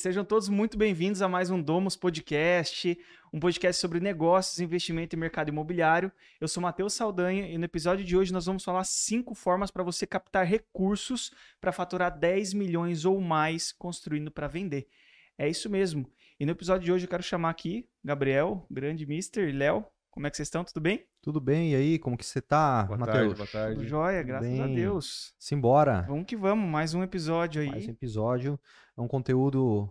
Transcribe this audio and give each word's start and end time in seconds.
Sejam 0.00 0.24
todos 0.24 0.48
muito 0.48 0.78
bem-vindos 0.78 1.20
a 1.20 1.28
mais 1.28 1.50
um 1.50 1.60
Domus 1.60 1.94
Podcast, 1.94 2.98
um 3.30 3.38
podcast 3.38 3.78
sobre 3.78 4.00
negócios, 4.00 4.58
investimento 4.58 5.14
e 5.14 5.18
mercado 5.18 5.50
imobiliário. 5.50 6.10
Eu 6.40 6.48
sou 6.48 6.62
Matheus 6.62 6.94
Saldanha 6.94 7.46
e 7.50 7.58
no 7.58 7.66
episódio 7.66 8.02
de 8.02 8.16
hoje 8.16 8.32
nós 8.32 8.46
vamos 8.46 8.64
falar 8.64 8.84
cinco 8.84 9.34
formas 9.34 9.70
para 9.70 9.82
você 9.82 10.06
captar 10.06 10.46
recursos 10.46 11.30
para 11.60 11.70
faturar 11.70 12.18
10 12.18 12.54
milhões 12.54 13.04
ou 13.04 13.20
mais 13.20 13.72
construindo 13.72 14.30
para 14.30 14.48
vender. 14.48 14.88
É 15.36 15.46
isso 15.46 15.68
mesmo. 15.68 16.10
E 16.40 16.46
no 16.46 16.52
episódio 16.52 16.86
de 16.86 16.92
hoje 16.92 17.04
eu 17.04 17.10
quero 17.10 17.22
chamar 17.22 17.50
aqui 17.50 17.86
Gabriel, 18.02 18.64
grande 18.70 19.04
mister, 19.04 19.50
e 19.50 19.52
Léo. 19.52 19.84
Como 20.10 20.26
é 20.26 20.30
que 20.30 20.36
vocês 20.36 20.46
estão? 20.46 20.64
Tudo 20.64 20.80
bem? 20.80 21.06
Tudo 21.22 21.40
bem, 21.40 21.72
e 21.72 21.76
aí, 21.76 21.98
como 21.98 22.16
que 22.16 22.24
você 22.24 22.40
tá, 22.40 22.82
Boa 22.84 22.98
Matheus? 22.98 23.16
tarde, 23.16 23.34
boa 23.34 23.46
Tudo 23.46 23.52
tarde. 23.52 23.86
jóia, 23.86 24.22
graças 24.22 24.58
a 24.58 24.64
bem. 24.66 24.74
Deus. 24.74 25.34
Simbora, 25.38 26.06
Vamos 26.08 26.24
que 26.24 26.34
vamos, 26.36 26.68
mais 26.68 26.94
um 26.94 27.02
episódio 27.02 27.60
aí. 27.60 27.68
mais 27.68 27.86
um 27.86 27.90
episódio. 27.90 28.58
É 29.00 29.02
um 29.02 29.08
conteúdo 29.08 29.90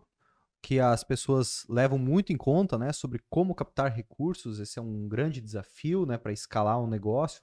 que 0.62 0.80
as 0.80 1.04
pessoas 1.04 1.66
levam 1.68 1.98
muito 1.98 2.32
em 2.32 2.38
conta, 2.38 2.78
né, 2.78 2.94
sobre 2.94 3.20
como 3.28 3.56
captar 3.56 3.92
recursos. 3.92 4.60
Esse 4.60 4.78
é 4.78 4.82
um 4.82 5.08
grande 5.08 5.42
desafio, 5.42 6.06
né, 6.06 6.16
para 6.16 6.32
escalar 6.32 6.80
um 6.80 6.86
negócio. 6.86 7.42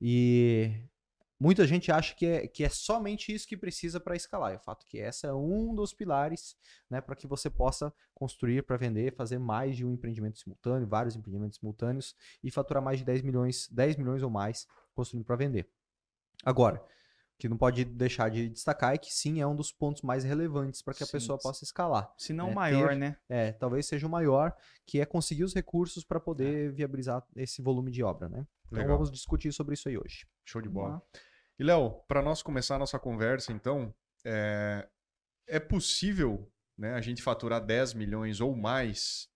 E 0.00 0.72
muita 1.38 1.64
gente 1.68 1.92
acha 1.92 2.16
que 2.16 2.26
é, 2.26 2.48
que 2.48 2.64
é 2.64 2.68
somente 2.68 3.32
isso 3.32 3.46
que 3.46 3.56
precisa 3.56 4.00
para 4.00 4.16
escalar. 4.16 4.54
E 4.54 4.56
o 4.56 4.58
fato 4.58 4.84
é 4.84 4.88
que 4.88 4.98
esse 4.98 5.24
é 5.24 5.32
um 5.32 5.72
dos 5.72 5.94
pilares, 5.94 6.56
né, 6.90 7.00
para 7.00 7.14
que 7.14 7.28
você 7.28 7.48
possa 7.48 7.94
construir 8.12 8.64
para 8.64 8.76
vender, 8.76 9.14
fazer 9.14 9.38
mais 9.38 9.76
de 9.76 9.86
um 9.86 9.92
empreendimento 9.92 10.36
simultâneo, 10.36 10.88
vários 10.88 11.14
empreendimentos 11.14 11.58
simultâneos 11.60 12.16
e 12.42 12.50
faturar 12.50 12.82
mais 12.82 12.98
de 12.98 13.04
10 13.04 13.22
milhões, 13.22 13.68
10 13.70 13.94
milhões 13.94 14.20
ou 14.20 14.30
mais 14.30 14.66
construindo 14.94 15.24
para 15.24 15.36
vender. 15.36 15.70
Agora, 16.44 16.84
que 17.42 17.48
não 17.48 17.56
pode 17.56 17.84
deixar 17.84 18.30
de 18.30 18.48
destacar 18.48 18.94
é 18.94 18.96
que 18.96 19.12
sim, 19.12 19.40
é 19.40 19.46
um 19.48 19.56
dos 19.56 19.72
pontos 19.72 20.02
mais 20.02 20.22
relevantes 20.22 20.80
para 20.80 20.94
que 20.94 21.02
a 21.02 21.06
Sim, 21.06 21.14
pessoa 21.14 21.36
possa 21.36 21.64
escalar. 21.64 22.08
Se 22.16 22.32
não 22.32 22.50
É, 22.50 22.54
maior, 22.54 22.90
ter- 22.90 22.98
né? 22.98 23.16
É, 23.28 23.50
talvez 23.50 23.84
seja 23.84 24.06
o 24.06 24.10
maior, 24.10 24.54
que 24.86 25.00
é 25.00 25.04
conseguir 25.04 25.42
os 25.42 25.52
recursos 25.52 26.04
para 26.04 26.20
poder 26.20 26.70
viabilizar 26.70 27.26
esse 27.34 27.60
volume 27.60 27.90
de 27.90 28.00
obra, 28.00 28.28
né? 28.28 28.46
Então 28.66 28.78
Legal. 28.78 28.96
vamos 28.96 29.10
discutir 29.10 29.52
sobre 29.52 29.74
isso 29.74 29.88
aí 29.88 29.98
hoje. 29.98 30.24
Show 30.44 30.62
de 30.62 30.68
bola. 30.68 31.02
E, 31.58 31.64
Léo, 31.64 31.90
para 32.06 32.22
nós 32.22 32.44
começar 32.44 32.76
a 32.76 32.78
nossa 32.78 32.96
conversa, 32.96 33.50
então, 33.52 33.92
é, 34.24 34.88
é 35.48 35.58
possível 35.58 36.48
né, 36.78 36.94
a 36.94 37.00
gente 37.00 37.24
faturar 37.24 37.60
10 37.60 37.92
milhões 37.92 38.40
ou 38.40 38.54
mais 38.54 39.28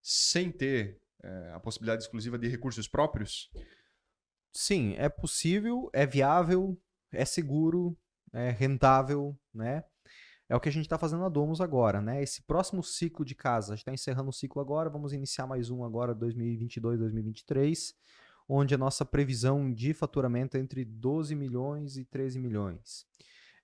sem 0.00 0.50
ter 0.50 0.98
é, 1.22 1.52
a 1.52 1.60
possibilidade 1.60 2.04
exclusiva 2.04 2.38
de 2.38 2.48
recursos 2.48 2.88
próprios? 2.88 3.50
Sim, 4.50 4.94
é 4.96 5.10
possível, 5.10 5.90
é 5.92 6.06
viável, 6.06 6.80
é 7.12 7.24
seguro, 7.24 7.96
é 8.32 8.50
rentável, 8.50 9.38
né? 9.52 9.84
É 10.48 10.56
o 10.56 10.60
que 10.60 10.68
a 10.68 10.72
gente 10.72 10.84
está 10.84 10.98
fazendo 10.98 11.20
na 11.20 11.28
Domus 11.28 11.60
agora, 11.60 12.00
né? 12.00 12.22
Esse 12.22 12.42
próximo 12.42 12.82
ciclo 12.82 13.24
de 13.24 13.36
casa, 13.36 13.72
a 13.72 13.76
gente 13.76 13.82
está 13.82 13.92
encerrando 13.92 14.30
o 14.30 14.32
ciclo 14.32 14.60
agora, 14.60 14.90
vamos 14.90 15.12
iniciar 15.12 15.46
mais 15.46 15.70
um 15.70 15.84
agora, 15.84 16.12
2022, 16.12 16.98
2023, 16.98 17.94
onde 18.48 18.74
a 18.74 18.78
nossa 18.78 19.04
previsão 19.04 19.72
de 19.72 19.94
faturamento 19.94 20.56
é 20.56 20.60
entre 20.60 20.84
12 20.84 21.36
milhões 21.36 21.96
e 21.96 22.04
13 22.04 22.40
milhões 22.40 23.06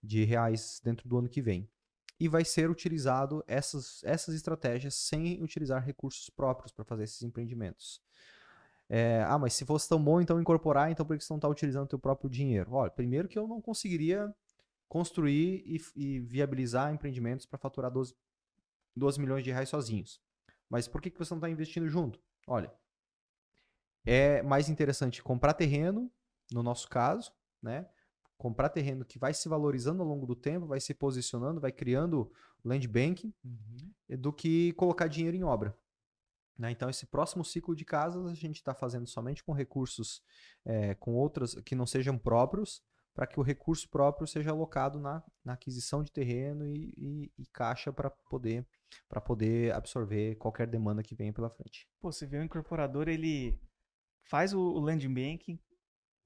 de 0.01 0.23
reais 0.23 0.81
dentro 0.83 1.09
do 1.09 1.19
ano 1.19 1.29
que 1.29 1.43
vem. 1.43 1.69
E 2.21 2.29
vai 2.29 2.45
ser 2.45 2.71
utilizado 2.71 3.43
essas, 3.49 4.01
essas 4.05 4.35
estratégias 4.35 4.95
sem 4.95 5.43
utilizar 5.43 5.85
recursos 5.85 6.31
próprios 6.31 6.73
para 6.73 6.85
fazer 6.85 7.03
esses 7.03 7.23
empreendimentos. 7.23 8.01
É, 8.89 9.25
ah, 9.25 9.39
mas 9.39 9.55
se 9.55 9.65
fosse 9.65 9.89
tão 9.89 10.03
bom 10.03 10.21
então 10.21 10.41
incorporar, 10.41 10.91
então 10.91 11.05
por 11.05 11.17
que 11.17 11.25
você 11.25 11.33
não 11.33 11.39
está 11.39 11.49
utilizando 11.49 11.85
o 11.85 11.89
teu 11.89 11.99
próprio 11.99 12.31
dinheiro? 12.31 12.73
Olha, 12.73 12.91
primeiro 12.91 13.29
que 13.29 13.39
eu 13.39 13.49
não 13.49 13.61
conseguiria 13.61 14.33
construir 14.89 15.65
e, 15.67 15.81
e 15.97 16.21
viabilizar 16.21 16.93
empreendimentos 16.93 17.47
para 17.47 17.59
faturar 17.59 17.91
12, 17.91 18.15
12 18.95 19.21
milhões 19.21 19.43
de 19.43 19.51
reais 19.51 19.69
sozinhos. 19.69 20.21
Mas 20.71 20.87
por 20.87 21.01
que, 21.01 21.11
que 21.11 21.19
você 21.19 21.33
não 21.35 21.39
está 21.39 21.51
investindo 21.51 21.89
junto? 21.89 22.21
Olha, 22.47 22.73
é 24.05 24.41
mais 24.43 24.69
interessante 24.69 25.23
comprar 25.23 25.55
terreno, 25.55 26.11
no 26.53 26.63
nosso 26.63 26.89
caso, 26.89 27.33
né? 27.61 27.89
Comprar 28.39 28.69
terreno 28.69 29.05
que 29.05 29.19
vai 29.19 29.35
se 29.35 29.49
valorizando 29.49 30.03
ao 30.03 30.09
longo 30.09 30.27
do 30.27 30.37
tempo, 30.37 30.67
vai 30.67 30.79
se 30.79 30.95
posicionando, 30.95 31.61
vai 31.61 31.73
criando 31.73 32.31
land 32.65 32.87
banking, 32.87 33.33
do 34.09 34.33
que 34.33 34.73
colocar 34.75 35.09
dinheiro 35.09 35.37
em 35.37 35.43
obra. 35.43 35.77
Né? 36.59 36.71
Então, 36.71 36.89
esse 36.89 37.07
próximo 37.07 37.45
ciclo 37.45 37.75
de 37.75 37.85
casas 37.85 38.27
a 38.27 38.35
gente 38.35 38.57
está 38.57 38.75
fazendo 38.75 39.07
somente 39.07 39.43
com 39.45 39.53
recursos 39.53 40.23
eh, 40.65 40.95
com 40.95 41.15
outras 41.15 41.55
que 41.65 41.75
não 41.75 41.87
sejam 41.87 42.19
próprios, 42.19 42.83
para 43.15 43.27
que 43.27 43.41
o 43.41 43.43
recurso 43.43 43.89
próprio 43.89 44.27
seja 44.27 44.51
alocado 44.51 45.01
na, 45.01 45.23
na 45.45 45.55
aquisição 45.55 46.03
de 46.03 46.13
terreno 46.13 46.67
e, 46.67 46.93
e- 46.97 47.33
e 47.39 47.47
caixa 47.47 47.91
para 47.93 48.11
poder, 48.11 48.67
para 49.09 49.21
poder 49.23 49.73
absorver 49.75 50.35
qualquer 50.37 50.67
demanda 50.67 51.03
que 51.03 51.15
venha 51.15 51.33
pela 51.33 51.49
frente. 51.49 51.89
Pô, 52.01 52.13
você 52.13 52.27
vê 52.27 52.39
o 52.39 52.45
incorporador, 52.45 53.09
ele 53.09 53.59
faz 54.29 54.53
o, 54.53 54.61
o 54.61 54.81
land 54.81 55.09
banking, 55.09 55.59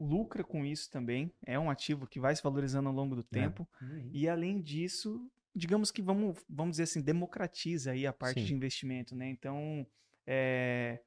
lucra 0.00 0.42
com 0.42 0.64
isso 0.64 0.90
também, 0.90 1.32
é 1.46 1.58
um 1.58 1.70
ativo 1.70 2.06
que 2.06 2.18
vai 2.18 2.34
se 2.34 2.42
valorizando 2.42 2.88
ao 2.88 2.94
longo 2.94 3.14
do 3.14 3.22
tempo. 3.22 3.68
E 4.12 4.28
além 4.28 4.60
disso, 4.60 5.30
digamos 5.54 5.90
que 5.90 6.02
vamos, 6.02 6.42
vamos 6.48 6.72
dizer 6.72 6.84
assim, 6.84 7.02
democratiza 7.02 7.92
aí 7.92 8.06
a 8.06 8.12
parte 8.12 8.40
Sim. 8.40 8.46
de 8.46 8.54
investimento, 8.54 9.14
né? 9.14 9.28
Então, 9.28 9.86
é, 10.32 11.00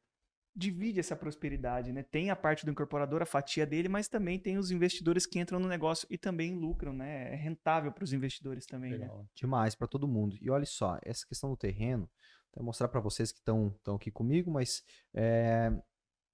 divide 0.53 0.99
essa 0.99 1.15
prosperidade, 1.15 1.93
né? 1.93 2.03
Tem 2.03 2.29
a 2.29 2.35
parte 2.35 2.65
do 2.65 2.71
incorporador, 2.71 3.21
a 3.21 3.25
fatia 3.25 3.65
dele, 3.65 3.87
mas 3.87 4.09
também 4.09 4.37
tem 4.37 4.57
os 4.57 4.69
investidores 4.69 5.25
que 5.25 5.39
entram 5.39 5.59
no 5.59 5.67
negócio 5.67 6.05
e 6.11 6.17
também 6.17 6.53
lucram, 6.53 6.91
né? 6.91 7.33
É 7.33 7.35
rentável 7.35 7.91
para 7.91 8.03
os 8.03 8.11
investidores 8.11 8.65
também, 8.65 8.91
né? 8.91 8.97
Legal. 8.97 9.25
Demais 9.33 9.75
para 9.75 9.87
todo 9.87 10.07
mundo. 10.07 10.37
E 10.41 10.49
olha 10.49 10.65
só, 10.65 10.99
essa 11.03 11.25
questão 11.25 11.49
do 11.49 11.55
terreno, 11.55 12.09
vou 12.53 12.65
mostrar 12.65 12.89
para 12.89 12.99
vocês 12.99 13.31
que 13.31 13.39
estão 13.39 13.73
aqui 13.95 14.11
comigo, 14.11 14.51
mas 14.51 14.83
é, 15.13 15.71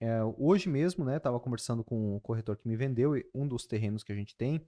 é, 0.01 0.23
hoje 0.37 0.67
mesmo, 0.67 1.05
né, 1.05 1.19
tava 1.19 1.39
conversando 1.39 1.83
com 1.83 2.15
o 2.15 2.19
corretor 2.19 2.57
que 2.57 2.67
me 2.67 2.75
vendeu 2.75 3.13
um 3.33 3.47
dos 3.47 3.67
terrenos 3.67 4.03
que 4.03 4.11
a 4.11 4.15
gente 4.15 4.35
tem, 4.35 4.67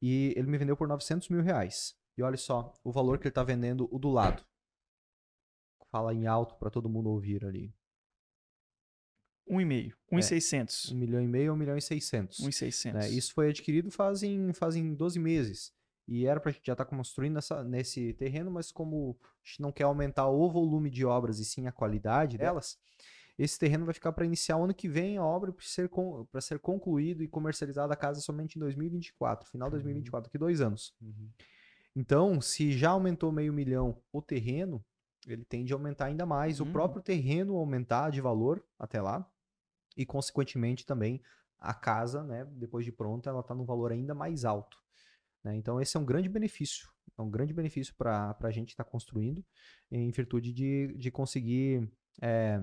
e 0.00 0.32
ele 0.34 0.48
me 0.48 0.56
vendeu 0.56 0.76
por 0.76 0.88
900 0.88 1.28
mil 1.28 1.42
reais. 1.42 1.94
E 2.16 2.22
olha 2.22 2.36
só 2.36 2.72
o 2.82 2.90
valor 2.90 3.18
que 3.18 3.24
ele 3.24 3.30
está 3.30 3.44
vendendo 3.44 3.88
o 3.92 3.98
do 3.98 4.08
lado. 4.08 4.42
Fala 5.94 6.12
em 6.12 6.26
alto 6.26 6.56
para 6.56 6.70
todo 6.70 6.88
mundo 6.88 7.08
ouvir 7.08 7.44
ali. 7.44 7.72
Um 9.48 9.60
e 9.60 9.64
meio, 9.64 9.96
um 10.10 10.18
e 10.18 10.24
seiscentos, 10.24 10.90
Um 10.90 10.96
milhão 10.96 11.22
e 11.22 11.28
meio 11.28 11.52
ou 11.52 11.56
um 11.56 11.58
milhão 11.60 11.76
e 11.76 11.80
seiscentos. 11.80 12.40
um 12.40 12.48
e 12.48 12.52
seiscentos. 12.52 13.00
né? 13.00 13.10
Isso 13.10 13.32
foi 13.32 13.50
adquirido 13.50 13.92
fazem, 13.92 14.52
fazem 14.54 14.92
12 14.92 15.20
meses. 15.20 15.72
E 16.08 16.26
era 16.26 16.40
para 16.40 16.50
a 16.50 16.52
gente 16.52 16.66
já 16.66 16.72
estar 16.72 16.84
construindo 16.84 17.34
nessa, 17.34 17.62
nesse 17.62 18.12
terreno, 18.14 18.50
mas 18.50 18.72
como 18.72 19.16
a 19.22 19.46
gente 19.46 19.62
não 19.62 19.70
quer 19.70 19.84
aumentar 19.84 20.26
o 20.26 20.50
volume 20.50 20.90
de 20.90 21.04
obras 21.04 21.38
e 21.38 21.44
sim 21.44 21.68
a 21.68 21.72
qualidade 21.72 22.38
delas, 22.38 22.76
esse 23.38 23.56
terreno 23.56 23.84
vai 23.84 23.94
ficar 23.94 24.10
para 24.10 24.26
iniciar 24.26 24.56
o 24.56 24.64
ano 24.64 24.74
que 24.74 24.88
vem 24.88 25.16
a 25.16 25.22
obra 25.22 25.52
para 25.52 25.64
ser, 25.64 25.88
pra 26.32 26.40
ser 26.40 26.58
concluído 26.58 27.22
e 27.22 27.28
comercializada 27.28 27.94
a 27.94 27.96
casa 27.96 28.20
somente 28.20 28.56
em 28.56 28.58
2024, 28.58 29.48
final 29.48 29.68
de 29.68 29.76
2024, 29.76 30.28
daqui 30.28 30.38
dois 30.38 30.60
anos. 30.60 30.92
Uhum. 31.00 31.30
Então, 31.94 32.40
se 32.40 32.72
já 32.72 32.90
aumentou 32.90 33.30
meio 33.30 33.52
milhão 33.52 34.02
o 34.12 34.20
terreno, 34.20 34.84
ele 35.26 35.44
tende 35.44 35.72
a 35.72 35.76
aumentar 35.76 36.06
ainda 36.06 36.26
mais. 36.26 36.60
Hum. 36.60 36.64
O 36.64 36.72
próprio 36.72 37.02
terreno 37.02 37.56
aumentar 37.56 38.10
de 38.10 38.20
valor 38.20 38.64
até 38.78 39.00
lá. 39.00 39.28
E, 39.96 40.04
consequentemente, 40.04 40.84
também 40.84 41.22
a 41.58 41.72
casa, 41.72 42.22
né, 42.22 42.44
depois 42.44 42.84
de 42.84 42.92
pronta, 42.92 43.30
ela 43.30 43.40
está 43.40 43.54
num 43.54 43.64
valor 43.64 43.92
ainda 43.92 44.14
mais 44.14 44.44
alto. 44.44 44.76
né? 45.42 45.56
Então, 45.56 45.80
esse 45.80 45.96
é 45.96 46.00
um 46.00 46.04
grande 46.04 46.28
benefício. 46.28 46.88
É 47.16 47.22
um 47.22 47.30
grande 47.30 47.54
benefício 47.54 47.94
para 47.94 48.36
a 48.40 48.50
gente 48.50 48.70
estar 48.70 48.84
construindo, 48.84 49.44
em 49.90 50.10
virtude 50.10 50.52
de, 50.52 50.94
de 50.98 51.10
conseguir 51.10 51.88
é, 52.20 52.60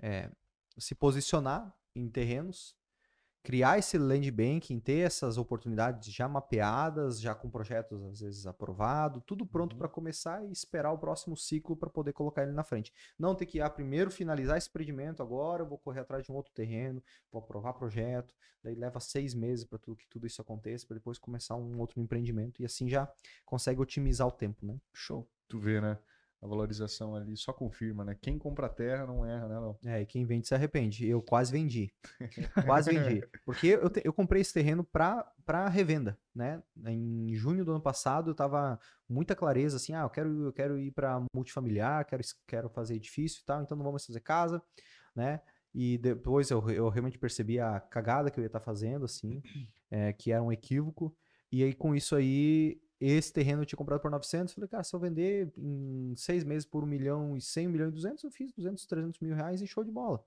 é, 0.00 0.30
se 0.78 0.94
posicionar 0.94 1.74
em 1.94 2.08
terrenos, 2.08 2.74
criar 3.42 3.78
esse 3.78 3.96
land 3.98 4.30
banking, 4.30 4.78
ter 4.80 5.06
essas 5.06 5.38
oportunidades 5.38 6.12
já 6.12 6.28
mapeadas, 6.28 7.20
já 7.20 7.34
com 7.34 7.50
projetos 7.50 8.02
às 8.04 8.20
vezes 8.20 8.46
aprovado, 8.46 9.20
tudo 9.22 9.46
pronto 9.46 9.72
Uhum. 9.72 9.78
para 9.78 9.88
começar 9.88 10.44
e 10.44 10.52
esperar 10.52 10.92
o 10.92 10.98
próximo 10.98 11.36
ciclo 11.36 11.76
para 11.76 11.88
poder 11.90 12.12
colocar 12.12 12.42
ele 12.42 12.52
na 12.52 12.62
frente. 12.64 12.92
Não 13.18 13.34
ter 13.34 13.46
que 13.46 13.60
ah, 13.60 13.70
primeiro 13.70 14.10
finalizar 14.10 14.58
esse 14.58 14.68
empreendimento, 14.68 15.22
agora 15.22 15.62
eu 15.62 15.68
vou 15.68 15.78
correr 15.78 16.00
atrás 16.00 16.24
de 16.24 16.30
um 16.32 16.34
outro 16.34 16.52
terreno, 16.52 17.02
vou 17.32 17.40
aprovar 17.42 17.72
projeto, 17.74 18.34
daí 18.62 18.74
leva 18.74 19.00
seis 19.00 19.34
meses 19.34 19.64
para 19.64 19.78
tudo 19.78 19.96
que 19.96 20.08
tudo 20.08 20.26
isso 20.26 20.40
aconteça, 20.42 20.86
para 20.86 20.96
depois 20.96 21.18
começar 21.18 21.56
um 21.56 21.78
outro 21.78 22.00
empreendimento 22.00 22.60
e 22.60 22.64
assim 22.64 22.88
já 22.88 23.10
consegue 23.44 23.80
otimizar 23.80 24.26
o 24.26 24.32
tempo, 24.32 24.66
né? 24.66 24.78
Show. 24.92 25.28
Tu 25.48 25.58
vê, 25.58 25.80
né? 25.80 25.98
A 26.42 26.46
valorização 26.46 27.14
ali 27.14 27.36
só 27.36 27.52
confirma, 27.52 28.02
né? 28.02 28.16
Quem 28.18 28.38
compra 28.38 28.66
terra 28.68 29.06
não 29.06 29.26
erra, 29.26 29.46
né, 29.46 29.58
Léo? 29.58 29.78
É, 29.84 30.00
e 30.00 30.06
quem 30.06 30.24
vende 30.24 30.48
se 30.48 30.54
arrepende. 30.54 31.06
Eu 31.06 31.20
quase 31.20 31.52
vendi. 31.52 31.92
quase 32.64 32.90
vendi. 32.90 33.22
Porque 33.44 33.66
eu, 33.66 33.90
te- 33.90 34.00
eu 34.02 34.12
comprei 34.12 34.40
esse 34.40 34.54
terreno 34.54 34.82
para 34.82 35.68
revenda, 35.68 36.18
né? 36.34 36.62
Em 36.86 37.34
junho 37.34 37.62
do 37.62 37.72
ano 37.72 37.80
passado 37.82 38.30
eu 38.30 38.34
tava 38.34 38.80
muita 39.06 39.36
clareza 39.36 39.76
assim, 39.76 39.92
ah, 39.92 40.02
eu 40.02 40.08
quero, 40.10 40.46
eu 40.46 40.52
quero 40.52 40.78
ir 40.78 40.92
para 40.92 41.22
multifamiliar, 41.34 42.06
quero, 42.06 42.22
quero 42.46 42.68
fazer 42.70 42.94
edifício 42.94 43.40
e 43.42 43.44
tal, 43.44 43.62
então 43.62 43.76
não 43.76 43.84
vamos 43.84 44.06
fazer 44.06 44.20
casa, 44.20 44.62
né? 45.14 45.42
E 45.74 45.98
depois 45.98 46.50
eu, 46.50 46.68
eu 46.70 46.88
realmente 46.88 47.18
percebi 47.18 47.60
a 47.60 47.78
cagada 47.78 48.30
que 48.30 48.40
eu 48.40 48.42
ia 48.42 48.46
estar 48.46 48.60
fazendo, 48.60 49.04
assim, 49.04 49.42
é, 49.90 50.12
que 50.12 50.32
era 50.32 50.42
um 50.42 50.50
equívoco. 50.50 51.14
E 51.52 51.62
aí 51.62 51.74
com 51.74 51.94
isso 51.94 52.16
aí 52.16 52.80
esse 53.00 53.32
terreno 53.32 53.62
eu 53.62 53.66
tinha 53.66 53.76
comprado 53.78 54.00
por 54.00 54.10
900, 54.10 54.52
falei, 54.52 54.68
cara, 54.68 54.84
se 54.84 54.94
eu 54.94 55.00
vender 55.00 55.50
em 55.56 56.14
seis 56.16 56.44
meses 56.44 56.66
por 56.66 56.84
1 56.84 56.86
milhão 56.86 57.36
e 57.36 57.40
100 57.40 57.68
milhões 57.68 57.90
e 57.90 57.94
200, 57.94 58.24
eu 58.24 58.30
fiz 58.30 58.52
200, 58.52 58.84
300 58.86 59.20
mil 59.20 59.34
reais 59.34 59.62
e 59.62 59.66
show 59.66 59.82
de 59.82 59.90
bola, 59.90 60.22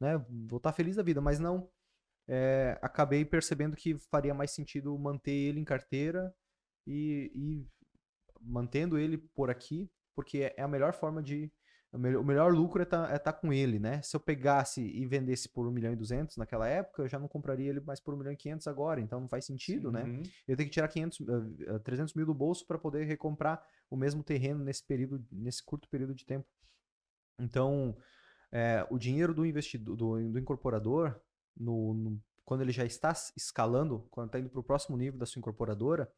né? 0.00 0.18
Vou 0.28 0.56
estar 0.56 0.72
feliz 0.72 0.96
da 0.96 1.02
vida, 1.02 1.20
mas 1.20 1.38
não, 1.38 1.68
é, 2.28 2.78
acabei 2.82 3.24
percebendo 3.24 3.76
que 3.76 3.96
faria 4.10 4.34
mais 4.34 4.50
sentido 4.50 4.98
manter 4.98 5.30
ele 5.30 5.60
em 5.60 5.64
carteira 5.64 6.34
e, 6.86 7.30
e 7.34 7.66
mantendo 8.40 8.98
ele 8.98 9.18
por 9.18 9.48
aqui, 9.50 9.88
porque 10.14 10.52
é 10.56 10.62
a 10.62 10.68
melhor 10.68 10.92
forma 10.92 11.22
de 11.22 11.50
o 11.92 11.98
melhor 11.98 12.52
lucro 12.52 12.80
é 12.80 12.84
estar 12.84 13.06
tá, 13.06 13.14
é 13.14 13.18
tá 13.18 13.32
com 13.32 13.52
ele, 13.52 13.78
né? 13.78 14.02
Se 14.02 14.14
eu 14.14 14.20
pegasse 14.20 14.82
e 14.82 15.06
vendesse 15.06 15.48
por 15.48 15.66
1 15.66 15.70
milhão 15.70 15.92
e 15.92 15.96
200 15.96 16.36
naquela 16.36 16.68
época, 16.68 17.02
eu 17.02 17.08
já 17.08 17.18
não 17.18 17.28
compraria 17.28 17.70
ele 17.70 17.80
mais 17.80 18.00
por 18.00 18.12
1 18.14 18.18
milhão 18.18 18.32
e 18.32 18.36
500 18.36 18.66
agora, 18.66 19.00
então 19.00 19.20
não 19.20 19.28
faz 19.28 19.44
sentido, 19.44 19.90
né? 19.90 20.02
Eu 20.46 20.56
tenho 20.56 20.68
que 20.68 20.74
tirar 20.74 20.88
500, 20.88 21.20
uh, 21.20 21.80
300 21.80 22.14
mil 22.14 22.26
do 22.26 22.34
bolso 22.34 22.66
para 22.66 22.78
poder 22.78 23.04
recomprar 23.04 23.64
o 23.88 23.96
mesmo 23.96 24.22
terreno 24.22 24.62
nesse 24.62 24.84
período, 24.84 25.24
nesse 25.32 25.64
curto 25.64 25.88
período 25.88 26.14
de 26.14 26.26
tempo. 26.26 26.46
Então, 27.38 27.96
é, 28.50 28.86
o 28.90 28.98
dinheiro 28.98 29.34
do 29.34 29.46
investidor, 29.46 29.96
do, 29.96 30.32
do 30.32 30.38
incorporador, 30.38 31.18
no, 31.56 31.94
no, 31.94 32.22
quando 32.44 32.60
ele 32.62 32.72
já 32.72 32.84
está 32.84 33.12
escalando, 33.36 34.06
quando 34.10 34.28
está 34.28 34.38
indo 34.38 34.50
para 34.50 34.60
o 34.60 34.64
próximo 34.64 34.96
nível 34.96 35.18
da 35.18 35.26
sua 35.26 35.40
incorporadora, 35.40 36.10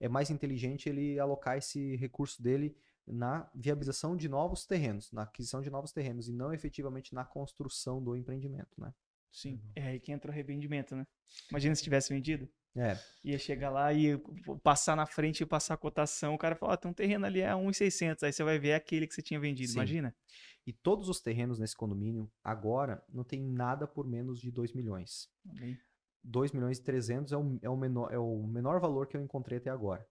é 0.00 0.08
mais 0.08 0.30
inteligente 0.30 0.88
ele 0.88 1.18
alocar 1.18 1.56
esse 1.56 1.96
recurso 1.96 2.42
dele 2.42 2.76
na 3.06 3.48
viabilização 3.54 4.16
de 4.16 4.28
novos 4.28 4.66
terrenos, 4.66 5.12
na 5.12 5.22
aquisição 5.22 5.62
de 5.62 5.70
novos 5.70 5.92
terrenos 5.92 6.28
e 6.28 6.32
não 6.32 6.52
efetivamente 6.52 7.14
na 7.14 7.24
construção 7.24 8.02
do 8.02 8.16
empreendimento, 8.16 8.80
né? 8.80 8.92
Sim, 9.30 9.54
uhum. 9.54 9.72
é 9.74 9.88
aí 9.88 10.00
que 10.00 10.12
entra 10.12 10.30
o 10.30 10.34
revendimento, 10.34 10.96
né? 10.96 11.06
Imagina 11.50 11.74
se 11.74 11.82
tivesse 11.82 12.12
vendido. 12.12 12.48
É. 12.74 12.98
Ia 13.24 13.38
chegar 13.38 13.70
lá 13.70 13.92
e 13.92 14.20
passar 14.62 14.96
na 14.96 15.06
frente 15.06 15.42
e 15.42 15.46
passar 15.46 15.74
a 15.74 15.78
cotação, 15.78 16.34
o 16.34 16.38
cara 16.38 16.54
fala, 16.54 16.74
oh, 16.74 16.76
tem 16.76 16.90
um 16.90 16.94
terreno 16.94 17.24
ali 17.24 17.42
a 17.42 17.56
1,600, 17.56 18.22
aí 18.22 18.32
você 18.32 18.44
vai 18.44 18.58
ver 18.58 18.74
aquele 18.74 19.06
que 19.06 19.14
você 19.14 19.22
tinha 19.22 19.40
vendido, 19.40 19.70
Sim. 19.70 19.78
imagina. 19.78 20.14
E 20.66 20.72
todos 20.72 21.08
os 21.08 21.20
terrenos 21.20 21.58
nesse 21.58 21.76
condomínio, 21.76 22.30
agora, 22.42 23.02
não 23.08 23.24
tem 23.24 23.40
nada 23.42 23.86
por 23.86 24.06
menos 24.06 24.40
de 24.40 24.50
2 24.50 24.72
milhões. 24.74 25.28
Amém. 25.48 25.78
2 26.24 26.52
milhões 26.52 26.78
e 26.78 26.82
300 26.82 27.32
é 27.32 27.36
o, 27.36 27.58
é, 27.62 27.70
o 27.70 27.76
menor, 27.76 28.12
é 28.12 28.18
o 28.18 28.42
menor 28.46 28.80
valor 28.80 29.06
que 29.06 29.16
eu 29.16 29.22
encontrei 29.22 29.58
até 29.58 29.70
agora. 29.70 30.04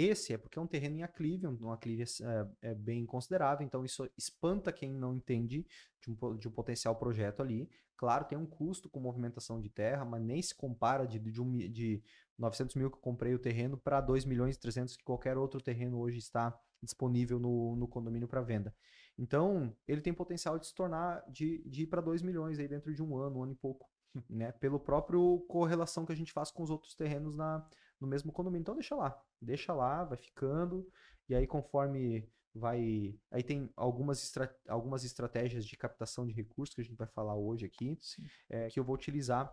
Esse 0.00 0.32
é 0.32 0.38
porque 0.38 0.56
é 0.56 0.62
um 0.62 0.66
terreno 0.66 0.94
em 0.94 1.02
aclive, 1.02 1.44
um 1.48 1.72
aclive 1.72 2.04
é, 2.04 2.68
é, 2.68 2.74
bem 2.76 3.04
considerável, 3.04 3.66
então 3.66 3.84
isso 3.84 4.08
espanta 4.16 4.72
quem 4.72 4.92
não 4.92 5.16
entende 5.16 5.66
de 6.00 6.08
um, 6.08 6.36
de 6.36 6.46
um, 6.46 6.52
potencial 6.52 6.94
projeto 6.94 7.42
ali. 7.42 7.68
Claro, 7.96 8.24
tem 8.24 8.38
um 8.38 8.46
custo 8.46 8.88
com 8.88 9.00
movimentação 9.00 9.60
de 9.60 9.68
terra, 9.68 10.04
mas 10.04 10.22
nem 10.22 10.40
se 10.40 10.54
compara 10.54 11.04
de, 11.04 11.18
de, 11.18 11.42
um, 11.42 11.56
de 11.56 12.00
900 12.38 12.76
mil 12.76 12.92
que 12.92 12.96
eu 12.96 13.00
comprei 13.00 13.34
o 13.34 13.40
terreno 13.40 13.76
para 13.76 14.00
2 14.00 14.24
milhões 14.24 14.54
e 14.54 14.60
300 14.60 14.96
que 14.96 15.02
qualquer 15.02 15.36
outro 15.36 15.60
terreno 15.60 15.98
hoje 15.98 16.18
está 16.18 16.56
disponível 16.80 17.40
no, 17.40 17.74
no 17.74 17.88
condomínio 17.88 18.28
para 18.28 18.40
venda. 18.40 18.72
Então, 19.18 19.76
ele 19.88 20.00
tem 20.00 20.14
potencial 20.14 20.60
de 20.60 20.68
se 20.68 20.74
tornar, 20.76 21.28
de, 21.28 21.60
de 21.68 21.82
ir 21.82 21.86
para 21.88 22.00
2 22.00 22.22
milhões 22.22 22.60
aí 22.60 22.68
dentro 22.68 22.94
de 22.94 23.02
um 23.02 23.16
ano, 23.16 23.40
um 23.40 23.42
ano 23.42 23.50
e 23.50 23.56
pouco, 23.56 23.90
né? 24.30 24.52
Pelo 24.52 24.78
próprio 24.78 25.44
correlação 25.48 26.06
que 26.06 26.12
a 26.12 26.16
gente 26.16 26.32
faz 26.32 26.52
com 26.52 26.62
os 26.62 26.70
outros 26.70 26.94
terrenos 26.94 27.34
na, 27.34 27.68
no 28.00 28.06
mesmo 28.06 28.30
condomínio. 28.30 28.62
Então, 28.62 28.76
deixa 28.76 28.94
lá, 28.94 29.20
deixa 29.40 29.72
lá, 29.72 30.04
vai 30.04 30.18
ficando, 30.18 30.86
e 31.28 31.34
aí 31.34 31.46
conforme 31.46 32.28
vai. 32.54 33.18
Aí 33.30 33.42
tem 33.42 33.70
algumas, 33.76 34.22
estra... 34.22 34.54
algumas 34.68 35.04
estratégias 35.04 35.64
de 35.64 35.76
captação 35.76 36.26
de 36.26 36.32
recursos 36.32 36.74
que 36.74 36.80
a 36.80 36.84
gente 36.84 36.96
vai 36.96 37.06
falar 37.06 37.36
hoje 37.36 37.66
aqui, 37.66 37.98
é, 38.48 38.68
que 38.68 38.78
eu 38.78 38.84
vou 38.84 38.94
utilizar 38.94 39.52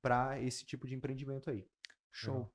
para 0.00 0.40
esse 0.40 0.64
tipo 0.64 0.86
de 0.86 0.94
empreendimento 0.94 1.50
aí. 1.50 1.66
Show. 2.12 2.36
Uhum. 2.36 2.48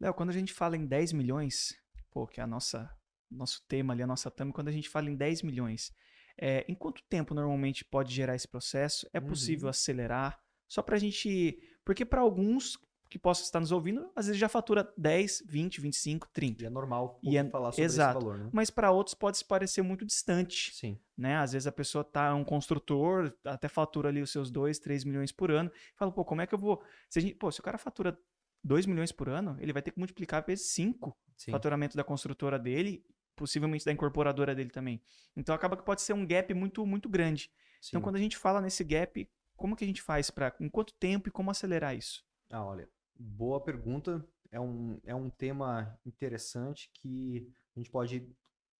Léo, 0.00 0.14
quando 0.14 0.30
a 0.30 0.34
gente 0.34 0.52
fala 0.52 0.76
em 0.76 0.86
10 0.86 1.12
milhões, 1.12 1.74
pô, 2.10 2.26
que 2.26 2.40
é 2.40 2.44
a 2.44 2.46
nossa 2.46 2.94
nosso 3.30 3.62
tema 3.68 3.92
ali, 3.92 4.02
a 4.02 4.06
nossa 4.06 4.30
thumb, 4.30 4.52
quando 4.52 4.68
a 4.68 4.72
gente 4.72 4.88
fala 4.88 5.10
em 5.10 5.14
10 5.14 5.42
milhões, 5.42 5.92
é, 6.40 6.64
em 6.68 6.74
quanto 6.74 7.02
tempo 7.08 7.34
normalmente 7.34 7.84
pode 7.84 8.14
gerar 8.14 8.34
esse 8.34 8.48
processo? 8.48 9.08
É 9.12 9.20
possível 9.20 9.64
uhum. 9.64 9.70
acelerar? 9.70 10.40
Só 10.68 10.82
para 10.82 10.96
a 10.96 10.98
gente. 10.98 11.58
Porque 11.84 12.04
para 12.04 12.20
alguns 12.20 12.78
que 13.08 13.18
possam 13.18 13.44
estar 13.44 13.60
nos 13.60 13.72
ouvindo, 13.72 14.10
às 14.14 14.26
vezes 14.26 14.38
já 14.38 14.48
fatura 14.48 14.92
10, 14.96 15.44
20, 15.46 15.80
25, 15.80 16.28
30. 16.32 16.62
E 16.62 16.66
é 16.66 16.70
normal 16.70 17.18
e 17.22 17.36
é, 17.36 17.44
falar 17.48 17.72
sobre 17.72 17.84
exato. 17.84 18.18
esse 18.18 18.24
valor, 18.26 18.38
né? 18.38 18.50
Mas 18.52 18.70
para 18.70 18.90
outros 18.90 19.14
pode 19.14 19.38
se 19.38 19.44
parecer 19.44 19.82
muito 19.82 20.04
distante. 20.04 20.74
Sim. 20.74 20.98
Né? 21.16 21.36
Às 21.36 21.52
vezes 21.52 21.66
a 21.66 21.72
pessoa 21.72 22.04
tá 22.04 22.34
um 22.34 22.44
construtor, 22.44 23.32
até 23.44 23.68
fatura 23.68 24.08
ali 24.08 24.20
os 24.20 24.30
seus 24.30 24.50
2, 24.50 24.78
3 24.78 25.04
milhões 25.04 25.32
por 25.32 25.50
ano, 25.50 25.70
fala, 25.96 26.12
pô, 26.12 26.24
como 26.24 26.42
é 26.42 26.46
que 26.46 26.54
eu 26.54 26.58
vou. 26.58 26.82
Se, 27.08 27.20
gente, 27.20 27.34
pô, 27.34 27.50
se 27.50 27.60
o 27.60 27.62
cara 27.62 27.78
fatura 27.78 28.18
2 28.62 28.86
milhões 28.86 29.10
por 29.10 29.28
ano, 29.28 29.56
ele 29.60 29.72
vai 29.72 29.80
ter 29.82 29.90
que 29.90 29.98
multiplicar 29.98 30.44
vezes 30.44 30.70
5 30.72 31.10
o 31.48 31.50
faturamento 31.50 31.96
da 31.96 32.04
construtora 32.04 32.58
dele 32.58 33.04
possivelmente 33.38 33.84
da 33.84 33.92
incorporadora 33.92 34.52
dele 34.52 34.70
também. 34.70 35.00
Então 35.36 35.54
acaba 35.54 35.76
que 35.76 35.84
pode 35.84 36.02
ser 36.02 36.12
um 36.12 36.26
gap 36.26 36.52
muito 36.52 36.84
muito 36.84 37.08
grande. 37.08 37.44
Então, 37.44 37.80
Sim. 37.80 37.88
Então 37.90 38.02
quando 38.02 38.16
a 38.16 38.18
gente 38.18 38.36
fala 38.36 38.60
nesse 38.60 38.82
gap, 38.82 39.30
como 39.56 39.76
que 39.76 39.84
a 39.84 39.86
gente 39.86 40.02
faz 40.02 40.30
para 40.30 40.54
em 40.60 40.68
quanto 40.68 40.92
tempo 40.94 41.28
e 41.28 41.32
como 41.32 41.50
acelerar 41.50 41.96
isso? 41.96 42.24
Ah, 42.50 42.64
olha, 42.64 42.88
boa 43.18 43.60
pergunta. 43.60 44.24
É 44.50 44.60
um, 44.60 45.00
é 45.04 45.14
um 45.14 45.28
tema 45.28 45.98
interessante 46.06 46.90
que 46.94 47.50
a 47.76 47.80
gente 47.80 47.90
pode 47.90 48.34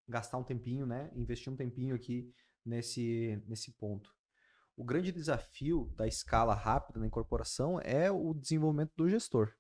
gastar 0.09 0.39
um 0.39 0.45
tempinho, 0.45 0.87
né? 0.87 1.11
Investir 1.15 1.53
um 1.53 1.57
tempinho 1.57 1.95
aqui 1.95 2.33
nesse, 2.65 3.43
nesse 3.47 3.73
ponto. 3.73 4.15
O 4.77 4.85
grande 4.85 5.11
desafio 5.13 5.93
da 5.97 6.07
escala 6.07 6.55
rápida 6.55 7.01
na 7.01 7.07
incorporação 7.07 7.81
é 7.81 8.11
o 8.11 8.33
desenvolvimento 8.33 8.93
do 8.97 9.09
gestor, 9.09 9.53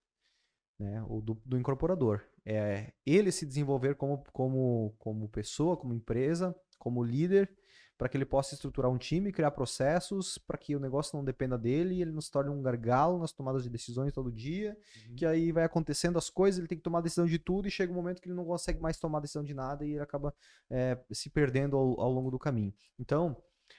né? 0.78 1.02
O 1.08 1.20
do, 1.20 1.34
do 1.44 1.58
incorporador 1.58 2.24
é, 2.50 2.94
ele 3.04 3.30
se 3.30 3.44
desenvolver 3.44 3.94
como, 3.96 4.24
como, 4.32 4.94
como 4.98 5.28
pessoa, 5.28 5.76
como 5.76 5.92
empresa, 5.92 6.56
como 6.78 7.04
líder, 7.04 7.54
para 7.98 8.08
que 8.08 8.16
ele 8.16 8.24
possa 8.24 8.54
estruturar 8.54 8.88
um 8.88 8.96
time, 8.96 9.32
criar 9.32 9.50
processos, 9.50 10.38
para 10.38 10.56
que 10.56 10.76
o 10.76 10.80
negócio 10.80 11.16
não 11.16 11.24
dependa 11.24 11.58
dele 11.58 11.96
e 11.96 12.02
ele 12.02 12.12
não 12.12 12.20
se 12.20 12.30
torne 12.30 12.48
um 12.48 12.62
gargalo 12.62 13.18
nas 13.18 13.32
tomadas 13.32 13.64
de 13.64 13.68
decisões 13.68 14.12
todo 14.12 14.30
dia, 14.30 14.78
uhum. 15.08 15.16
que 15.16 15.26
aí 15.26 15.50
vai 15.50 15.64
acontecendo 15.64 16.16
as 16.16 16.30
coisas, 16.30 16.60
ele 16.60 16.68
tem 16.68 16.78
que 16.78 16.84
tomar 16.84 17.00
decisão 17.00 17.26
de 17.26 17.40
tudo 17.40 17.66
e 17.66 17.70
chega 17.72 17.92
um 17.92 17.96
momento 17.96 18.22
que 18.22 18.28
ele 18.28 18.36
não 18.36 18.44
consegue 18.44 18.80
mais 18.80 18.96
tomar 18.98 19.18
decisão 19.18 19.42
de 19.42 19.52
nada 19.52 19.84
e 19.84 19.94
ele 19.94 20.00
acaba 20.00 20.32
é, 20.70 20.96
se 21.10 21.28
perdendo 21.28 21.76
ao, 21.76 22.00
ao, 22.00 22.12
longo 22.12 22.30
do 22.30 22.38
caminho. 22.38 22.72
Então, 22.96 23.36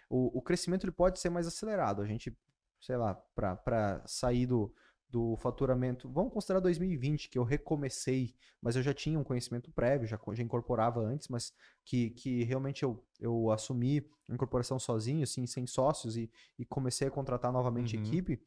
o, 0.09 0.37
o 0.37 0.41
crescimento 0.41 0.83
ele 0.83 0.91
pode 0.91 1.17
ser 1.17 1.29
mais 1.29 1.47
acelerado. 1.47 2.01
A 2.01 2.05
gente, 2.05 2.37
sei 2.81 2.97
lá, 2.97 3.15
para 3.15 4.03
sair 4.05 4.45
do 4.45 4.73
do 5.09 5.35
faturamento. 5.37 6.07
Vamos 6.09 6.31
considerar 6.31 6.59
2020, 6.59 7.29
que 7.29 7.39
eu 7.39 7.43
recomecei, 7.43 8.35
mas 8.61 8.75
eu 8.75 8.83
já 8.83 8.93
tinha 8.93 9.17
um 9.17 9.23
conhecimento 9.23 9.71
prévio, 9.71 10.07
já, 10.07 10.19
já 10.33 10.43
incorporava 10.43 11.01
antes, 11.01 11.27
mas 11.27 11.51
que, 11.83 12.11
que 12.11 12.43
realmente 12.43 12.83
eu, 12.83 13.03
eu 13.19 13.51
assumi 13.51 14.05
a 14.29 14.33
incorporação 14.33 14.77
sozinho, 14.77 15.23
assim, 15.23 15.47
sem 15.47 15.65
sócios, 15.65 16.15
e, 16.15 16.31
e 16.57 16.65
comecei 16.65 17.07
a 17.07 17.11
contratar 17.11 17.51
novamente 17.51 17.97
uhum. 17.97 18.03
equipe. 18.03 18.41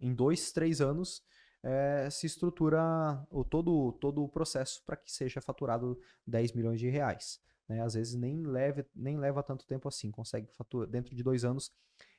Em 0.00 0.14
dois, 0.14 0.52
três 0.52 0.80
anos, 0.80 1.22
é, 1.62 2.08
se 2.10 2.26
estrutura 2.26 3.24
o, 3.30 3.44
todo, 3.44 3.92
todo 3.92 4.22
o 4.22 4.28
processo 4.28 4.82
para 4.84 4.96
que 4.96 5.10
seja 5.10 5.40
faturado 5.40 5.98
10 6.26 6.52
milhões 6.52 6.78
de 6.78 6.88
reais. 6.88 7.40
Né? 7.72 7.82
Às 7.82 7.94
vezes 7.94 8.14
nem, 8.14 8.44
leve, 8.44 8.84
nem 8.94 9.18
leva 9.18 9.42
tanto 9.42 9.66
tempo 9.66 9.88
assim, 9.88 10.10
consegue 10.10 10.46
faturar, 10.52 10.88
dentro 10.88 11.14
de 11.14 11.22
dois 11.22 11.44
anos 11.44 11.72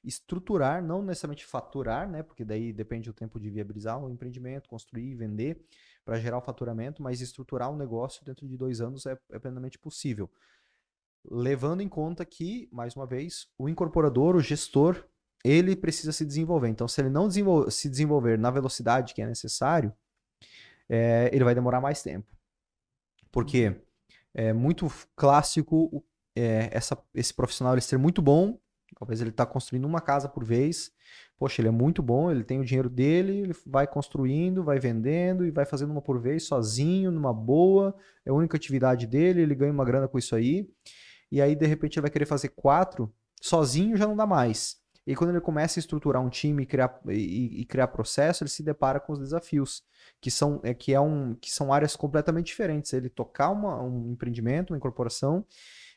estruturar, 0.03 0.83
não 0.83 1.01
necessariamente 1.01 1.45
faturar, 1.45 2.09
né? 2.09 2.23
Porque 2.23 2.43
daí 2.43 2.73
depende 2.73 3.09
do 3.09 3.13
tempo 3.13 3.39
de 3.39 3.49
viabilizar 3.49 4.03
o 4.03 4.09
empreendimento, 4.09 4.67
construir, 4.67 5.15
vender 5.15 5.63
para 6.03 6.19
gerar 6.19 6.39
o 6.39 6.41
faturamento, 6.41 7.01
mas 7.01 7.21
estruturar 7.21 7.71
um 7.71 7.77
negócio 7.77 8.25
dentro 8.25 8.47
de 8.47 8.57
dois 8.57 8.81
anos 8.81 9.05
é, 9.05 9.17
é 9.31 9.39
plenamente 9.39 9.79
possível. 9.79 10.29
Levando 11.23 11.81
em 11.81 11.87
conta 11.87 12.25
que, 12.25 12.67
mais 12.71 12.95
uma 12.95 13.05
vez, 13.05 13.47
o 13.57 13.69
incorporador, 13.69 14.35
o 14.35 14.41
gestor, 14.41 15.07
ele 15.43 15.75
precisa 15.75 16.11
se 16.11 16.25
desenvolver. 16.25 16.67
Então, 16.67 16.87
se 16.87 16.99
ele 16.99 17.09
não 17.09 17.27
desenvol 17.27 17.71
se 17.71 17.89
desenvolver 17.89 18.37
na 18.37 18.51
velocidade 18.51 19.13
que 19.13 19.21
é 19.21 19.25
necessário, 19.25 19.93
é, 20.89 21.29
ele 21.31 21.45
vai 21.45 21.55
demorar 21.55 21.79
mais 21.79 22.01
tempo. 22.01 22.27
Porque 23.31 23.69
uhum. 23.69 23.81
É 24.33 24.53
muito 24.53 24.91
clássico 25.15 26.03
é, 26.35 26.69
essa, 26.71 26.97
esse 27.13 27.33
profissional 27.33 27.73
ele 27.73 27.81
ser 27.81 27.97
muito 27.97 28.21
bom 28.21 28.57
Talvez 29.03 29.21
ele 29.21 29.31
está 29.31 29.45
construindo 29.45 29.85
uma 29.85 29.99
casa 29.99 30.29
por 30.29 30.43
vez. 30.43 30.91
Poxa, 31.37 31.61
ele 31.61 31.67
é 31.67 31.71
muito 31.71 32.01
bom, 32.01 32.31
ele 32.31 32.43
tem 32.43 32.59
o 32.59 32.65
dinheiro 32.65 32.89
dele, 32.89 33.39
ele 33.39 33.55
vai 33.65 33.85
construindo, 33.85 34.63
vai 34.63 34.79
vendendo 34.79 35.45
e 35.45 35.51
vai 35.51 35.65
fazendo 35.65 35.91
uma 35.91 36.01
por 36.01 36.19
vez 36.21 36.43
sozinho, 36.45 37.11
numa 37.11 37.33
boa. 37.33 37.95
É 38.25 38.29
a 38.29 38.33
única 38.33 38.55
atividade 38.55 39.05
dele, 39.05 39.41
ele 39.41 39.55
ganha 39.55 39.73
uma 39.73 39.83
grana 39.83 40.07
com 40.07 40.17
isso 40.17 40.35
aí. 40.35 40.69
E 41.31 41.41
aí, 41.41 41.55
de 41.55 41.65
repente, 41.65 41.97
ele 41.97 42.03
vai 42.03 42.11
querer 42.11 42.25
fazer 42.25 42.49
quatro, 42.49 43.13
sozinho 43.41 43.97
já 43.97 44.07
não 44.07 44.15
dá 44.15 44.25
mais. 44.25 44.77
E 45.05 45.15
quando 45.15 45.31
ele 45.31 45.41
começa 45.41 45.79
a 45.79 45.81
estruturar 45.81 46.21
um 46.21 46.29
time 46.29 46.63
e 46.63 46.65
criar, 46.65 46.99
e, 47.07 47.61
e 47.61 47.65
criar 47.65 47.87
processo, 47.87 48.43
ele 48.43 48.49
se 48.49 48.63
depara 48.63 48.99
com 48.99 49.13
os 49.13 49.19
desafios, 49.19 49.83
que 50.21 50.31
são, 50.31 50.61
é, 50.63 50.73
que 50.73 50.93
é 50.93 50.99
um, 50.99 51.35
que 51.35 51.51
são 51.51 51.73
áreas 51.73 51.95
completamente 51.95 52.47
diferentes. 52.47 52.93
Ele 52.93 53.09
tocar 53.09 53.49
uma, 53.49 53.81
um 53.81 54.11
empreendimento, 54.11 54.71
uma 54.71 54.77
incorporação, 54.77 55.45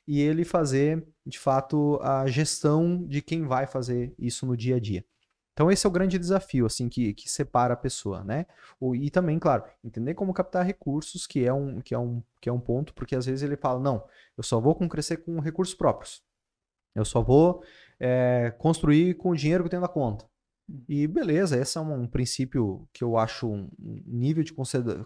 e 0.06 0.20
ele 0.20 0.44
fazer, 0.44 1.06
de 1.24 1.38
fato, 1.38 1.98
a 2.02 2.26
gestão 2.26 3.04
de 3.06 3.22
quem 3.22 3.46
vai 3.46 3.66
fazer 3.66 4.14
isso 4.18 4.46
no 4.46 4.56
dia 4.56 4.76
a 4.76 4.80
dia. 4.80 5.04
Então 5.52 5.70
esse 5.70 5.86
é 5.86 5.88
o 5.88 5.92
grande 5.92 6.18
desafio, 6.18 6.66
assim, 6.66 6.86
que, 6.86 7.14
que 7.14 7.30
separa 7.30 7.72
a 7.72 7.76
pessoa, 7.78 8.22
né? 8.22 8.44
O, 8.78 8.94
e 8.94 9.08
também, 9.08 9.38
claro, 9.38 9.64
entender 9.82 10.12
como 10.12 10.34
captar 10.34 10.66
recursos, 10.66 11.26
que 11.26 11.46
é, 11.46 11.52
um, 11.52 11.80
que, 11.80 11.94
é 11.94 11.98
um, 11.98 12.22
que 12.42 12.48
é 12.48 12.52
um 12.52 12.60
ponto, 12.60 12.92
porque 12.92 13.16
às 13.16 13.24
vezes 13.24 13.42
ele 13.42 13.56
fala, 13.56 13.80
não, 13.80 14.04
eu 14.36 14.42
só 14.42 14.60
vou 14.60 14.74
crescer 14.86 15.16
com 15.16 15.40
recursos 15.40 15.74
próprios. 15.74 16.22
Eu 16.94 17.06
só 17.06 17.22
vou 17.22 17.62
é, 18.00 18.54
construir 18.58 19.14
com 19.14 19.30
o 19.30 19.36
dinheiro 19.36 19.64
que 19.64 19.66
eu 19.66 19.70
tenho 19.70 19.82
na 19.82 19.88
conta. 19.88 20.26
E 20.88 21.06
beleza, 21.06 21.56
esse 21.58 21.78
é 21.78 21.80
um, 21.80 22.02
um 22.02 22.06
princípio 22.08 22.88
que 22.92 23.04
eu 23.04 23.16
acho 23.16 23.48
um 23.48 23.68
nível 23.78 24.42
de 24.42 24.52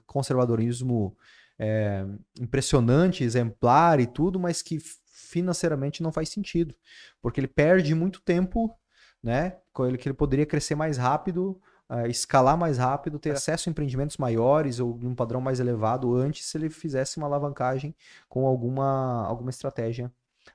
conservadorismo 0.06 1.16
é, 1.58 2.06
impressionante, 2.40 3.22
exemplar 3.22 4.00
e 4.00 4.06
tudo, 4.06 4.40
mas 4.40 4.62
que 4.62 4.78
financeiramente 5.12 6.02
não 6.02 6.10
faz 6.10 6.30
sentido, 6.30 6.74
porque 7.20 7.38
ele 7.38 7.46
perde 7.46 7.94
muito 7.94 8.22
tempo 8.22 8.74
né? 9.22 9.58
Com 9.72 9.86
ele 9.86 9.98
que 9.98 10.08
ele 10.08 10.14
poderia 10.14 10.46
crescer 10.46 10.74
mais 10.74 10.96
rápido, 10.96 11.60
uh, 11.88 12.06
escalar 12.06 12.56
mais 12.56 12.78
rápido, 12.78 13.18
ter 13.18 13.30
é. 13.30 13.32
acesso 13.32 13.68
a 13.68 13.70
empreendimentos 13.70 14.16
maiores 14.16 14.80
ou 14.80 14.98
um 15.02 15.14
padrão 15.14 15.40
mais 15.40 15.60
elevado 15.60 16.14
antes 16.14 16.46
se 16.46 16.56
ele 16.56 16.70
fizesse 16.70 17.18
uma 17.18 17.26
alavancagem 17.26 17.94
com 18.28 18.46
alguma, 18.46 19.26
alguma 19.26 19.50
estratégia 19.50 20.10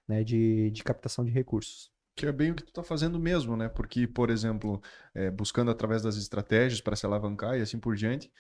né, 0.08 0.24
de, 0.24 0.72
de 0.72 0.84
captação 0.84 1.24
de 1.24 1.32
recursos. 1.32 1.92
Que 2.16 2.26
é 2.26 2.32
bem 2.32 2.52
o 2.52 2.56
que 2.56 2.64
tu 2.64 2.70
está 2.70 2.84
fazendo 2.84 3.20
mesmo, 3.20 3.58
né? 3.58 3.68
Porque, 3.68 4.08
por 4.08 4.30
exemplo, 4.30 4.82
é, 5.14 5.30
buscando 5.30 5.70
através 5.70 6.02
das 6.02 6.16
estratégias 6.16 6.80
para 6.80 6.96
se 6.96 7.06
alavancar 7.06 7.58
e 7.58 7.62
assim 7.62 7.78
por 7.78 7.96
diante, 7.96 8.32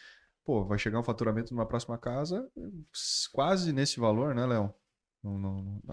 pô, 0.46 0.63
vai 0.63 0.77
chegar 0.77 1.00
um 1.00 1.03
faturamento 1.03 1.53
numa 1.53 1.65
próxima 1.65 1.98
casa 1.98 2.50
quase 3.34 3.74
nesse 3.74 4.00
valor, 4.00 4.34
né, 4.34 4.46
Léo? 4.46 4.74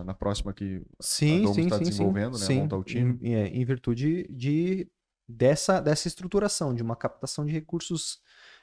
na 0.04 0.12
próxima 0.12 0.52
que 0.52 0.82
sim, 1.00 1.48
a 1.48 1.54
sim, 1.54 1.62
está 1.62 1.78
desenvolvendo, 1.78 2.36
sim, 2.36 2.40
né? 2.40 2.46
Sim. 2.46 2.60
Montar 2.60 2.76
o 2.76 2.84
time. 2.84 3.18
Em, 3.22 3.34
é, 3.34 3.46
em 3.46 3.64
virtude 3.64 4.26
de, 4.30 4.86
dessa, 5.26 5.80
dessa 5.80 6.06
estruturação, 6.06 6.74
de 6.74 6.82
uma 6.82 6.94
captação 6.94 7.46
de 7.46 7.52
recursos 7.52 8.20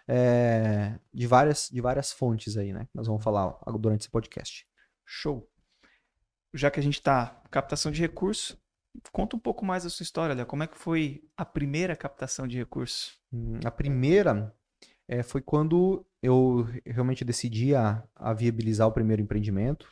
é, 0.07 0.99
de, 1.13 1.27
várias, 1.27 1.69
de 1.71 1.81
várias 1.81 2.11
fontes 2.11 2.57
aí, 2.57 2.73
né? 2.73 2.87
Nós 2.93 3.07
vamos 3.07 3.23
falar 3.23 3.57
durante 3.79 4.01
esse 4.01 4.09
podcast. 4.09 4.67
Show. 5.05 5.49
Já 6.53 6.71
que 6.71 6.79
a 6.79 6.83
gente 6.83 6.99
está 6.99 7.41
captação 7.51 7.91
de 7.91 8.01
recursos, 8.01 8.57
conta 9.11 9.35
um 9.35 9.39
pouco 9.39 9.65
mais 9.65 9.83
da 9.83 9.89
sua 9.89 10.03
história, 10.03 10.35
Léo. 10.35 10.45
Como 10.45 10.63
é 10.63 10.67
que 10.67 10.77
foi 10.77 11.23
a 11.37 11.45
primeira 11.45 11.95
captação 11.95 12.47
de 12.47 12.57
recursos? 12.57 13.19
Hum, 13.31 13.59
a 13.63 13.71
primeira 13.71 14.53
é, 15.07 15.23
foi 15.23 15.41
quando 15.41 16.05
eu 16.21 16.67
realmente 16.85 17.23
decidi 17.23 17.73
a, 17.75 18.03
a 18.15 18.33
viabilizar 18.33 18.87
o 18.87 18.91
primeiro 18.91 19.21
empreendimento 19.21 19.87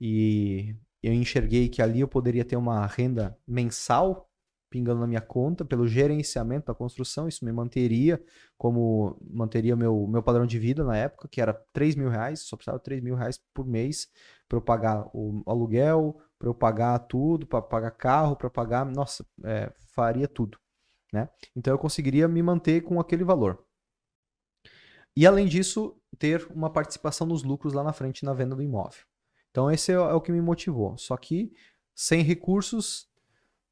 e 0.00 0.76
eu 1.02 1.12
enxerguei 1.12 1.68
que 1.68 1.82
ali 1.82 2.00
eu 2.00 2.08
poderia 2.08 2.44
ter 2.44 2.56
uma 2.56 2.86
renda 2.86 3.36
mensal 3.46 4.27
pingando 4.70 5.00
na 5.00 5.06
minha 5.06 5.20
conta 5.20 5.64
pelo 5.64 5.86
gerenciamento 5.86 6.66
da 6.66 6.74
construção, 6.74 7.28
isso 7.28 7.44
me 7.44 7.52
manteria 7.52 8.22
como 8.56 9.18
manteria 9.30 9.74
meu, 9.74 10.06
meu 10.06 10.22
padrão 10.22 10.46
de 10.46 10.58
vida 10.58 10.84
na 10.84 10.96
época, 10.96 11.28
que 11.28 11.40
era 11.40 11.54
3 11.72 11.94
mil 11.94 12.08
reais, 12.08 12.42
só 12.42 12.56
precisava 12.56 12.78
de 12.78 12.84
3 12.84 13.02
mil 13.02 13.14
reais 13.14 13.40
por 13.54 13.66
mês 13.66 14.08
para 14.48 14.58
eu 14.58 14.62
pagar 14.62 15.08
o 15.14 15.42
aluguel, 15.46 16.20
para 16.38 16.48
eu 16.48 16.54
pagar 16.54 16.98
tudo, 17.00 17.46
para 17.46 17.60
pagar 17.62 17.90
carro, 17.92 18.36
para 18.36 18.50
pagar, 18.50 18.84
nossa, 18.84 19.24
é, 19.44 19.72
faria 19.94 20.28
tudo, 20.28 20.58
né? 21.12 21.28
Então 21.56 21.72
eu 21.72 21.78
conseguiria 21.78 22.28
me 22.28 22.42
manter 22.42 22.82
com 22.82 23.00
aquele 23.00 23.24
valor. 23.24 23.64
E 25.16 25.26
além 25.26 25.46
disso, 25.46 26.00
ter 26.18 26.46
uma 26.52 26.70
participação 26.70 27.26
nos 27.26 27.42
lucros 27.42 27.72
lá 27.72 27.82
na 27.82 27.92
frente 27.92 28.24
na 28.24 28.32
venda 28.32 28.54
do 28.54 28.62
imóvel. 28.62 29.02
Então 29.50 29.70
esse 29.70 29.90
é, 29.90 29.94
é 29.94 30.14
o 30.14 30.20
que 30.20 30.32
me 30.32 30.40
motivou. 30.40 30.96
Só 30.96 31.16
que 31.16 31.52
sem 31.94 32.22
recursos, 32.22 33.07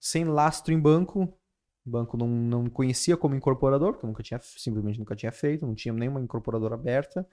sem 0.00 0.24
lastro 0.24 0.72
em 0.72 0.80
banco, 0.80 1.38
o 1.86 1.90
banco 1.90 2.16
não, 2.16 2.26
não 2.26 2.62
me 2.64 2.70
conhecia 2.70 3.16
como 3.16 3.34
incorporador, 3.34 3.92
porque 3.92 4.04
eu 4.04 4.08
nunca 4.08 4.22
tinha, 4.22 4.40
simplesmente 4.42 4.98
nunca 4.98 5.14
tinha 5.14 5.32
feito, 5.32 5.66
não 5.66 5.74
tinha 5.74 5.94
nenhuma 5.94 6.20
incorporadora 6.20 6.74
aberta, 6.74 7.26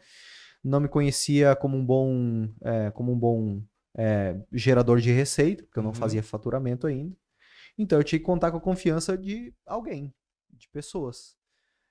não 0.63 0.79
me 0.79 0.87
conhecia 0.87 1.55
como 1.55 1.75
um 1.75 1.85
bom, 1.85 2.47
é, 2.61 2.91
como 2.91 3.11
um 3.11 3.17
bom 3.17 3.61
é, 3.95 4.39
gerador 4.51 4.99
de 4.99 5.11
receita, 5.11 5.63
porque 5.63 5.79
eu 5.79 5.83
não 5.83 5.89
uhum. 5.89 5.95
fazia 5.95 6.23
faturamento 6.23 6.87
ainda. 6.87 7.15
Então 7.77 7.99
eu 7.99 8.03
tinha 8.03 8.19
que 8.19 8.25
contar 8.25 8.51
com 8.51 8.57
a 8.57 8.61
confiança 8.61 9.17
de 9.17 9.53
alguém, 9.65 10.13
de 10.51 10.69
pessoas. 10.69 11.35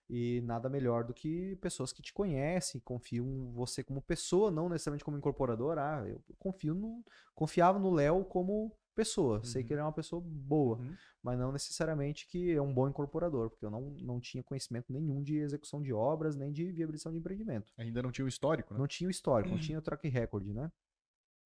E 0.08 0.42
nada 0.42 0.68
melhor 0.68 1.04
do 1.04 1.14
que 1.14 1.56
pessoas 1.56 1.92
que 1.92 2.02
te 2.02 2.12
conhecem, 2.12 2.80
confiam 2.84 3.26
em 3.26 3.50
você 3.52 3.82
como 3.82 4.02
pessoa, 4.02 4.50
não 4.50 4.68
necessariamente 4.68 5.04
como 5.04 5.16
incorporador. 5.16 5.78
Ah, 5.78 6.04
eu 6.06 6.20
confio 6.38 6.74
no, 6.74 7.04
confiava 7.34 7.78
no 7.78 7.90
Léo 7.90 8.24
como 8.24 8.76
pessoa. 8.94 9.38
Uhum. 9.38 9.44
Sei 9.44 9.62
que 9.62 9.68
uhum. 9.68 9.74
ele 9.74 9.80
é 9.80 9.84
uma 9.84 9.92
pessoa 9.92 10.22
boa, 10.24 10.78
uhum. 10.78 10.96
mas 11.22 11.38
não 11.38 11.52
necessariamente 11.52 12.26
que 12.26 12.52
é 12.52 12.60
um 12.60 12.72
bom 12.72 12.88
incorporador, 12.88 13.50
porque 13.50 13.64
eu 13.64 13.70
não, 13.70 13.90
não 14.00 14.20
tinha 14.20 14.42
conhecimento 14.42 14.92
nenhum 14.92 15.22
de 15.22 15.36
execução 15.38 15.82
de 15.82 15.92
obras, 15.92 16.36
nem 16.36 16.52
de 16.52 16.70
viabilização 16.70 17.12
de 17.12 17.18
empreendimento. 17.18 17.72
Ainda 17.76 18.02
não 18.02 18.10
tinha 18.10 18.24
o 18.24 18.28
histórico, 18.28 18.74
né? 18.74 18.80
Não 18.80 18.86
tinha 18.86 19.08
o 19.08 19.10
histórico, 19.10 19.50
não 19.50 19.58
tinha 19.60 19.78
o 19.78 19.82
track 19.82 20.08
record, 20.08 20.46
né? 20.46 20.70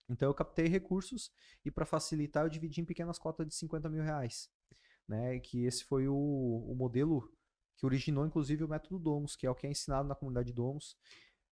Então 0.09 0.29
eu 0.29 0.35
captei 0.35 0.67
recursos 0.69 1.33
e 1.65 1.71
para 1.71 1.85
facilitar 1.85 2.45
eu 2.45 2.49
dividi 2.49 2.81
em 2.81 2.85
pequenas 2.85 3.19
cotas 3.19 3.47
de 3.47 3.55
50 3.55 3.89
mil 3.89 4.03
reais. 4.03 4.49
Né, 5.09 5.39
que 5.39 5.65
esse 5.65 5.85
foi 5.85 6.09
o, 6.09 6.17
o 6.17 6.75
modelo 6.75 7.33
que 7.77 7.87
originou 7.87 8.27
inclusive 8.27 8.65
o 8.65 8.69
método 8.69 8.99
Domus, 8.99 9.37
que 9.37 9.47
é 9.47 9.51
o 9.51 9.55
que 9.55 9.65
é 9.65 9.71
ensinado 9.71 10.09
na 10.09 10.17
comunidade 10.17 10.53
Domus, 10.53 10.97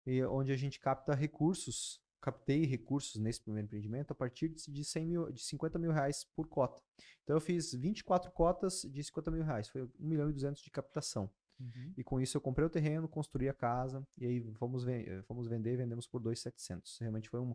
e 0.04 0.24
onde 0.24 0.50
a 0.50 0.56
gente 0.56 0.80
capta 0.80 1.14
recursos, 1.14 2.00
captei 2.24 2.64
recursos 2.64 3.20
nesse 3.20 3.42
primeiro 3.42 3.66
empreendimento 3.66 4.10
a 4.12 4.14
partir 4.14 4.48
de, 4.48 4.82
100 4.82 5.06
mil, 5.06 5.30
de 5.30 5.42
50 5.42 5.78
mil 5.78 5.92
reais 5.92 6.24
por 6.34 6.48
cota. 6.48 6.80
Então 7.22 7.36
eu 7.36 7.40
fiz 7.40 7.74
24 7.74 8.30
cotas 8.30 8.80
de 8.90 9.04
50 9.04 9.30
mil 9.30 9.44
reais, 9.44 9.68
foi 9.68 9.82
1 9.82 9.90
milhão 9.98 10.30
e 10.30 10.32
200 10.32 10.62
de 10.62 10.70
captação. 10.70 11.30
Uhum. 11.60 11.92
E 11.98 12.02
com 12.02 12.18
isso 12.18 12.38
eu 12.38 12.40
comprei 12.40 12.66
o 12.66 12.70
terreno, 12.70 13.06
construí 13.06 13.46
a 13.46 13.52
casa 13.52 14.02
e 14.16 14.24
aí 14.24 14.40
fomos, 14.54 14.86
fomos 15.24 15.46
vender, 15.46 15.76
vendemos 15.76 16.06
por 16.06 16.18
2,700. 16.18 16.96
Realmente 16.98 17.28
foi 17.28 17.40
um, 17.40 17.54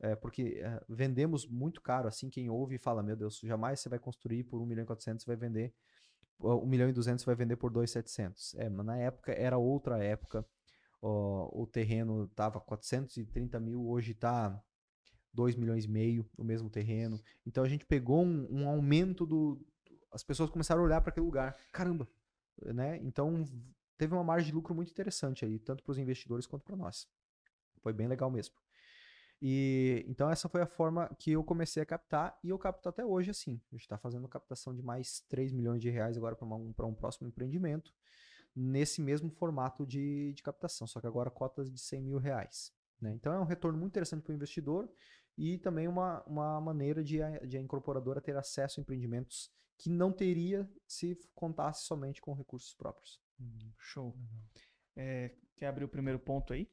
é, 0.00 0.16
porque 0.16 0.60
é, 0.64 0.82
vendemos 0.88 1.46
muito 1.46 1.80
caro, 1.80 2.08
assim, 2.08 2.28
quem 2.28 2.50
ouve 2.50 2.74
e 2.74 2.78
fala, 2.78 3.04
meu 3.04 3.14
Deus, 3.14 3.38
jamais 3.44 3.78
você 3.78 3.88
vai 3.88 4.00
construir 4.00 4.42
por 4.42 4.60
1 4.60 4.66
milhão 4.66 4.82
e 4.82 4.86
400, 4.86 5.22
você 5.22 5.30
vai 5.30 5.36
vender 5.36 5.72
1 6.40 6.66
milhão 6.66 6.88
e 6.88 6.92
200 6.92 7.24
vai 7.24 7.36
vender 7.36 7.54
por 7.54 7.70
2,700. 7.70 8.56
É, 8.56 8.68
mas 8.68 8.84
na 8.84 8.96
época 8.96 9.30
era 9.30 9.56
outra 9.56 10.02
época. 10.02 10.44
O 11.00 11.66
terreno 11.66 12.28
tava 12.28 12.60
430 12.60 13.60
mil, 13.60 13.86
hoje 13.86 14.14
tá 14.14 14.62
2 15.32 15.54
milhões 15.54 15.84
e 15.84 15.88
meio 15.88 16.28
o 16.36 16.42
mesmo 16.42 16.68
terreno. 16.68 17.20
Então 17.46 17.62
a 17.62 17.68
gente 17.68 17.84
pegou 17.84 18.24
um, 18.24 18.46
um 18.50 18.68
aumento 18.68 19.26
do. 19.26 19.60
As 20.10 20.22
pessoas 20.22 20.50
começaram 20.50 20.80
a 20.82 20.84
olhar 20.84 21.00
para 21.00 21.10
aquele 21.10 21.26
lugar. 21.26 21.56
Caramba! 21.72 22.08
Né? 22.60 22.98
Então 23.02 23.44
teve 23.96 24.14
uma 24.14 24.24
margem 24.24 24.48
de 24.48 24.54
lucro 24.54 24.74
muito 24.74 24.90
interessante 24.90 25.44
aí, 25.44 25.58
tanto 25.58 25.82
para 25.82 25.92
os 25.92 25.98
investidores 25.98 26.46
quanto 26.46 26.64
para 26.64 26.76
nós. 26.76 27.06
Foi 27.82 27.92
bem 27.92 28.08
legal 28.08 28.30
mesmo. 28.30 28.54
E 29.40 30.04
então 30.08 30.28
essa 30.28 30.48
foi 30.48 30.60
a 30.62 30.66
forma 30.66 31.08
que 31.18 31.30
eu 31.30 31.44
comecei 31.44 31.80
a 31.82 31.86
captar 31.86 32.36
e 32.42 32.48
eu 32.48 32.58
capto 32.58 32.88
até 32.88 33.04
hoje 33.04 33.30
assim. 33.30 33.60
A 33.70 33.74
gente 33.74 33.82
está 33.82 33.96
fazendo 33.96 34.26
captação 34.28 34.74
de 34.74 34.82
mais 34.82 35.20
3 35.28 35.52
milhões 35.52 35.80
de 35.80 35.88
reais 35.90 36.16
agora 36.16 36.34
para 36.34 36.46
um, 36.46 36.74
um 36.76 36.94
próximo 36.94 37.28
empreendimento, 37.28 37.94
nesse 38.54 39.00
mesmo 39.00 39.30
formato 39.30 39.86
de, 39.86 40.32
de 40.32 40.42
captação, 40.42 40.86
só 40.86 41.00
que 41.00 41.06
agora 41.06 41.30
cotas 41.30 41.70
de 41.70 41.78
100 41.78 42.02
mil 42.02 42.18
reais. 42.18 42.72
Né? 43.00 43.12
Então 43.14 43.32
é 43.32 43.40
um 43.40 43.44
retorno 43.44 43.78
muito 43.78 43.92
interessante 43.92 44.22
para 44.22 44.32
o 44.32 44.34
investidor 44.34 44.88
e 45.36 45.58
também 45.58 45.86
uma, 45.86 46.22
uma 46.24 46.60
maneira 46.60 47.02
de 47.02 47.22
a, 47.22 47.38
de 47.40 47.56
a 47.56 47.60
incorporadora 47.60 48.20
ter 48.20 48.36
acesso 48.36 48.80
a 48.80 48.82
empreendimentos 48.82 49.50
que 49.78 49.88
não 49.88 50.12
teria 50.12 50.68
se 50.86 51.16
contasse 51.34 51.84
somente 51.84 52.20
com 52.20 52.34
recursos 52.34 52.74
próprios. 52.74 53.20
Hum, 53.40 53.70
show. 53.78 54.16
É, 54.96 55.36
quer 55.56 55.68
abrir 55.68 55.84
o 55.84 55.88
primeiro 55.88 56.18
ponto 56.18 56.52
aí? 56.52 56.68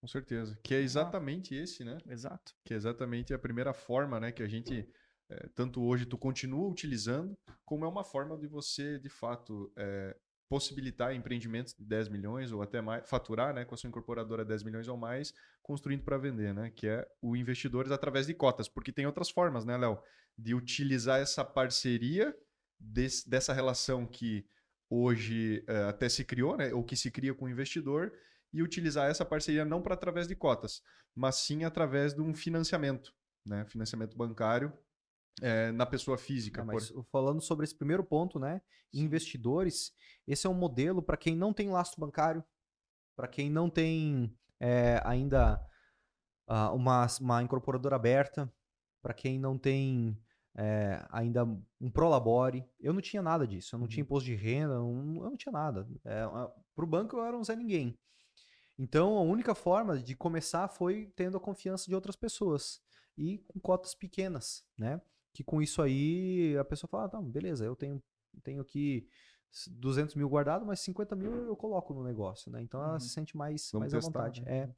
Com 0.00 0.08
certeza. 0.08 0.58
Que 0.62 0.74
é 0.74 0.80
exatamente 0.80 1.56
ah, 1.56 1.62
esse, 1.62 1.84
né? 1.84 1.98
Exato. 2.06 2.54
Que 2.64 2.74
é 2.74 2.76
exatamente 2.76 3.32
a 3.32 3.38
primeira 3.38 3.72
forma, 3.72 4.18
né? 4.18 4.32
Que 4.32 4.42
a 4.42 4.48
gente, 4.48 4.88
é, 5.28 5.48
tanto 5.54 5.82
hoje, 5.82 6.06
tu 6.06 6.18
continua 6.18 6.68
utilizando, 6.68 7.36
como 7.64 7.84
é 7.84 7.88
uma 7.88 8.04
forma 8.04 8.36
de 8.36 8.46
você, 8.46 8.98
de 8.98 9.08
fato, 9.08 9.72
é, 9.76 10.16
possibilitar 10.48 11.14
empreendimentos 11.14 11.74
de 11.74 11.84
10 11.84 12.08
milhões 12.08 12.52
ou 12.52 12.62
até 12.62 12.80
mais, 12.80 13.08
faturar, 13.08 13.54
né? 13.54 13.64
Com 13.64 13.74
a 13.74 13.78
sua 13.78 13.88
incorporadora 13.88 14.44
10 14.44 14.62
milhões 14.62 14.88
ou 14.88 14.96
mais, 14.96 15.34
construindo 15.62 16.02
para 16.02 16.16
vender, 16.16 16.54
né? 16.54 16.70
Que 16.70 16.88
é 16.88 17.06
o 17.20 17.36
investidores 17.36 17.92
através 17.92 18.26
de 18.26 18.34
cotas. 18.34 18.68
Porque 18.68 18.92
tem 18.92 19.06
outras 19.06 19.30
formas, 19.30 19.64
né, 19.64 19.76
Léo? 19.76 19.98
De 20.36 20.54
utilizar 20.54 21.20
essa 21.20 21.44
parceria 21.44 22.34
desse, 22.80 23.28
dessa 23.28 23.52
relação 23.52 24.06
que 24.06 24.46
hoje 24.88 25.62
é, 25.68 25.84
até 25.84 26.08
se 26.08 26.24
criou, 26.24 26.56
né? 26.56 26.72
Ou 26.72 26.82
que 26.82 26.96
se 26.96 27.10
cria 27.10 27.34
com 27.34 27.44
o 27.44 27.50
investidor 27.50 28.12
e 28.52 28.62
utilizar 28.62 29.10
essa 29.10 29.24
parceria 29.24 29.64
não 29.64 29.82
para 29.82 29.94
através 29.94 30.26
de 30.26 30.34
cotas, 30.34 30.82
mas 31.14 31.36
sim 31.36 31.64
através 31.64 32.14
de 32.14 32.22
um 32.22 32.34
financiamento, 32.34 33.12
né? 33.44 33.66
Financiamento 33.66 34.16
bancário 34.16 34.72
é, 35.40 35.72
na 35.72 35.86
pessoa 35.86 36.18
física. 36.18 36.64
mas 36.64 36.90
por... 36.90 37.04
falando 37.04 37.40
sobre 37.40 37.64
esse 37.64 37.74
primeiro 37.74 38.04
ponto, 38.04 38.38
né? 38.38 38.60
Investidores, 38.92 39.92
esse 40.26 40.46
é 40.46 40.50
um 40.50 40.54
modelo 40.54 41.02
para 41.02 41.16
quem 41.16 41.36
não 41.36 41.52
tem 41.52 41.68
lastro 41.70 42.00
bancário, 42.00 42.44
para 43.16 43.28
quem 43.28 43.50
não 43.50 43.68
tem 43.68 44.34
é, 44.60 45.00
ainda 45.04 45.60
uh, 46.48 46.74
uma, 46.74 47.06
uma 47.20 47.42
incorporadora 47.42 47.96
aberta, 47.96 48.52
para 49.02 49.14
quem 49.14 49.38
não 49.38 49.58
tem 49.58 50.18
é, 50.56 51.04
ainda 51.10 51.44
um 51.80 51.90
prolabore. 51.90 52.64
Eu 52.80 52.92
não 52.92 53.00
tinha 53.00 53.22
nada 53.22 53.46
disso, 53.46 53.74
eu 53.74 53.78
não 53.78 53.86
tinha 53.86 54.02
Uhum. 54.02 54.06
imposto 54.06 54.26
de 54.26 54.34
renda, 54.34 54.74
eu 54.74 54.82
não, 54.82 55.24
eu 55.24 55.30
não 55.30 55.36
tinha 55.36 55.52
nada. 55.52 55.88
É, 56.04 56.24
Para 56.74 56.84
o 56.84 56.88
banco 56.88 57.16
eu 57.16 57.24
era 57.24 57.36
um 57.36 57.44
Zé 57.44 57.54
Ninguém. 57.54 57.98
Então 58.78 59.16
a 59.16 59.22
única 59.22 59.54
forma 59.54 59.98
de 59.98 60.14
começar 60.14 60.68
foi 60.68 61.12
tendo 61.16 61.36
a 61.36 61.40
confiança 61.40 61.86
de 61.86 61.94
outras 61.94 62.16
pessoas 62.16 62.80
e 63.16 63.38
com 63.48 63.58
cotas 63.58 63.94
pequenas, 63.94 64.64
né? 64.78 65.00
Que 65.32 65.44
com 65.44 65.60
isso 65.62 65.80
aí 65.82 66.56
a 66.58 66.64
pessoa 66.64 66.88
fala, 66.88 67.04
ah, 67.04 67.08
tá, 67.08 67.20
beleza, 67.20 67.64
eu 67.64 67.76
tenho, 67.76 68.02
tenho 68.42 68.60
aqui 68.60 69.06
200 69.70 70.14
mil 70.14 70.28
guardado, 70.28 70.66
mas 70.66 70.80
50 70.80 71.14
mil 71.16 71.32
eu 71.46 71.56
coloco 71.56 71.94
no 71.94 72.02
negócio, 72.02 72.50
né? 72.50 72.60
Então 72.62 72.82
ela 72.82 72.94
Uhum. 72.94 73.00
se 73.00 73.08
sente 73.10 73.36
mais, 73.36 73.70
Vamos 73.72 73.92
mais 73.92 73.94
à 73.94 74.06
vontade. 74.06 74.42
né? 74.42 74.50
É. 74.64 74.74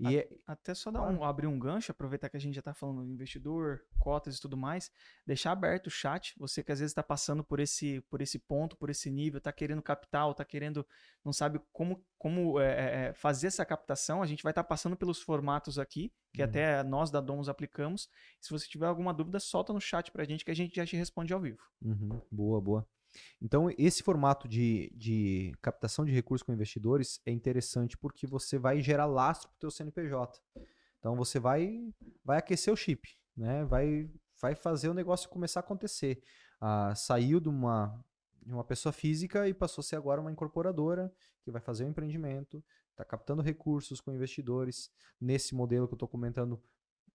E 0.00 0.18
é, 0.18 0.28
Até 0.46 0.74
só 0.74 0.90
dar 0.90 1.02
um, 1.02 1.22
abrir 1.22 1.46
um 1.46 1.58
gancho, 1.58 1.92
aproveitar 1.92 2.28
que 2.28 2.36
a 2.36 2.40
gente 2.40 2.54
já 2.54 2.60
está 2.60 2.72
falando 2.72 3.04
do 3.04 3.12
investidor, 3.12 3.82
cotas 3.98 4.36
e 4.36 4.40
tudo 4.40 4.56
mais, 4.56 4.90
deixar 5.26 5.52
aberto 5.52 5.88
o 5.88 5.90
chat. 5.90 6.34
Você 6.38 6.62
que 6.62 6.72
às 6.72 6.78
vezes 6.78 6.92
está 6.92 7.02
passando 7.02 7.44
por 7.44 7.60
esse, 7.60 8.00
por 8.08 8.22
esse 8.22 8.38
ponto, 8.38 8.76
por 8.76 8.88
esse 8.88 9.10
nível, 9.10 9.38
está 9.38 9.52
querendo 9.52 9.82
capital, 9.82 10.30
está 10.30 10.44
querendo, 10.44 10.86
não 11.24 11.32
sabe 11.32 11.60
como, 11.72 12.02
como 12.16 12.58
é, 12.58 13.08
é, 13.08 13.12
fazer 13.12 13.48
essa 13.48 13.64
captação, 13.64 14.22
a 14.22 14.26
gente 14.26 14.42
vai 14.42 14.52
estar 14.52 14.62
tá 14.62 14.68
passando 14.68 14.96
pelos 14.96 15.20
formatos 15.20 15.78
aqui, 15.78 16.12
que 16.32 16.42
Uhum. 16.42 16.48
até 16.48 16.82
nós 16.82 17.10
da 17.10 17.20
Domus 17.20 17.48
aplicamos. 17.48 18.08
Se 18.40 18.50
você 18.50 18.66
tiver 18.66 18.86
alguma 18.86 19.12
dúvida, 19.12 19.38
solta 19.38 19.72
no 19.72 19.80
chat 19.80 20.10
para 20.10 20.22
a 20.22 20.26
gente 20.26 20.44
que 20.44 20.50
a 20.50 20.54
gente 20.54 20.74
já 20.74 20.86
te 20.86 20.96
responde 20.96 21.32
ao 21.32 21.40
vivo. 21.40 21.62
Uhum, 21.82 22.20
boa, 22.30 22.60
boa. 22.60 22.86
Então, 23.40 23.68
esse 23.78 24.02
formato 24.02 24.48
de, 24.48 24.92
de 24.94 25.52
captação 25.60 26.04
de 26.04 26.12
recursos 26.12 26.44
com 26.44 26.52
investidores 26.52 27.20
é 27.24 27.30
interessante 27.30 27.96
porque 27.96 28.26
você 28.26 28.58
vai 28.58 28.80
gerar 28.80 29.06
lastro 29.06 29.48
para 29.48 29.56
o 29.56 29.60
teu 29.60 29.70
CNPJ. 29.70 30.40
Então, 30.98 31.16
você 31.16 31.38
vai, 31.38 31.92
vai 32.24 32.38
aquecer 32.38 32.72
o 32.72 32.76
chip, 32.76 33.16
né? 33.36 33.64
vai, 33.64 34.10
vai 34.40 34.54
fazer 34.54 34.88
o 34.88 34.94
negócio 34.94 35.28
começar 35.28 35.60
a 35.60 35.62
acontecer. 35.62 36.22
Ah, 36.60 36.94
saiu 36.94 37.40
de 37.40 37.48
uma, 37.48 37.98
de 38.44 38.52
uma 38.52 38.64
pessoa 38.64 38.92
física 38.92 39.48
e 39.48 39.54
passou 39.54 39.80
a 39.80 39.84
ser 39.84 39.96
agora 39.96 40.20
uma 40.20 40.30
incorporadora 40.30 41.12
que 41.42 41.50
vai 41.50 41.60
fazer 41.60 41.84
o 41.84 41.88
empreendimento, 41.88 42.62
está 42.90 43.04
captando 43.04 43.42
recursos 43.42 44.00
com 44.00 44.12
investidores. 44.12 44.90
Nesse 45.20 45.54
modelo 45.54 45.88
que 45.88 45.94
eu 45.94 45.96
estou 45.96 46.08
comentando, 46.08 46.62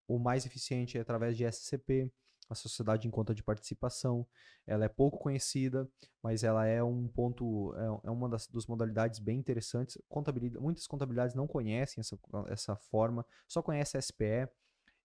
o 0.07 0.17
mais 0.17 0.45
eficiente 0.45 0.97
é 0.97 1.01
através 1.01 1.37
de 1.37 1.45
SCP 1.45 2.11
a 2.49 2.55
sociedade 2.55 3.07
em 3.07 3.11
conta 3.11 3.33
de 3.33 3.43
participação. 3.43 4.25
Ela 4.65 4.85
é 4.85 4.89
pouco 4.89 5.17
conhecida, 5.17 5.89
mas 6.21 6.43
ela 6.43 6.65
é 6.65 6.83
um 6.83 7.07
ponto, 7.07 7.73
é, 7.75 8.07
é 8.07 8.11
uma 8.11 8.29
das, 8.29 8.47
das 8.47 8.65
modalidades 8.67 9.19
bem 9.19 9.37
interessantes. 9.37 9.97
Contabilidade, 10.07 10.61
muitas 10.63 10.87
contabilidades 10.87 11.35
não 11.35 11.47
conhecem 11.47 12.01
essa, 12.01 12.17
essa 12.47 12.75
forma, 12.75 13.25
só 13.47 13.61
conhece 13.61 13.97
a 13.97 14.01
SPE. 14.01 14.47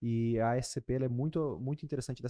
E 0.02 0.40
a 0.40 0.56
SCP 0.56 0.94
é 0.94 1.08
muito, 1.08 1.58
muito 1.60 1.84
interessante 1.84 2.22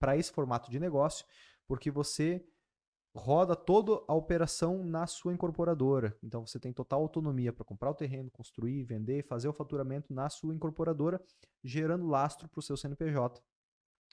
para 0.00 0.16
esse 0.16 0.32
formato 0.32 0.68
de 0.68 0.80
negócio, 0.80 1.24
porque 1.68 1.92
você 1.92 2.44
roda 3.14 3.54
toda 3.54 4.02
a 4.08 4.14
operação 4.14 4.82
na 4.82 5.06
sua 5.06 5.32
incorporadora. 5.32 6.16
Então 6.22 6.44
você 6.44 6.58
tem 6.58 6.72
total 6.72 7.02
autonomia 7.02 7.52
para 7.52 7.64
comprar 7.64 7.90
o 7.90 7.94
terreno, 7.94 8.30
construir, 8.32 8.82
vender, 8.82 9.22
fazer 9.22 9.46
o 9.46 9.52
faturamento 9.52 10.12
na 10.12 10.28
sua 10.28 10.54
incorporadora, 10.54 11.22
gerando 11.62 12.06
lastro 12.06 12.48
para 12.48 12.58
o 12.58 12.62
seu 12.62 12.76
CNPJ 12.76 13.40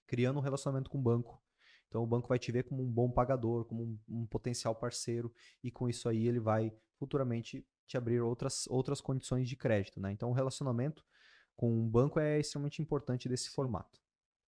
criando 0.10 0.40
um 0.40 0.42
relacionamento 0.42 0.90
com 0.90 0.98
o 0.98 1.02
banco. 1.02 1.40
Então 1.88 2.04
o 2.04 2.08
banco 2.08 2.28
vai 2.28 2.40
te 2.40 2.52
ver 2.52 2.64
como 2.64 2.84
um 2.84 2.92
bom 2.92 3.12
pagador, 3.12 3.64
como 3.66 3.84
um, 3.84 4.00
um, 4.10 4.26
potencial 4.26 4.74
parceiro, 4.74 5.32
e 5.64 5.70
com 5.70 5.88
isso 5.88 6.10
aí 6.10 6.28
ele 6.28 6.40
vai 6.40 6.74
futuramente 6.98 7.64
te 7.86 7.96
abrir 7.96 8.20
outras, 8.20 8.66
outras 8.68 9.00
condições 9.02 9.48
de 9.48 9.56
crédito. 9.56 10.00
Né? 10.00 10.12
Então 10.12 10.32
o 10.32 10.34
relacionamento 10.34 11.06
com 11.56 11.80
o 11.80 11.88
banco 11.88 12.20
é 12.20 12.40
extremamente 12.40 12.82
importante 12.82 13.30
desse 13.30 13.52
formato. 13.52 14.02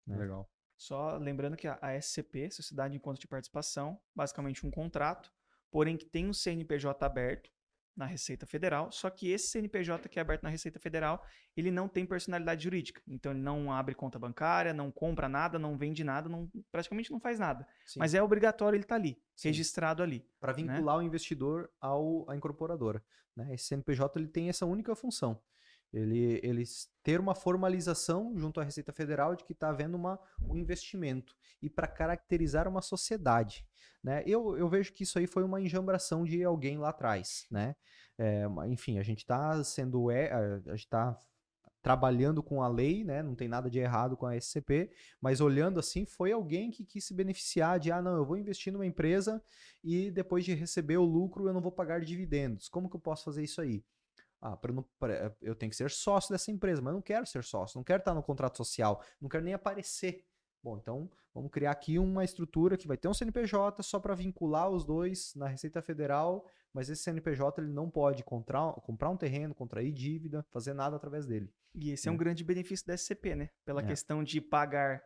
Né? 0.06 0.16
Legal. 0.16 0.50
Só 0.78 1.18
lembrando 1.18 1.58
que 1.58 1.68
a, 1.68 1.78
SCP, 2.00 2.50
Sociedade 2.50 2.96
em 2.96 3.00
Conta 3.00 3.20
de 3.20 3.28
Participação, 3.28 4.00
basicamente 4.14 4.66
um 4.66 4.70
contrato, 4.70 5.30
porém 5.70 5.94
que 5.94 6.06
tem 6.06 6.26
um 6.26 6.32
CNPJ 6.32 7.04
aberto, 7.04 7.50
na 7.96 8.06
Receita 8.06 8.46
Federal, 8.46 8.90
só 8.90 9.10
que 9.10 9.30
esse 9.30 9.48
CNPJ 9.48 10.08
que 10.08 10.18
é 10.18 10.22
aberto 10.22 10.42
na 10.42 10.48
Receita 10.48 10.78
Federal, 10.78 11.24
ele 11.56 11.70
não 11.70 11.88
tem 11.88 12.06
personalidade 12.06 12.64
jurídica. 12.64 13.02
Então 13.06 13.32
ele 13.32 13.40
não 13.40 13.72
abre 13.72 13.94
conta 13.94 14.18
bancária, 14.18 14.72
não 14.72 14.90
compra 14.90 15.28
nada, 15.28 15.58
não 15.58 15.76
vende 15.76 16.02
nada, 16.02 16.28
não, 16.28 16.50
praticamente 16.70 17.10
não 17.10 17.20
faz 17.20 17.38
nada. 17.38 17.66
Sim. 17.84 17.98
Mas 17.98 18.14
é 18.14 18.22
obrigatório 18.22 18.76
ele 18.76 18.84
estar 18.84 18.94
tá 18.94 19.00
ali, 19.00 19.20
Sim. 19.34 19.48
registrado 19.48 20.02
ali. 20.02 20.24
Para 20.38 20.52
vincular 20.52 20.96
né? 20.96 21.02
o 21.02 21.06
investidor 21.06 21.70
ao, 21.80 22.28
à 22.30 22.36
incorporadora. 22.36 23.02
Né? 23.36 23.54
Esse 23.54 23.66
CNPJ 23.66 24.18
ele 24.18 24.28
tem 24.28 24.48
essa 24.48 24.66
única 24.66 24.94
função. 24.94 25.40
Ele, 25.92 26.40
ele 26.42 26.64
ter 27.02 27.18
uma 27.20 27.34
formalização 27.34 28.38
junto 28.38 28.60
à 28.60 28.64
Receita 28.64 28.92
Federal 28.92 29.34
de 29.34 29.44
que 29.44 29.52
está 29.52 29.70
havendo 29.70 29.96
uma, 29.96 30.18
um 30.40 30.56
investimento 30.56 31.36
e 31.60 31.68
para 31.68 31.86
caracterizar 31.86 32.68
uma 32.68 32.80
sociedade. 32.80 33.66
Né? 34.02 34.22
Eu, 34.26 34.56
eu 34.56 34.68
vejo 34.68 34.92
que 34.92 35.02
isso 35.02 35.18
aí 35.18 35.26
foi 35.26 35.42
uma 35.42 35.60
enjambração 35.60 36.24
de 36.24 36.42
alguém 36.44 36.78
lá 36.78 36.90
atrás. 36.90 37.46
Né? 37.50 37.74
É, 38.18 38.44
enfim, 38.68 38.98
a 38.98 39.02
gente 39.02 39.18
está 39.20 39.62
sendo. 39.64 40.10
É, 40.10 40.32
a 40.32 40.58
gente 40.70 40.84
está 40.84 41.18
trabalhando 41.82 42.42
com 42.42 42.62
a 42.62 42.68
lei, 42.68 43.04
né? 43.04 43.22
Não 43.22 43.34
tem 43.34 43.48
nada 43.48 43.70
de 43.70 43.78
errado 43.78 44.16
com 44.16 44.26
a 44.26 44.36
SCP, 44.36 44.90
mas 45.20 45.40
olhando 45.40 45.80
assim, 45.80 46.04
foi 46.04 46.30
alguém 46.30 46.70
que 46.70 46.84
quis 46.84 47.04
se 47.04 47.14
beneficiar 47.14 47.78
de, 47.78 47.90
ah, 47.90 48.02
não, 48.02 48.16
eu 48.16 48.24
vou 48.24 48.36
investir 48.36 48.72
numa 48.72 48.84
empresa 48.84 49.42
e 49.82 50.10
depois 50.10 50.44
de 50.44 50.52
receber 50.52 50.98
o 50.98 51.04
lucro 51.04 51.48
eu 51.48 51.54
não 51.54 51.60
vou 51.60 51.72
pagar 51.72 52.00
dividendos. 52.02 52.68
Como 52.68 52.88
que 52.88 52.96
eu 52.96 53.00
posso 53.00 53.24
fazer 53.24 53.42
isso 53.42 53.60
aí? 53.60 53.82
Ah, 54.40 54.56
pra 54.56 54.72
não, 54.72 54.84
pra, 54.98 55.34
eu 55.42 55.54
tenho 55.54 55.70
que 55.70 55.76
ser 55.76 55.90
sócio 55.90 56.32
dessa 56.32 56.50
empresa, 56.50 56.80
mas 56.80 56.94
não 56.94 57.02
quero 57.02 57.26
ser 57.26 57.44
sócio, 57.44 57.78
não 57.78 57.84
quero 57.84 58.00
estar 58.00 58.14
no 58.14 58.22
contrato 58.22 58.56
social, 58.56 59.02
não 59.20 59.28
quero 59.28 59.44
nem 59.44 59.52
aparecer. 59.52 60.24
Bom, 60.62 60.76
então 60.76 61.10
vamos 61.34 61.50
criar 61.50 61.70
aqui 61.70 61.98
uma 61.98 62.24
estrutura 62.24 62.76
que 62.76 62.86
vai 62.88 62.96
ter 62.96 63.08
um 63.08 63.14
CNPJ 63.14 63.82
só 63.82 63.98
para 63.98 64.14
vincular 64.14 64.68
os 64.68 64.84
dois 64.84 65.34
na 65.34 65.46
Receita 65.46 65.80
Federal, 65.80 66.46
mas 66.72 66.88
esse 66.88 67.02
CNPJ 67.02 67.60
ele 67.60 67.72
não 67.72 67.90
pode 67.90 68.22
comprar, 68.24 68.72
comprar 68.74 69.10
um 69.10 69.16
terreno, 69.16 69.54
contrair 69.54 69.92
dívida, 69.92 70.44
fazer 70.50 70.74
nada 70.74 70.96
através 70.96 71.26
dele. 71.26 71.52
E 71.74 71.90
esse 71.90 72.08
é, 72.08 72.10
é 72.10 72.12
um 72.12 72.16
grande 72.16 72.44
benefício 72.44 72.86
da 72.86 72.96
SCP, 72.96 73.34
né? 73.34 73.50
Pela 73.64 73.80
é. 73.80 73.86
questão 73.86 74.22
de 74.24 74.40
pagar 74.40 75.02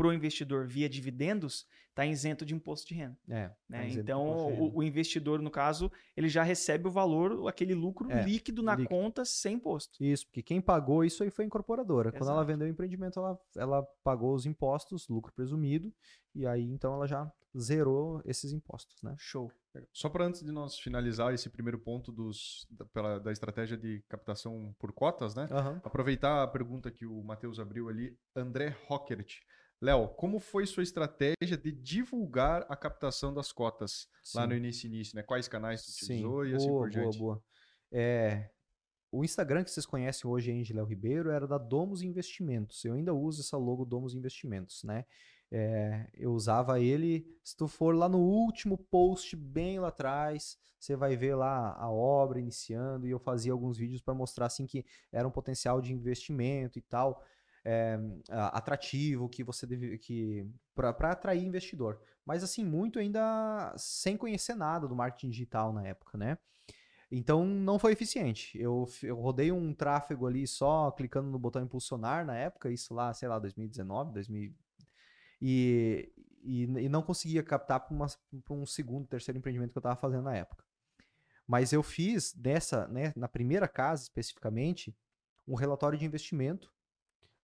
para 0.00 0.08
o 0.08 0.14
investidor 0.14 0.66
via 0.66 0.88
dividendos, 0.88 1.66
está 1.90 2.06
isento 2.06 2.46
de 2.46 2.54
imposto 2.54 2.88
de 2.88 2.94
renda. 2.94 3.18
É, 3.28 3.50
né? 3.68 3.80
tá 3.80 3.86
então, 3.86 4.48
o, 4.58 4.78
o, 4.78 4.82
investidor, 4.82 5.42
no 5.42 5.50
caso, 5.50 5.92
ele 6.16 6.26
já 6.26 6.42
recebe 6.42 6.88
o 6.88 6.90
valor, 6.90 7.46
aquele 7.46 7.74
lucro 7.74 8.10
é, 8.10 8.22
líquido 8.22 8.62
na 8.62 8.74
líquido. 8.74 8.88
conta 8.88 9.26
sem 9.26 9.56
imposto. 9.56 10.02
Isso, 10.02 10.24
porque 10.26 10.42
quem 10.42 10.58
pagou 10.58 11.04
isso 11.04 11.22
aí 11.22 11.30
foi 11.30 11.44
a 11.44 11.46
incorporadora. 11.46 12.08
Exato. 12.08 12.18
Quando 12.18 12.30
ela 12.30 12.44
vendeu 12.44 12.66
o 12.66 12.70
empreendimento, 12.70 13.18
ela, 13.18 13.38
ela 13.54 13.82
pagou 14.02 14.34
os 14.34 14.46
impostos, 14.46 15.06
lucro 15.06 15.34
presumido, 15.34 15.92
e 16.34 16.46
aí 16.46 16.64
então 16.64 16.94
ela 16.94 17.06
já 17.06 17.30
zerou 17.58 18.22
esses 18.24 18.52
impostos, 18.52 19.02
né? 19.02 19.14
Show. 19.18 19.52
Só 19.92 20.08
para 20.08 20.24
antes 20.24 20.42
de 20.42 20.50
nós 20.50 20.78
finalizar 20.78 21.34
esse 21.34 21.50
primeiro 21.50 21.78
ponto 21.78 22.10
dos, 22.10 22.66
da, 22.70 22.86
pela, 22.86 23.20
da 23.20 23.32
estratégia 23.32 23.76
de 23.76 24.02
captação 24.08 24.74
por 24.78 24.94
cotas, 24.94 25.34
né? 25.34 25.46
Uhum. 25.50 25.80
Aproveitar 25.84 26.42
a 26.42 26.48
pergunta 26.48 26.90
que 26.90 27.04
o 27.04 27.22
Matheus 27.22 27.58
abriu 27.58 27.90
ali, 27.90 28.16
André 28.34 28.74
Rockert. 28.86 29.40
Léo, 29.80 30.08
como 30.08 30.38
foi 30.38 30.66
sua 30.66 30.82
estratégia 30.82 31.56
de 31.56 31.72
divulgar 31.72 32.66
a 32.68 32.76
captação 32.76 33.32
das 33.32 33.50
cotas 33.50 34.08
Sim. 34.22 34.38
lá 34.38 34.46
no 34.46 34.54
início, 34.54 34.86
início, 34.86 35.16
né? 35.16 35.22
Quais 35.22 35.48
canais 35.48 35.82
tu 35.82 35.90
utilizou 35.90 36.44
Sim. 36.44 36.50
e 36.50 36.54
assim 36.54 36.68
boa, 36.68 36.80
por 36.80 36.90
diante? 36.90 37.18
Boa, 37.18 37.34
boa. 37.34 37.44
É, 37.90 38.50
o 39.10 39.24
Instagram 39.24 39.64
que 39.64 39.70
vocês 39.70 39.86
conhecem 39.86 40.30
hoje 40.30 40.52
em 40.52 40.62
Léo 40.72 40.84
Ribeiro 40.84 41.30
era 41.30 41.46
da 41.46 41.58
Domus 41.58 42.02
Investimentos. 42.02 42.84
Eu 42.84 42.92
ainda 42.92 43.14
uso 43.14 43.40
essa 43.40 43.56
logo 43.56 43.84
Domus 43.84 44.14
Investimentos, 44.14 44.84
né? 44.84 45.04
É, 45.50 46.06
eu 46.14 46.32
usava 46.32 46.78
ele. 46.78 47.26
Se 47.42 47.56
tu 47.56 47.66
for 47.66 47.94
lá 47.94 48.08
no 48.08 48.20
último 48.20 48.78
post, 48.78 49.34
bem 49.34 49.80
lá 49.80 49.88
atrás, 49.88 50.56
você 50.78 50.94
vai 50.94 51.16
ver 51.16 51.34
lá 51.34 51.74
a 51.76 51.90
obra 51.90 52.38
iniciando. 52.38 53.08
E 53.08 53.10
eu 53.10 53.18
fazia 53.18 53.52
alguns 53.52 53.76
vídeos 53.76 54.00
para 54.00 54.14
mostrar 54.14 54.46
assim 54.46 54.66
que 54.66 54.84
era 55.10 55.26
um 55.26 55.30
potencial 55.30 55.80
de 55.80 55.92
investimento 55.92 56.78
e 56.78 56.82
tal. 56.82 57.24
É, 57.62 57.98
atrativo 58.30 59.28
que 59.28 59.44
você 59.44 59.66
deve 59.66 59.98
que 59.98 60.46
para 60.74 61.10
atrair 61.10 61.44
investidor. 61.44 62.00
Mas 62.24 62.42
assim 62.42 62.64
muito 62.64 62.98
ainda 62.98 63.74
sem 63.76 64.16
conhecer 64.16 64.54
nada 64.54 64.88
do 64.88 64.96
marketing 64.96 65.28
digital 65.28 65.70
na 65.72 65.86
época 65.86 66.16
né? 66.16 66.38
Então 67.10 67.44
não 67.44 67.78
foi 67.78 67.92
eficiente. 67.92 68.56
Eu, 68.58 68.88
eu 69.02 69.16
rodei 69.16 69.50
um 69.50 69.74
tráfego 69.74 70.26
ali 70.26 70.46
só 70.46 70.90
clicando 70.92 71.28
no 71.28 71.38
botão 71.38 71.62
impulsionar 71.62 72.24
na 72.24 72.36
época 72.36 72.70
isso 72.70 72.94
lá 72.94 73.12
sei 73.12 73.28
lá 73.28 73.38
2019 73.38 74.12
2000 74.12 74.54
e, 75.42 76.12
e, 76.42 76.62
e 76.62 76.88
não 76.88 77.02
conseguia 77.02 77.42
captar 77.42 77.80
para 77.80 78.54
um 78.54 78.66
segundo 78.66 79.06
terceiro 79.06 79.38
empreendimento 79.38 79.72
que 79.72 79.78
eu 79.78 79.80
estava 79.80 80.00
fazendo 80.00 80.24
na 80.24 80.36
época. 80.36 80.64
Mas 81.46 81.72
eu 81.72 81.82
fiz 81.82 82.32
dessa 82.32 82.86
né 82.88 83.12
na 83.16 83.28
primeira 83.28 83.66
casa 83.66 84.02
especificamente 84.04 84.96
um 85.48 85.56
relatório 85.56 85.98
de 85.98 86.04
investimento 86.04 86.72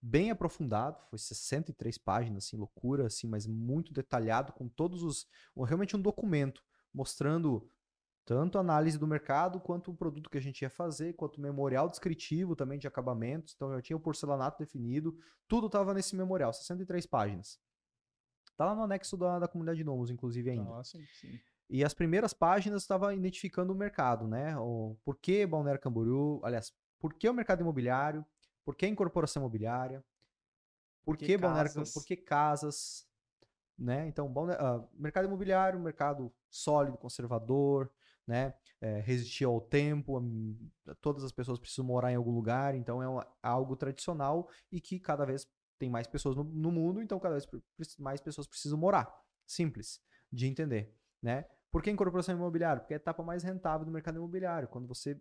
bem 0.06 0.30
aprofundado, 0.30 1.00
foi 1.10 1.18
63 1.18 1.98
páginas, 1.98 2.44
assim, 2.44 2.56
loucura, 2.56 3.06
assim, 3.06 3.26
mas 3.26 3.46
muito 3.46 3.92
detalhado, 3.92 4.52
com 4.52 4.68
todos 4.68 5.02
os. 5.02 5.26
Realmente 5.56 5.96
um 5.96 6.00
documento 6.00 6.62
mostrando 6.94 7.68
tanto 8.24 8.56
a 8.56 8.60
análise 8.60 8.98
do 8.98 9.06
mercado, 9.06 9.60
quanto 9.60 9.90
o 9.90 9.96
produto 9.96 10.30
que 10.30 10.38
a 10.38 10.40
gente 10.40 10.62
ia 10.62 10.70
fazer, 10.70 11.14
quanto 11.14 11.38
o 11.38 11.40
memorial 11.40 11.88
descritivo 11.88 12.54
também 12.54 12.78
de 12.78 12.86
acabamentos. 12.86 13.54
Então 13.54 13.72
já 13.72 13.82
tinha 13.82 13.96
o 13.96 14.00
porcelanato 14.00 14.58
definido, 14.58 15.16
tudo 15.48 15.66
estava 15.66 15.92
nesse 15.92 16.14
memorial, 16.16 16.52
63 16.52 17.06
páginas. 17.06 17.58
Tá 18.56 18.64
lá 18.64 18.74
no 18.74 18.82
anexo 18.82 19.16
da, 19.16 19.38
da 19.38 19.48
comunidade 19.48 19.84
Nomos, 19.84 20.10
inclusive, 20.10 20.50
ainda. 20.50 20.64
Nossa, 20.64 20.98
sim. 21.20 21.38
E 21.68 21.84
as 21.84 21.92
primeiras 21.92 22.32
páginas 22.32 22.82
estava 22.82 23.12
identificando 23.12 23.72
o 23.72 23.76
mercado, 23.76 24.28
né? 24.28 24.56
O 24.56 24.96
por 25.04 25.16
que 25.16 25.44
Balneário 25.46 25.80
Camboriú, 25.80 26.40
aliás, 26.44 26.72
por 26.98 27.12
que 27.14 27.28
o 27.28 27.34
mercado 27.34 27.60
imobiliário, 27.60 28.24
por 28.66 28.74
que 28.76 28.86
incorporação 28.86 29.40
imobiliária, 29.42 30.04
por 31.04 31.16
que, 31.16 31.26
que 31.28 31.38
Balneário, 31.38 31.72
casas? 31.72 31.94
por 31.94 32.04
que 32.04 32.16
casas, 32.16 33.06
né? 33.78 34.08
Então, 34.08 34.32
ah, 34.58 34.84
mercado 34.92 35.26
imobiliário, 35.26 35.78
mercado 35.78 36.34
sólido, 36.50 36.98
conservador, 36.98 37.90
né? 38.26 38.52
É, 38.80 39.00
resistir 39.00 39.44
ao 39.44 39.60
tempo, 39.60 40.18
hum, 40.18 40.68
todas 41.00 41.22
as 41.22 41.30
pessoas 41.30 41.60
precisam 41.60 41.84
morar 41.84 42.10
em 42.12 42.16
algum 42.16 42.32
lugar, 42.32 42.74
então 42.74 43.00
é 43.02 43.08
uma- 43.08 43.26
algo 43.40 43.76
tradicional 43.76 44.50
e 44.70 44.80
que 44.80 44.98
cada 44.98 45.24
vez 45.24 45.46
tem 45.78 45.88
mais 45.88 46.08
pessoas 46.08 46.34
no, 46.36 46.42
no 46.42 46.72
mundo, 46.72 47.00
então 47.00 47.20
cada 47.20 47.36
vez 47.36 47.48
mais 47.98 48.20
pessoas 48.20 48.48
precisam 48.48 48.76
morar. 48.76 49.14
Simples 49.46 50.00
de 50.32 50.46
entender, 50.46 50.92
né? 51.22 51.44
Por 51.76 51.82
que 51.82 51.90
incorporação 51.90 52.34
imobiliária? 52.34 52.80
Porque 52.80 52.94
é 52.94 52.96
a 52.96 53.02
etapa 53.02 53.22
mais 53.22 53.42
rentável 53.42 53.84
do 53.84 53.92
mercado 53.92 54.16
imobiliário. 54.16 54.66
Quando 54.66 54.88
você, 54.88 55.20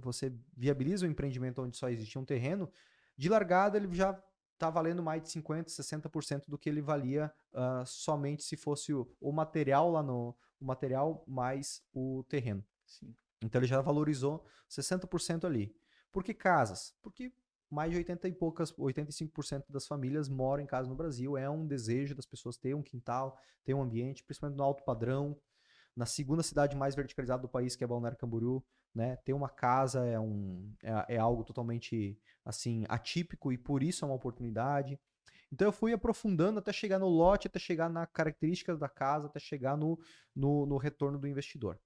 você 0.00 0.34
viabiliza 0.56 1.06
o 1.06 1.08
empreendimento 1.08 1.62
onde 1.62 1.76
só 1.76 1.88
existia 1.88 2.20
um 2.20 2.24
terreno, 2.24 2.68
de 3.16 3.28
largada 3.28 3.76
ele 3.76 3.86
já 3.94 4.20
está 4.52 4.68
valendo 4.68 5.00
mais 5.00 5.22
de 5.22 5.28
50%, 5.28 5.66
60% 5.66 6.48
do 6.48 6.58
que 6.58 6.68
ele 6.68 6.82
valia 6.82 7.32
ah, 7.54 7.84
somente 7.86 8.42
se 8.42 8.56
fosse 8.56 8.92
o, 8.92 9.08
o 9.20 9.30
material 9.30 9.92
lá 9.92 10.02
no. 10.02 10.36
O 10.60 10.64
material 10.64 11.22
mais 11.24 11.80
o 11.94 12.24
terreno. 12.28 12.64
sim. 12.84 13.14
Então 13.40 13.60
ele 13.60 13.68
já 13.68 13.80
valorizou 13.80 14.44
60% 14.68 15.44
ali. 15.44 15.72
Por 16.10 16.24
que 16.24 16.34
casas? 16.34 16.96
Porque 17.00 17.32
mais 17.70 17.92
de 17.92 17.98
80 17.98 18.26
e 18.26 18.32
poucas, 18.32 18.72
85% 18.72 19.66
das 19.70 19.86
famílias 19.86 20.28
moram 20.28 20.64
em 20.64 20.66
casa 20.66 20.88
no 20.88 20.96
Brasil. 20.96 21.38
É 21.38 21.48
um 21.48 21.64
desejo 21.64 22.12
das 22.12 22.26
pessoas 22.26 22.56
ter 22.56 22.74
um 22.74 22.82
quintal, 22.82 23.38
ter 23.62 23.72
um 23.72 23.80
ambiente, 23.80 24.24
principalmente 24.24 24.58
no 24.58 24.64
alto 24.64 24.82
padrão. 24.82 25.40
Na 25.94 26.06
segunda 26.06 26.42
cidade 26.42 26.76
mais 26.76 26.94
verticalizada 26.94 27.42
do 27.42 27.48
país, 27.48 27.76
que 27.76 27.84
é 27.84 27.86
Balneário 27.86 28.18
Camboriú, 28.18 28.62
né? 28.94 29.16
Ter 29.16 29.32
uma 29.32 29.48
casa 29.48 30.04
é, 30.06 30.18
um, 30.18 30.72
é, 30.82 31.16
é 31.16 31.18
algo 31.18 31.44
totalmente 31.44 32.18
assim 32.44 32.84
atípico 32.88 33.52
e 33.52 33.58
por 33.58 33.82
isso 33.82 34.04
é 34.04 34.08
uma 34.08 34.14
oportunidade. 34.14 34.98
Então 35.52 35.68
eu 35.68 35.72
fui 35.72 35.92
aprofundando 35.92 36.58
até 36.58 36.72
chegar 36.72 36.98
no 36.98 37.08
lote, 37.08 37.46
até 37.46 37.58
chegar 37.58 37.90
na 37.90 38.06
característica 38.06 38.74
da 38.76 38.88
casa, 38.88 39.26
até 39.26 39.38
chegar 39.38 39.76
no, 39.76 39.98
no, 40.34 40.64
no 40.64 40.76
retorno 40.78 41.18
do 41.18 41.28
investidor. 41.28 41.78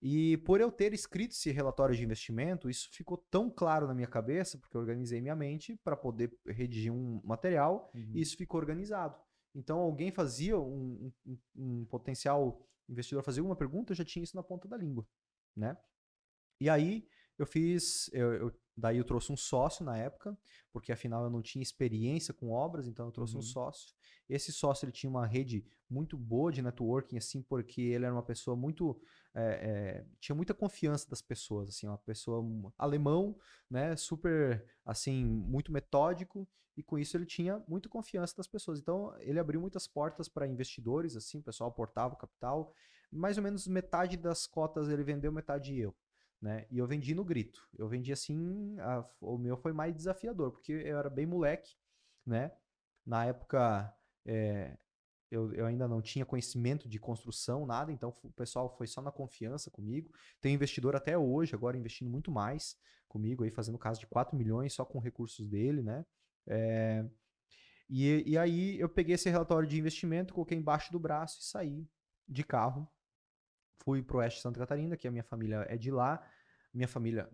E 0.00 0.36
por 0.38 0.60
eu 0.60 0.70
ter 0.70 0.92
escrito 0.94 1.32
esse 1.32 1.50
relatório 1.50 1.94
de 1.94 2.04
investimento, 2.04 2.68
isso 2.70 2.88
ficou 2.92 3.16
tão 3.30 3.50
claro 3.50 3.86
na 3.86 3.94
minha 3.94 4.06
cabeça, 4.06 4.58
porque 4.58 4.76
eu 4.76 4.80
organizei 4.80 5.20
minha 5.20 5.34
mente 5.34 5.74
para 5.82 5.96
poder 5.96 6.32
redigir 6.46 6.92
um 6.92 7.20
material, 7.24 7.90
e 8.14 8.20
isso 8.20 8.36
ficou 8.36 8.60
organizado. 8.60 9.18
Então 9.54 9.78
alguém 9.78 10.10
fazia, 10.10 10.58
um, 10.58 11.10
um- 11.26 11.38
um 11.56 11.84
potencial 11.86 12.62
investidor 12.88 13.22
fazia 13.22 13.42
uma 13.42 13.56
pergunta, 13.56 13.92
eu 13.92 13.96
já 13.96 14.04
tinha 14.04 14.22
isso 14.22 14.36
na 14.36 14.42
ponta 14.42 14.68
da 14.68 14.76
língua, 14.76 15.06
né? 15.54 15.76
E 16.60 16.70
aí 16.70 17.08
eu 17.38 17.46
fiz, 17.46 18.08
eu, 18.12 18.32
eu- 18.34 18.52
daí 18.76 18.98
eu 18.98 19.04
trouxe 19.04 19.32
um 19.32 19.36
sócio 19.36 19.84
na 19.84 19.96
época, 19.96 20.36
porque 20.72 20.92
afinal 20.92 21.24
eu 21.24 21.30
não 21.30 21.42
tinha 21.42 21.62
experiência 21.62 22.34
com 22.34 22.50
obras, 22.50 22.86
então 22.86 23.06
eu 23.06 23.12
trouxe 23.12 23.34
Uhum. 23.34 23.40
um 23.40 23.42
sócio. 23.42 23.94
Esse 24.28 24.52
sócio 24.52 24.84
ele 24.84 24.92
tinha 24.92 25.08
uma 25.10 25.26
rede 25.26 25.64
muito 25.88 26.16
boa 26.16 26.50
de 26.52 26.60
networking, 26.62 27.16
assim, 27.16 27.42
porque 27.42 27.80
ele 27.80 28.04
era 28.04 28.14
uma 28.14 28.22
pessoa 28.22 28.56
muito, 28.56 29.00
é, 29.34 29.42
é, 30.02 30.06
tinha 30.20 30.34
muita 30.34 30.52
confiança 30.54 31.08
das 31.08 31.22
pessoas, 31.22 31.68
assim, 31.68 31.86
uma 31.86 31.98
pessoa 31.98 32.40
um 32.40 32.70
alemão, 32.76 33.38
né, 33.70 33.96
super, 33.96 34.64
assim, 34.84 35.24
muito 35.24 35.72
metódico 35.72 36.48
e 36.76 36.82
com 36.82 36.98
isso 36.98 37.16
ele 37.16 37.24
tinha 37.26 37.62
muita 37.68 37.88
confiança 37.88 38.34
das 38.36 38.46
pessoas. 38.46 38.78
Então 38.80 39.14
ele 39.20 39.38
abriu 39.38 39.60
muitas 39.60 39.86
portas 39.86 40.28
para 40.28 40.46
investidores, 40.46 41.16
assim, 41.16 41.38
o 41.38 41.42
pessoal 41.42 41.70
aportava 41.70 42.14
o 42.14 42.18
capital, 42.18 42.72
mais 43.10 43.36
ou 43.38 43.44
menos 43.44 43.66
metade 43.66 44.16
das 44.16 44.46
cotas 44.46 44.88
ele 44.88 45.04
vendeu, 45.04 45.32
metade 45.32 45.78
eu 45.78 45.94
né? 46.46 46.66
E 46.70 46.78
eu 46.78 46.86
vendi 46.86 47.14
no 47.14 47.24
grito. 47.24 47.68
Eu 47.76 47.88
vendi 47.88 48.12
assim, 48.12 48.78
a- 48.80 49.04
o 49.20 49.36
meu 49.38 49.56
foi 49.56 49.72
mais 49.72 49.94
desafiador, 49.94 50.52
porque 50.52 50.72
eu 50.72 50.98
era 50.98 51.10
bem 51.10 51.26
moleque, 51.26 51.74
né? 52.24 52.52
Na 53.04 53.24
época, 53.26 53.92
é, 54.24 54.76
eu, 55.30 55.52
eu 55.54 55.66
ainda 55.66 55.88
não 55.88 56.02
tinha 56.02 56.26
conhecimento 56.26 56.88
de 56.88 56.98
construção, 57.00 57.66
nada, 57.66 57.92
então 57.92 58.16
o 58.22 58.32
pessoal 58.32 58.74
foi 58.76 58.86
só 58.86 59.02
na 59.02 59.12
confiança 59.12 59.70
comigo. 59.70 60.12
Tem 60.40 60.54
investidor 60.54 60.96
até 60.96 61.18
hoje, 61.18 61.54
agora 61.54 61.76
investindo 61.78 62.10
muito 62.10 62.30
mais 62.30 62.76
comigo, 63.08 63.44
aí 63.44 63.50
fazendo 63.50 63.78
caso 63.78 64.00
de 64.00 64.06
4 64.06 64.36
milhões 64.36 64.72
só 64.74 64.84
com 64.84 64.98
recursos 65.00 65.48
dele, 65.48 65.82
né? 65.82 66.04
É, 66.46 67.04
e, 67.90 68.24
e 68.26 68.38
aí 68.38 68.78
eu 68.80 68.88
peguei 68.88 69.14
esse 69.14 69.30
relatório 69.30 69.68
de 69.68 69.78
investimento, 69.78 70.34
coloquei 70.34 70.58
embaixo 70.58 70.92
do 70.92 70.98
braço 71.00 71.40
e 71.40 71.44
saí 71.44 71.88
de 72.28 72.44
carro 72.44 72.88
fui 73.84 74.02
pro 74.02 74.18
oeste 74.18 74.38
de 74.38 74.42
Santa 74.42 74.58
Catarina, 74.58 74.96
que 74.96 75.06
a 75.08 75.10
minha 75.10 75.24
família 75.24 75.64
é 75.68 75.76
de 75.76 75.90
lá. 75.90 76.22
Minha 76.76 76.86
família, 76.88 77.28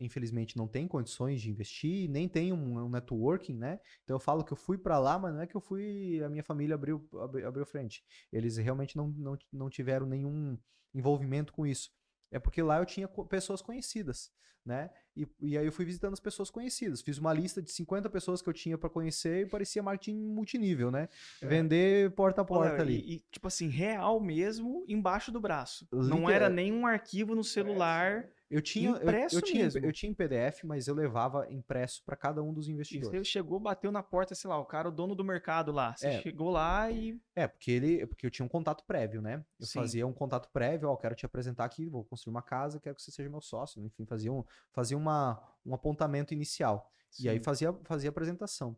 infelizmente, 0.00 0.56
não 0.56 0.66
tem 0.68 0.86
condições 0.86 1.40
de 1.40 1.50
investir, 1.50 2.08
nem 2.10 2.28
tem 2.28 2.52
um, 2.52 2.84
um 2.84 2.88
networking, 2.90 3.56
né? 3.56 3.80
Então 4.04 4.16
eu 4.16 4.20
falo 4.20 4.44
que 4.44 4.52
eu 4.52 4.56
fui 4.56 4.76
para 4.76 4.98
lá, 4.98 5.18
mas 5.18 5.32
não 5.32 5.40
é 5.40 5.46
que 5.46 5.56
eu 5.56 5.60
fui, 5.60 6.20
a 6.22 6.28
minha 6.28 6.42
família 6.42 6.74
abriu, 6.74 7.08
abri- 7.20 7.44
abriu 7.44 7.64
frente. 7.64 8.02
Eles 8.32 8.56
realmente 8.56 8.96
não, 8.96 9.08
não, 9.08 9.38
não 9.52 9.70
tiveram 9.70 10.06
nenhum 10.06 10.58
envolvimento 10.92 11.52
com 11.52 11.66
isso. 11.66 11.90
É 12.30 12.38
porque 12.38 12.60
lá 12.60 12.78
eu 12.78 12.84
tinha 12.84 13.06
pessoas 13.08 13.62
conhecidas, 13.62 14.30
né? 14.64 14.90
E, 15.16 15.26
e 15.40 15.56
aí 15.56 15.64
eu 15.64 15.72
fui 15.72 15.84
visitando 15.84 16.12
as 16.12 16.20
pessoas 16.20 16.50
conhecidas. 16.50 17.00
Fiz 17.00 17.16
uma 17.18 17.32
lista 17.32 17.62
de 17.62 17.70
50 17.72 18.10
pessoas 18.10 18.42
que 18.42 18.48
eu 18.48 18.52
tinha 18.52 18.76
para 18.76 18.90
conhecer 18.90 19.46
e 19.46 19.48
parecia 19.48 19.82
marketing 19.82 20.16
multinível, 20.26 20.90
né? 20.90 21.08
É. 21.40 21.46
Vender 21.46 22.10
porta 22.14 22.42
a 22.42 22.44
porta 22.44 22.72
Léo, 22.72 22.82
ali. 22.82 22.96
E, 23.00 23.14
e, 23.14 23.20
tipo 23.30 23.46
assim, 23.46 23.68
real 23.68 24.20
mesmo, 24.20 24.84
embaixo 24.88 25.30
do 25.32 25.40
braço. 25.40 25.86
Não 25.92 26.02
Literal- 26.02 26.30
era 26.30 26.48
nenhum 26.50 26.84
arquivo 26.86 27.34
no 27.34 27.44
celular. 27.44 28.28
Eu 28.48 28.62
tinha, 28.62 28.90
eu- 28.90 28.96
Impresso 28.96 29.36
eu, 29.38 29.42
tinha, 29.42 29.64
mesmo. 29.64 29.84
eu 29.84 29.92
tinha 29.92 30.10
em 30.10 30.14
PDF, 30.14 30.64
mas 30.64 30.86
eu 30.86 30.94
levava 30.94 31.50
impresso 31.52 32.02
para 32.04 32.14
cada 32.14 32.40
um 32.42 32.52
dos 32.52 32.68
E 32.68 32.72
investidores. 32.72 33.08
você 33.18 33.24
chegou, 33.24 33.58
bateu 33.58 33.90
na 33.90 34.04
porta, 34.04 34.36
sei 34.36 34.48
lá, 34.48 34.56
o 34.58 34.64
cara, 34.64 34.88
o 34.88 34.92
dono 34.92 35.16
do 35.16 35.24
mercado 35.24 35.72
lá. 35.72 35.96
Você 35.96 36.06
É. 36.06 36.20
chegou 36.22 36.50
lá 36.50 36.88
e. 36.90 37.20
É, 37.34 37.48
porque 37.48 37.72
ele, 37.72 38.06
porque 38.06 38.24
eu 38.24 38.30
tinha 38.30 38.46
um 38.46 38.48
contato 38.48 38.84
prévio, 38.84 39.20
né? 39.20 39.44
Eu 39.58 39.66
Sim. 39.66 39.80
fazia 39.80 40.06
um 40.06 40.12
contato 40.12 40.48
prévio, 40.52 40.88
ó, 40.88 40.96
quero 40.96 41.16
te 41.16 41.26
apresentar 41.26 41.64
aqui, 41.64 41.88
vou 41.88 42.04
construir 42.04 42.30
uma 42.30 42.42
casa, 42.42 42.78
quero 42.78 42.94
que 42.94 43.02
você 43.02 43.10
seja 43.10 43.28
meu 43.28 43.40
sócio, 43.40 43.82
enfim, 43.84 44.06
fazia 44.06 44.32
um, 44.32 44.44
fazia 44.72 44.96
uma, 44.96 45.42
um 45.64 45.74
apontamento 45.74 46.32
inicial. 46.32 46.88
E 47.18 47.28
aí 47.28 47.38
Sim. 47.38 47.42
fazia, 47.42 47.72
fazia 47.84 48.10
apresentação. 48.10 48.76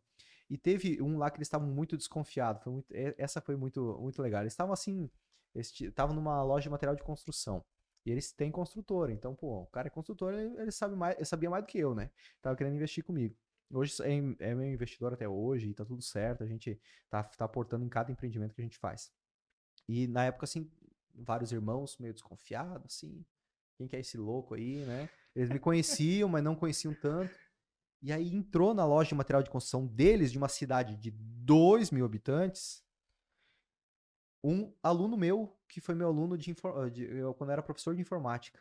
E 0.48 0.56
teve 0.56 1.02
um 1.02 1.18
lá 1.18 1.30
que 1.30 1.36
eles 1.36 1.46
estavam 1.46 1.68
muito 1.68 1.94
desconfiados. 1.94 2.62
Foi 2.62 2.72
muito, 2.72 2.90
e- 2.94 3.14
essa 3.18 3.38
foi 3.38 3.54
muito, 3.54 3.98
muito 4.00 4.22
legal. 4.22 4.40
Eles 4.40 4.54
estavam 4.54 4.72
assim, 4.72 5.10
estavam 5.54 6.16
numa 6.16 6.42
loja 6.42 6.62
de 6.62 6.70
material 6.70 6.96
de 6.96 7.02
construção. 7.02 7.62
E 8.08 8.10
eles 8.10 8.32
têm 8.32 8.50
construtora. 8.50 9.12
Então, 9.12 9.34
pô, 9.34 9.60
o 9.60 9.66
cara 9.66 9.88
é 9.88 9.90
construtor, 9.90 10.32
ele, 10.32 10.58
ele 10.58 10.72
sabe 10.72 10.96
mais, 10.96 11.14
ele 11.16 11.26
sabia 11.26 11.50
mais 11.50 11.62
do 11.62 11.66
que 11.66 11.78
eu, 11.78 11.94
né? 11.94 12.10
Tava 12.40 12.56
querendo 12.56 12.74
investir 12.74 13.04
comigo. 13.04 13.36
Hoje 13.70 14.02
é, 14.02 14.48
é 14.48 14.54
meu 14.54 14.66
investidor 14.66 15.12
até 15.12 15.28
hoje, 15.28 15.68
e 15.68 15.74
tá 15.74 15.84
tudo 15.84 16.00
certo. 16.00 16.42
A 16.42 16.46
gente 16.46 16.80
tá, 17.10 17.22
tá 17.22 17.44
aportando 17.44 17.84
em 17.84 17.88
cada 17.90 18.10
empreendimento 18.10 18.54
que 18.54 18.62
a 18.62 18.64
gente 18.64 18.78
faz. 18.78 19.12
E 19.86 20.06
na 20.06 20.24
época, 20.24 20.44
assim, 20.44 20.70
vários 21.14 21.52
irmãos 21.52 21.98
meio 21.98 22.14
desconfiados, 22.14 22.86
assim. 22.86 23.22
Quem 23.76 23.86
que 23.86 23.94
é 23.94 24.00
esse 24.00 24.16
louco 24.16 24.54
aí, 24.54 24.86
né? 24.86 25.10
Eles 25.36 25.50
me 25.50 25.58
conheciam, 25.58 26.30
mas 26.30 26.42
não 26.42 26.56
conheciam 26.56 26.94
tanto. 26.94 27.38
E 28.00 28.10
aí 28.10 28.34
entrou 28.34 28.72
na 28.72 28.86
loja 28.86 29.10
de 29.10 29.16
material 29.16 29.42
de 29.42 29.50
construção 29.50 29.86
deles, 29.86 30.32
de 30.32 30.38
uma 30.38 30.48
cidade 30.48 30.96
de 30.96 31.10
2 31.10 31.90
mil 31.90 32.06
habitantes, 32.06 32.82
um 34.42 34.72
aluno 34.82 35.14
meu, 35.14 35.57
que 35.68 35.80
foi 35.80 35.94
meu 35.94 36.08
aluno 36.08 36.36
de, 36.36 36.50
infor- 36.50 36.90
de- 36.90 37.04
eu, 37.04 37.34
quando 37.34 37.50
eu 37.50 37.54
era 37.54 37.62
professor 37.62 37.94
de 37.94 38.00
informática. 38.00 38.60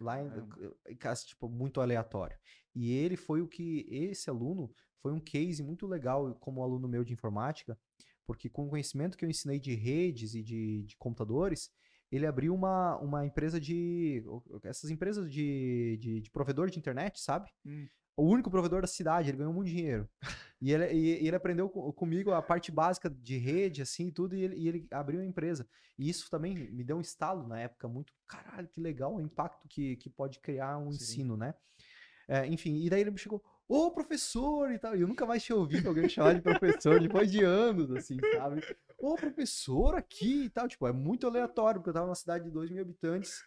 Lá 0.00 0.20
em, 0.20 0.28
Caramba. 0.28 0.76
em 0.88 0.96
casa, 0.96 1.24
tipo, 1.24 1.48
muito 1.48 1.80
aleatório. 1.80 2.36
E 2.74 2.92
ele 2.92 3.16
foi 3.16 3.40
o 3.40 3.48
que, 3.48 3.86
esse 3.88 4.28
aluno, 4.28 4.72
foi 5.00 5.12
um 5.12 5.20
case 5.20 5.62
muito 5.62 5.86
legal 5.86 6.34
como 6.36 6.62
aluno 6.62 6.88
meu 6.88 7.04
de 7.04 7.12
informática, 7.12 7.78
porque 8.26 8.48
com 8.48 8.66
o 8.66 8.70
conhecimento 8.70 9.16
que 9.16 9.24
eu 9.24 9.30
ensinei 9.30 9.60
de 9.60 9.74
redes 9.74 10.34
e 10.34 10.42
de, 10.42 10.82
de 10.82 10.96
computadores, 10.96 11.70
ele 12.10 12.26
abriu 12.26 12.54
uma, 12.54 12.96
uma 12.98 13.24
empresa 13.24 13.60
de. 13.60 14.22
Essas 14.62 14.90
empresas 14.90 15.30
de, 15.30 15.96
de, 16.00 16.20
de 16.20 16.30
provedor 16.30 16.70
de 16.70 16.78
internet, 16.78 17.20
sabe? 17.20 17.50
Hum. 17.64 17.86
O 18.16 18.24
único 18.24 18.50
provedor 18.50 18.80
da 18.82 18.86
cidade, 18.86 19.30
ele 19.30 19.38
ganhou 19.38 19.52
muito 19.52 19.68
dinheiro. 19.68 20.08
E 20.60 20.72
ele, 20.72 20.92
e- 20.92 21.26
ele 21.26 21.36
aprendeu 21.36 21.68
co- 21.68 21.92
comigo 21.92 22.30
a 22.32 22.40
parte 22.42 22.70
básica 22.72 23.10
de 23.10 23.36
rede, 23.36 23.82
assim, 23.82 24.10
tudo, 24.10 24.36
e 24.36 24.42
ele, 24.42 24.56
e 24.56 24.68
ele 24.68 24.86
abriu 24.90 25.20
a 25.20 25.24
empresa. 25.24 25.66
E 25.98 26.08
isso 26.08 26.30
também 26.30 26.54
me 26.54 26.84
deu 26.84 26.96
um 26.96 27.00
estalo 27.00 27.46
na 27.46 27.60
época, 27.60 27.88
muito, 27.88 28.12
caralho, 28.26 28.68
que 28.68 28.80
legal 28.80 29.14
o 29.14 29.20
impacto 29.20 29.68
que, 29.68 29.96
que 29.96 30.08
pode 30.08 30.40
criar 30.40 30.78
um 30.78 30.92
Sim. 30.92 30.94
ensino, 30.94 31.36
né? 31.36 31.54
É, 32.26 32.46
enfim, 32.46 32.76
e 32.82 32.88
daí 32.88 33.00
ele 33.02 33.10
me 33.10 33.18
chegou, 33.18 33.42
ô 33.68 33.90
professor 33.90 34.70
e 34.72 34.78
tal. 34.78 34.96
E 34.96 35.00
eu 35.02 35.08
nunca 35.08 35.26
mais 35.26 35.42
tinha 35.42 35.56
ouvido 35.56 35.88
alguém 35.88 36.04
me 36.04 36.10
chamar 36.10 36.34
de 36.34 36.40
professor 36.40 37.00
depois 37.00 37.30
de 37.30 37.42
anos, 37.42 37.90
assim, 37.90 38.24
sabe? 38.24 38.62
Ô 38.98 39.14
professor 39.18 39.94
aqui 39.94 40.44
e 40.44 40.50
tal. 40.50 40.66
Tipo, 40.68 40.86
é 40.86 40.92
muito 40.92 41.26
aleatório, 41.26 41.80
porque 41.80 41.90
eu 41.90 41.94
tava 41.94 42.06
numa 42.06 42.14
cidade 42.14 42.44
de 42.44 42.50
2 42.50 42.70
mil 42.70 42.82
habitantes 42.82 43.44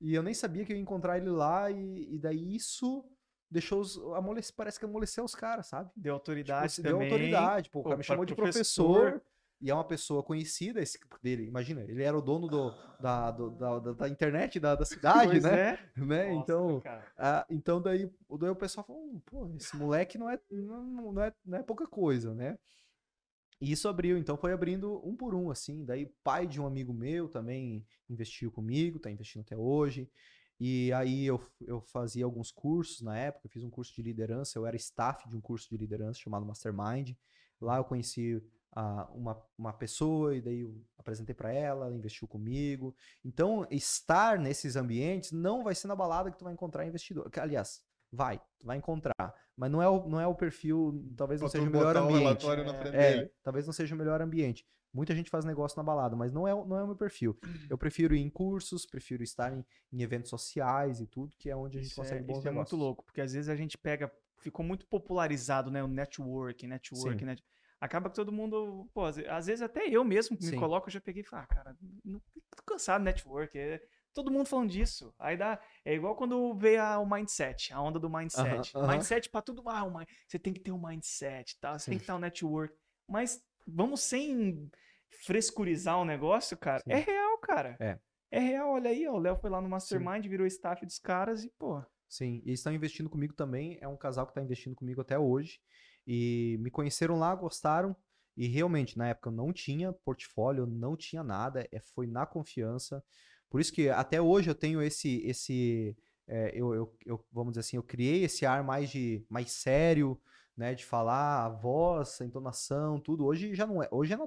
e 0.00 0.14
eu 0.14 0.22
nem 0.22 0.34
sabia 0.34 0.64
que 0.64 0.72
eu 0.72 0.76
ia 0.76 0.82
encontrar 0.82 1.18
ele 1.18 1.30
lá. 1.30 1.70
E, 1.70 2.14
e 2.14 2.18
daí 2.18 2.56
isso 2.56 3.04
deixou 3.50 3.80
os. 3.80 3.96
Amolece, 4.14 4.52
parece 4.52 4.78
que 4.78 4.84
amoleceu 4.84 5.24
os 5.24 5.34
caras, 5.34 5.66
sabe? 5.66 5.90
Deu 5.96 6.02
Tipo, 6.02 6.10
autoridade 6.14 6.76
também. 6.76 6.92
deu 6.92 7.00
autoridade. 7.02 7.70
Pô, 7.70 7.80
o 7.80 7.82
cara 7.84 7.96
me 7.96 8.04
chamou 8.04 8.24
de 8.24 8.34
professor, 8.34 9.00
professor. 9.10 9.22
E 9.60 9.70
é 9.70 9.74
uma 9.74 9.84
pessoa 9.84 10.22
conhecida 10.22 10.80
esse 10.80 11.00
dele. 11.20 11.44
Imagina, 11.44 11.82
ele 11.82 12.02
era 12.02 12.16
o 12.16 12.22
dono 12.22 12.46
do, 12.46 12.72
da, 13.00 13.30
do- 13.32 13.50
da, 13.50 13.78
da, 13.80 13.92
da 13.92 14.08
internet 14.08 14.60
da, 14.60 14.76
da 14.76 14.84
cidade, 14.84 15.40
né? 15.40 15.70
é. 15.72 15.78
né? 16.00 16.26
Nossa, 16.30 16.42
então, 16.44 16.82
ah, 17.16 17.46
então 17.50 17.82
daí, 17.82 18.08
daí 18.38 18.50
o 18.50 18.54
pessoal 18.56 18.86
falou, 18.86 19.02
"Hum, 19.02 19.20
pô, 19.26 19.50
esse 19.56 19.76
moleque 19.76 20.16
não 20.16 20.30
é, 20.30 20.38
não, 20.48 21.12
não 21.12 21.22
é, 21.22 21.34
não 21.44 21.58
é 21.58 21.62
pouca 21.64 21.88
coisa, 21.88 22.32
né? 22.34 22.56
E 23.60 23.72
isso 23.72 23.88
abriu, 23.88 24.16
então 24.16 24.36
foi 24.36 24.52
abrindo 24.52 25.04
um 25.04 25.16
por 25.16 25.34
um, 25.34 25.50
assim. 25.50 25.84
Daí, 25.84 26.06
pai 26.22 26.46
de 26.46 26.60
um 26.60 26.66
amigo 26.66 26.94
meu 26.94 27.28
também 27.28 27.84
investiu 28.08 28.52
comigo, 28.52 29.00
tá 29.00 29.10
investindo 29.10 29.40
até 29.42 29.56
hoje. 29.56 30.08
E 30.60 30.92
aí 30.92 31.24
eu, 31.26 31.40
eu 31.60 31.80
fazia 31.80 32.24
alguns 32.24 32.50
cursos 32.50 33.00
na 33.00 33.16
época, 33.16 33.46
eu 33.46 33.50
fiz 33.50 33.62
um 33.62 33.70
curso 33.70 33.94
de 33.94 34.02
liderança, 34.02 34.58
eu 34.58 34.66
era 34.66 34.76
staff 34.76 35.28
de 35.28 35.36
um 35.36 35.40
curso 35.40 35.68
de 35.70 35.76
liderança 35.76 36.18
chamado 36.18 36.44
Mastermind. 36.44 37.12
Lá 37.60 37.76
eu 37.76 37.84
conheci 37.84 38.42
ah, 38.72 39.08
uma, 39.12 39.40
uma 39.56 39.72
pessoa 39.72 40.36
e 40.36 40.40
daí 40.40 40.60
eu 40.60 40.74
apresentei 40.96 41.34
para 41.34 41.52
ela, 41.52 41.86
ela 41.86 41.94
investiu 41.96 42.26
comigo. 42.26 42.94
Então, 43.24 43.66
estar 43.70 44.38
nesses 44.38 44.74
ambientes 44.76 45.32
não 45.32 45.62
vai 45.62 45.74
ser 45.74 45.86
na 45.88 45.96
balada 45.96 46.30
que 46.30 46.38
tu 46.38 46.44
vai 46.44 46.52
encontrar 46.52 46.86
investidor. 46.86 47.30
Que, 47.30 47.38
Aliás, 47.40 47.80
vai, 48.12 48.38
tu 48.58 48.66
vai 48.66 48.76
encontrar. 48.76 49.14
Mas 49.56 49.70
não 49.70 49.82
é 49.82 49.88
o, 49.88 50.08
não 50.08 50.20
é 50.20 50.26
o 50.26 50.34
perfil, 50.34 51.04
talvez 51.16 51.40
não 51.40 51.48
Pra 51.48 51.58
seja 51.58 51.68
o 51.68 51.72
melhor 51.72 51.96
ambiente. 51.96 52.22
relatório 52.22 52.64
na 52.64 52.74
frente 52.74 52.94
É, 52.96 53.16
dele. 53.16 53.30
talvez 53.42 53.66
não 53.66 53.72
seja 53.72 53.94
o 53.94 53.98
melhor 53.98 54.20
ambiente. 54.22 54.64
Muita 54.92 55.14
gente 55.14 55.30
faz 55.30 55.44
negócio 55.44 55.76
na 55.76 55.82
balada, 55.82 56.16
mas 56.16 56.32
não 56.32 56.48
é, 56.48 56.54
o- 56.54 56.64
não 56.64 56.78
é 56.78 56.82
o 56.82 56.86
meu 56.86 56.96
perfil. 56.96 57.38
Eu 57.68 57.76
prefiro 57.76 58.14
ir 58.14 58.20
em 58.20 58.30
cursos, 58.30 58.86
prefiro 58.86 59.22
estar 59.22 59.52
em, 59.52 59.64
em 59.92 60.02
eventos 60.02 60.30
sociais 60.30 61.00
e 61.00 61.06
tudo, 61.06 61.36
que 61.38 61.50
é 61.50 61.56
onde 61.56 61.78
a 61.78 61.80
gente 61.80 61.90
Isso, 61.90 62.00
consegue 62.00 62.22
é, 62.22 62.26
bons 62.26 62.38
isso 62.38 62.48
é 62.48 62.50
muito 62.50 62.54
negócios. 62.54 62.80
louco, 62.80 63.04
porque 63.04 63.20
às 63.20 63.32
vezes 63.32 63.48
a 63.48 63.56
gente 63.56 63.76
pega, 63.76 64.10
ficou 64.38 64.64
muito 64.64 64.86
popularizado, 64.86 65.70
né, 65.70 65.82
o 65.82 65.88
network, 65.88 66.66
network, 66.66 67.24
net... 67.24 67.44
Acaba 67.80 68.08
que 68.10 68.16
todo 68.16 68.32
mundo, 68.32 68.88
pô, 68.92 69.04
às 69.04 69.16
ve- 69.16 69.28
às 69.28 69.46
vezes 69.46 69.62
até 69.62 69.86
eu 69.88 70.02
mesmo 70.04 70.36
me 70.40 70.50
Sim. 70.50 70.56
coloco, 70.56 70.88
eu 70.88 70.92
já 70.92 71.00
peguei 71.00 71.22
e 71.22 71.24
falo, 71.24 71.42
ah, 71.42 71.46
cara, 71.46 71.76
não, 72.04 72.18
tô 72.56 72.62
cansado 72.66 73.02
do 73.02 73.04
network, 73.04 73.56
é 73.56 73.80
todo 74.12 74.32
mundo 74.32 74.46
falando 74.46 74.70
disso. 74.70 75.14
Aí 75.16 75.36
dá, 75.36 75.60
é 75.84 75.94
igual 75.94 76.16
quando 76.16 76.54
veio 76.56 76.82
a, 76.82 76.98
o 76.98 77.08
mindset, 77.08 77.72
a 77.72 77.80
onda 77.80 78.00
do 78.00 78.10
mindset. 78.10 78.72
Mindset 78.84 79.30
pra 79.30 79.40
tudo, 79.42 79.62
ah, 79.68 79.84
o 79.84 79.92
você 80.26 80.38
tem 80.40 80.52
que 80.52 80.58
ter 80.60 80.72
um 80.72 80.84
mindset, 80.84 81.56
tá? 81.60 81.78
Você 81.78 81.90
tem 81.90 81.94
Sim. 81.94 81.98
que 81.98 82.02
estar 82.02 82.14
no 82.14 82.20
network. 82.20 82.74
Mas 83.06 83.40
vamos 83.68 84.00
sem 84.00 84.70
frescurizar 85.24 85.98
o 85.98 86.04
negócio, 86.04 86.56
cara. 86.56 86.80
Sim. 86.80 86.92
É 86.92 86.96
real, 86.96 87.38
cara. 87.38 87.76
É. 87.80 87.98
É 88.30 88.38
real, 88.40 88.70
olha 88.72 88.90
aí, 88.90 89.06
ó, 89.06 89.12
o 89.14 89.18
Léo 89.18 89.36
foi 89.36 89.48
lá 89.48 89.60
no 89.60 89.68
Mastermind, 89.68 90.26
virou 90.26 90.46
staff 90.46 90.84
dos 90.84 90.98
caras 90.98 91.44
e, 91.44 91.50
pô, 91.58 91.82
Sim, 92.08 92.42
e 92.44 92.52
estão 92.52 92.72
investindo 92.72 93.08
comigo 93.08 93.34
também. 93.34 93.78
É 93.80 93.88
um 93.88 93.96
casal 93.96 94.26
que 94.26 94.30
está 94.32 94.42
investindo 94.42 94.74
comigo 94.74 95.00
até 95.00 95.18
hoje. 95.18 95.60
E 96.06 96.56
me 96.60 96.70
conheceram 96.70 97.18
lá, 97.18 97.34
gostaram. 97.34 97.94
E 98.36 98.46
realmente, 98.46 98.96
na 98.96 99.08
época 99.08 99.28
eu 99.28 99.32
não 99.34 99.52
tinha 99.52 99.92
portfólio, 99.92 100.66
não 100.66 100.96
tinha 100.96 101.22
nada. 101.22 101.68
É, 101.70 101.80
foi 101.80 102.06
na 102.06 102.24
confiança. 102.24 103.04
Por 103.50 103.60
isso 103.60 103.72
que 103.72 103.88
até 103.90 104.20
hoje 104.20 104.48
eu 104.50 104.54
tenho 104.54 104.80
esse. 104.82 105.22
esse 105.26 105.96
é, 106.26 106.52
eu, 106.54 106.74
eu, 106.74 106.96
eu- 107.04 107.26
vamos 107.32 107.52
dizer 107.52 107.60
assim, 107.60 107.76
eu 107.76 107.82
criei 107.82 108.24
esse 108.24 108.46
ar 108.46 108.62
mais 108.62 108.90
de 108.90 109.24
mais 109.28 109.50
sério, 109.52 110.18
né? 110.58 110.74
De 110.74 110.84
falar 110.84 111.46
a 111.46 111.48
voz, 111.48 112.20
a 112.20 112.24
entonação, 112.24 113.00
tudo. 113.00 113.24
Hoje 113.24 113.54
já 113.54 113.66
não 113.66 113.82
é. 113.82 113.88
Hoje 113.90 114.12
é, 114.12 114.18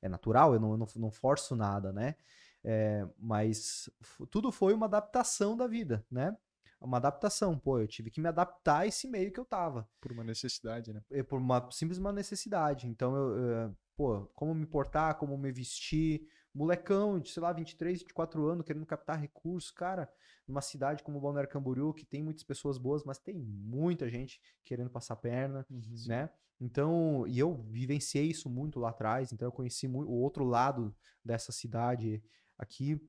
é 0.00 0.08
natural, 0.08 0.54
eu 0.54 0.60
não, 0.60 0.70
eu 0.72 0.78
não, 0.78 0.86
não 0.96 1.10
forço 1.10 1.56
nada, 1.56 1.92
né? 1.92 2.14
É, 2.62 3.06
mas 3.18 3.90
tudo 4.30 4.52
foi 4.52 4.72
uma 4.72 4.86
adaptação 4.86 5.56
da 5.56 5.66
vida, 5.66 6.04
né? 6.10 6.36
Uma 6.80 6.96
adaptação, 6.96 7.58
pô, 7.58 7.78
eu 7.78 7.86
tive 7.86 8.10
que 8.10 8.20
me 8.22 8.28
adaptar 8.28 8.80
a 8.80 8.86
esse 8.86 9.06
meio 9.06 9.30
que 9.30 9.38
eu 9.38 9.44
tava, 9.44 9.86
Por 10.00 10.12
uma 10.12 10.24
necessidade, 10.24 10.94
né? 10.94 11.02
é 11.10 11.22
por 11.22 11.38
uma 11.38 11.70
simples 11.70 11.98
uma 11.98 12.10
necessidade. 12.10 12.88
Então, 12.88 13.14
eu, 13.14 13.50
eh, 13.50 13.70
pô, 13.94 14.22
como 14.34 14.54
me 14.54 14.64
portar, 14.64 15.16
como 15.16 15.36
me 15.36 15.52
vestir, 15.52 16.26
molecão 16.54 17.18
de, 17.20 17.30
sei 17.30 17.42
lá, 17.42 17.52
23, 17.52 18.00
24 18.00 18.46
anos, 18.46 18.64
querendo 18.64 18.86
captar 18.86 19.20
recursos, 19.20 19.70
cara, 19.70 20.12
numa 20.46 20.60
cidade 20.60 21.02
como 21.02 21.20
Balneário 21.20 21.50
Camboriú, 21.50 21.94
que 21.94 22.04
tem 22.04 22.22
muitas 22.22 22.42
pessoas 22.42 22.76
boas, 22.78 23.04
mas 23.04 23.18
tem 23.18 23.38
muita 23.38 24.08
gente 24.08 24.40
querendo 24.64 24.90
passar 24.90 25.16
perna, 25.16 25.66
né? 26.06 26.30
Então, 26.60 27.26
e 27.26 27.38
eu 27.38 27.54
vivenciei 27.70 28.26
isso 28.26 28.50
muito 28.50 28.78
lá 28.78 28.90
atrás, 28.90 29.32
então 29.32 29.48
eu 29.48 29.52
conheci 29.52 29.86
o 29.86 30.12
outro 30.12 30.44
lado 30.44 30.94
dessa 31.24 31.52
cidade 31.52 32.22
aqui. 32.58 33.00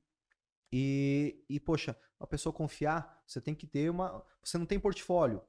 E, 0.71 1.43
e, 1.49 1.59
poxa, 1.59 1.97
a 2.17 2.25
pessoa 2.25 2.53
confiar, 2.53 3.21
você 3.27 3.41
tem 3.41 3.53
que 3.53 3.67
ter 3.67 3.89
uma. 3.89 4.23
Você 4.41 4.57
não 4.57 4.65
tem 4.65 4.79
portfólio, 4.79 5.41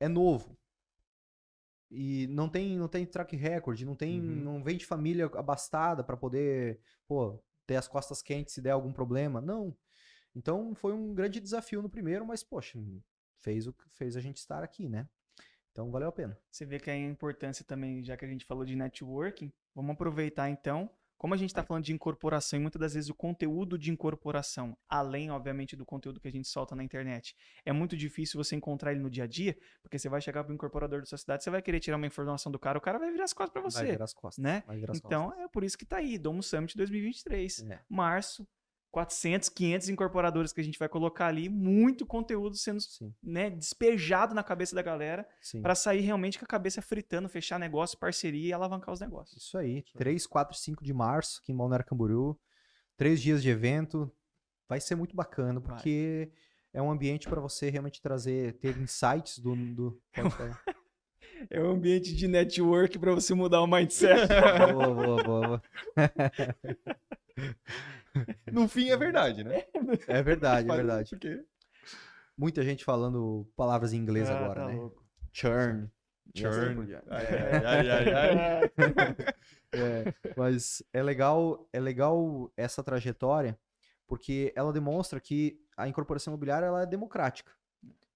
é 0.00 0.08
novo. 0.08 0.58
E 1.90 2.26
não 2.28 2.48
tem, 2.48 2.76
não 2.76 2.88
tem 2.88 3.06
track 3.06 3.36
record, 3.36 3.80
não 3.82 3.94
tem, 3.94 4.20
Uhum. 4.20 4.26
não 4.42 4.64
vem 4.64 4.76
de 4.76 4.86
família 4.86 5.26
abastada 5.34 6.02
para 6.02 6.16
poder, 6.16 6.80
pô, 7.06 7.38
ter 7.66 7.76
as 7.76 7.86
costas 7.88 8.20
quentes 8.22 8.54
se 8.54 8.60
der 8.62 8.70
algum 8.70 8.92
problema. 8.92 9.40
Não. 9.40 9.76
Então 10.34 10.74
foi 10.74 10.92
um 10.92 11.14
grande 11.14 11.40
desafio 11.40 11.80
no 11.80 11.88
primeiro, 11.88 12.26
mas 12.26 12.42
poxa, 12.42 12.78
fez 13.40 13.66
o 13.66 13.72
que 13.72 13.88
fez 13.90 14.16
a 14.16 14.20
gente 14.20 14.38
estar 14.38 14.62
aqui, 14.64 14.88
né? 14.88 15.08
Então 15.70 15.90
valeu 15.90 16.08
a 16.08 16.12
pena. 16.12 16.38
Você 16.50 16.64
vê 16.64 16.78
que 16.78 16.90
a 16.90 16.96
importância 16.96 17.64
também, 17.64 18.02
já 18.02 18.16
que 18.16 18.24
a 18.24 18.28
gente 18.28 18.44
falou 18.44 18.64
de 18.64 18.74
networking, 18.76 19.52
vamos 19.74 19.92
aproveitar 19.92 20.48
então. 20.48 20.90
Como 21.16 21.32
a 21.32 21.36
gente 21.36 21.50
está 21.50 21.62
falando 21.62 21.84
de 21.84 21.92
incorporação 21.92 22.58
e 22.58 22.62
muitas 22.62 22.78
das 22.80 22.94
vezes 22.94 23.08
o 23.08 23.14
conteúdo 23.14 23.78
de 23.78 23.90
incorporação, 23.90 24.76
além, 24.88 25.30
obviamente, 25.30 25.74
do 25.76 25.84
conteúdo 25.86 26.20
que 26.20 26.28
a 26.28 26.30
gente 26.30 26.46
solta 26.48 26.74
na 26.76 26.84
internet, 26.84 27.34
é 27.64 27.72
muito 27.72 27.96
difícil 27.96 28.42
você 28.42 28.56
encontrar 28.56 28.92
ele 28.92 29.00
no 29.00 29.08
dia 29.08 29.24
a 29.24 29.26
dia, 29.26 29.56
porque 29.82 29.98
você 29.98 30.08
vai 30.08 30.20
chegar 30.20 30.44
para 30.44 30.50
o 30.52 30.54
incorporador 30.54 31.00
da 31.00 31.06
sua 31.06 31.16
cidade, 31.18 31.42
você 31.42 31.50
vai 31.50 31.62
querer 31.62 31.80
tirar 31.80 31.96
uma 31.96 32.06
informação 32.06 32.52
do 32.52 32.58
cara, 32.58 32.76
o 32.76 32.80
cara 32.80 32.98
vai 32.98 33.10
virar 33.10 33.24
as 33.24 33.32
costas 33.32 33.52
para 33.52 33.62
Vai 33.62 33.70
você, 33.70 33.84
virar 33.92 34.04
as 34.04 34.12
costas. 34.12 34.42
né? 34.42 34.62
Vai 34.66 34.76
virar 34.76 34.92
as 34.92 34.98
Então, 34.98 35.26
costas. 35.28 35.44
é 35.44 35.48
por 35.48 35.64
isso 35.64 35.78
que 35.78 35.86
tá 35.86 35.96
aí, 35.98 36.18
Domo 36.18 36.42
Summit 36.42 36.76
2023. 36.76 37.60
É. 37.70 37.80
Março, 37.88 38.46
400, 38.94 39.48
500 39.48 39.88
incorporadores 39.88 40.52
que 40.52 40.60
a 40.60 40.64
gente 40.64 40.78
vai 40.78 40.88
colocar 40.88 41.26
ali, 41.26 41.48
muito 41.48 42.06
conteúdo 42.06 42.56
sendo 42.56 42.78
né, 43.20 43.50
despejado 43.50 44.36
na 44.36 44.42
cabeça 44.44 44.72
da 44.72 44.82
galera. 44.82 45.26
Pra 45.60 45.74
sair 45.74 46.00
realmente 46.00 46.38
com 46.38 46.44
a 46.44 46.48
cabeça 46.48 46.80
fritando, 46.80 47.28
fechar 47.28 47.58
negócio, 47.58 47.98
parceria 47.98 48.50
e 48.50 48.52
alavancar 48.52 48.94
os 48.94 49.00
negócios. 49.00 49.42
Isso 49.42 49.58
aí. 49.58 49.82
3, 49.96 50.28
4, 50.28 50.56
5 50.56 50.84
de 50.84 50.92
março, 50.92 51.40
aqui 51.42 51.50
em 51.50 51.56
Balneário 51.56 51.84
Camboriú. 51.84 52.38
Três 52.96 53.20
dias 53.20 53.42
de 53.42 53.50
evento. 53.50 54.08
Vai 54.68 54.80
ser 54.80 54.94
muito 54.94 55.16
bacana, 55.16 55.58
Vai. 55.58 55.74
porque 55.74 56.30
é 56.72 56.80
um 56.80 56.88
ambiente 56.88 57.28
para 57.28 57.40
você 57.40 57.70
realmente 57.70 58.00
trazer, 58.00 58.52
ter 58.60 58.78
insights 58.78 59.40
do. 59.40 59.56
do... 59.56 60.00
É 61.50 61.60
um 61.60 61.72
ambiente 61.72 62.14
de 62.14 62.26
network 62.26 62.98
pra 62.98 63.12
você 63.12 63.34
mudar 63.34 63.60
o 63.60 63.66
mindset. 63.66 64.28
boa, 64.72 64.94
boa, 64.94 65.22
boa, 65.22 65.46
boa. 65.46 65.62
No 68.52 68.68
fim 68.68 68.90
é 68.90 68.96
verdade, 68.96 69.42
né? 69.44 69.64
É 70.06 70.22
verdade, 70.22 70.70
é 70.70 70.74
verdade. 70.76 71.10
Por 71.10 71.18
quê? 71.18 71.44
Muita 72.36 72.62
gente 72.62 72.84
falando 72.84 73.46
palavras 73.56 73.92
em 73.92 73.98
inglês 73.98 74.28
Ah, 74.30 74.36
agora, 74.38 74.60
tá 74.62 74.66
né? 74.68 74.74
louco. 74.74 75.04
Churn. 75.32 75.90
Churn. 76.34 76.94
Ai, 77.08 77.26
ai, 77.64 77.90
ai, 77.90 78.12
ai, 78.12 78.38
ai. 78.38 78.70
É, 79.76 80.14
mas 80.36 80.84
é 80.92 81.02
legal, 81.02 81.68
é 81.72 81.80
legal 81.80 82.48
essa 82.56 82.80
trajetória, 82.80 83.58
porque 84.06 84.52
ela 84.54 84.72
demonstra 84.72 85.18
que 85.18 85.60
a 85.76 85.88
incorporação 85.88 86.32
imobiliária 86.32 86.66
ela 86.66 86.82
é 86.82 86.86
democrática. 86.86 87.50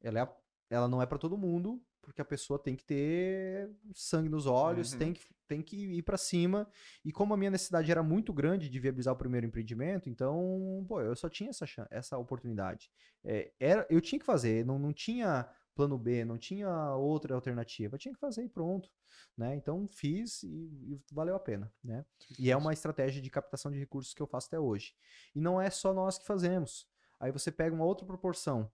Ela, 0.01 0.21
é, 0.21 0.29
ela 0.71 0.87
não 0.87 1.03
é 1.03 1.07
para 1.07 1.19
todo 1.19 1.37
mundo, 1.37 1.83
porque 2.09 2.23
a 2.23 2.25
pessoa 2.25 2.59
tem 2.59 2.75
que 2.75 2.85
ter 2.85 3.71
sangue 3.93 4.29
nos 4.29 4.47
olhos, 4.47 4.93
Uhum. 4.93 4.99
tem, 4.99 5.13
que, 5.13 5.23
tem 5.47 5.63
que 5.63 5.77
ir 5.99 6.03
para 6.03 6.17
cima. 6.17 6.67
E 7.05 7.13
como 7.13 7.35
a 7.35 7.37
minha 7.37 7.51
necessidade 7.51 7.91
era 7.91 8.03
muito 8.03 8.33
grande 8.33 8.69
de 8.69 8.81
viabilizar 8.81 9.13
o 9.15 9.17
primeiro 9.19 9.47
empreendimento, 9.47 10.09
então, 10.09 10.85
pô, 10.89 11.01
eu 11.01 11.15
só 11.15 11.29
tinha 11.29 11.51
essa, 11.51 11.67
chan- 11.67 11.87
essa 11.91 12.17
oportunidade. 12.19 12.91
É, 13.25 13.53
era, 13.61 13.87
eu 13.91 14.01
tinha 14.01 14.19
que 14.19 14.25
fazer, 14.25 14.65
não, 14.65 14.79
não 14.79 14.93
tinha 14.93 15.49
plano 15.75 15.97
B, 15.99 16.25
não 16.25 16.39
tinha 16.39 16.95
outra 16.97 17.35
alternativa, 17.35 17.95
eu 17.95 17.99
tinha 17.99 18.13
que 18.15 18.19
fazer 18.21 18.43
e 18.43 18.49
pronto 18.49 18.91
né? 19.37 19.55
Então 19.55 19.87
fiz 19.89 20.43
e, 20.43 20.49
e 20.49 21.01
valeu 21.13 21.35
a 21.37 21.41
pena, 21.41 21.73
né? 21.83 22.05
E 22.39 22.51
é 22.51 22.57
uma 22.57 22.73
estratégia 22.73 23.23
de 23.23 23.31
captação 23.31 23.71
de 23.71 23.79
recursos 23.79 24.13
que 24.15 24.21
eu 24.23 24.27
faço 24.27 24.49
até 24.49 24.59
hoje. 24.59 24.95
E 25.35 25.41
não 25.41 25.61
é 25.61 25.71
só 25.71 25.93
nós 25.95 26.19
que 26.19 26.27
fazemos. 26.27 26.87
Aí 27.21 27.31
você 27.33 27.51
pega 27.53 27.75
uma 27.75 27.85
outra 27.85 28.05
proporção. 28.07 28.71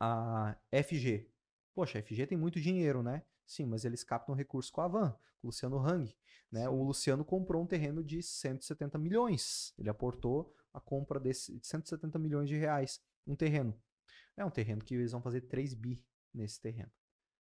A 0.00 0.56
FG. 0.72 1.28
Poxa, 1.74 1.98
a 1.98 2.02
FG 2.02 2.26
tem 2.26 2.38
muito 2.38 2.60
dinheiro, 2.60 3.02
né? 3.02 3.22
Sim, 3.46 3.66
mas 3.66 3.84
eles 3.84 4.04
captam 4.04 4.34
recursos 4.34 4.70
com 4.70 4.80
a 4.80 4.88
Van, 4.88 5.10
com 5.40 5.46
o 5.46 5.46
Luciano 5.46 5.78
Hang, 5.78 6.14
né? 6.50 6.68
O 6.68 6.82
Luciano 6.82 7.24
comprou 7.24 7.62
um 7.62 7.66
terreno 7.66 8.02
de 8.02 8.22
170 8.22 8.98
milhões. 8.98 9.72
Ele 9.78 9.88
aportou 9.88 10.54
a 10.72 10.80
compra 10.80 11.18
desse 11.18 11.58
de 11.58 11.66
170 11.66 12.18
milhões 12.18 12.48
de 12.48 12.56
reais, 12.56 13.00
um 13.26 13.34
terreno. 13.34 13.74
É 14.36 14.44
um 14.44 14.50
terreno 14.50 14.84
que 14.84 14.94
eles 14.94 15.12
vão 15.12 15.22
fazer 15.22 15.42
3 15.42 15.74
bi 15.74 16.04
nesse 16.32 16.60
terreno 16.60 16.92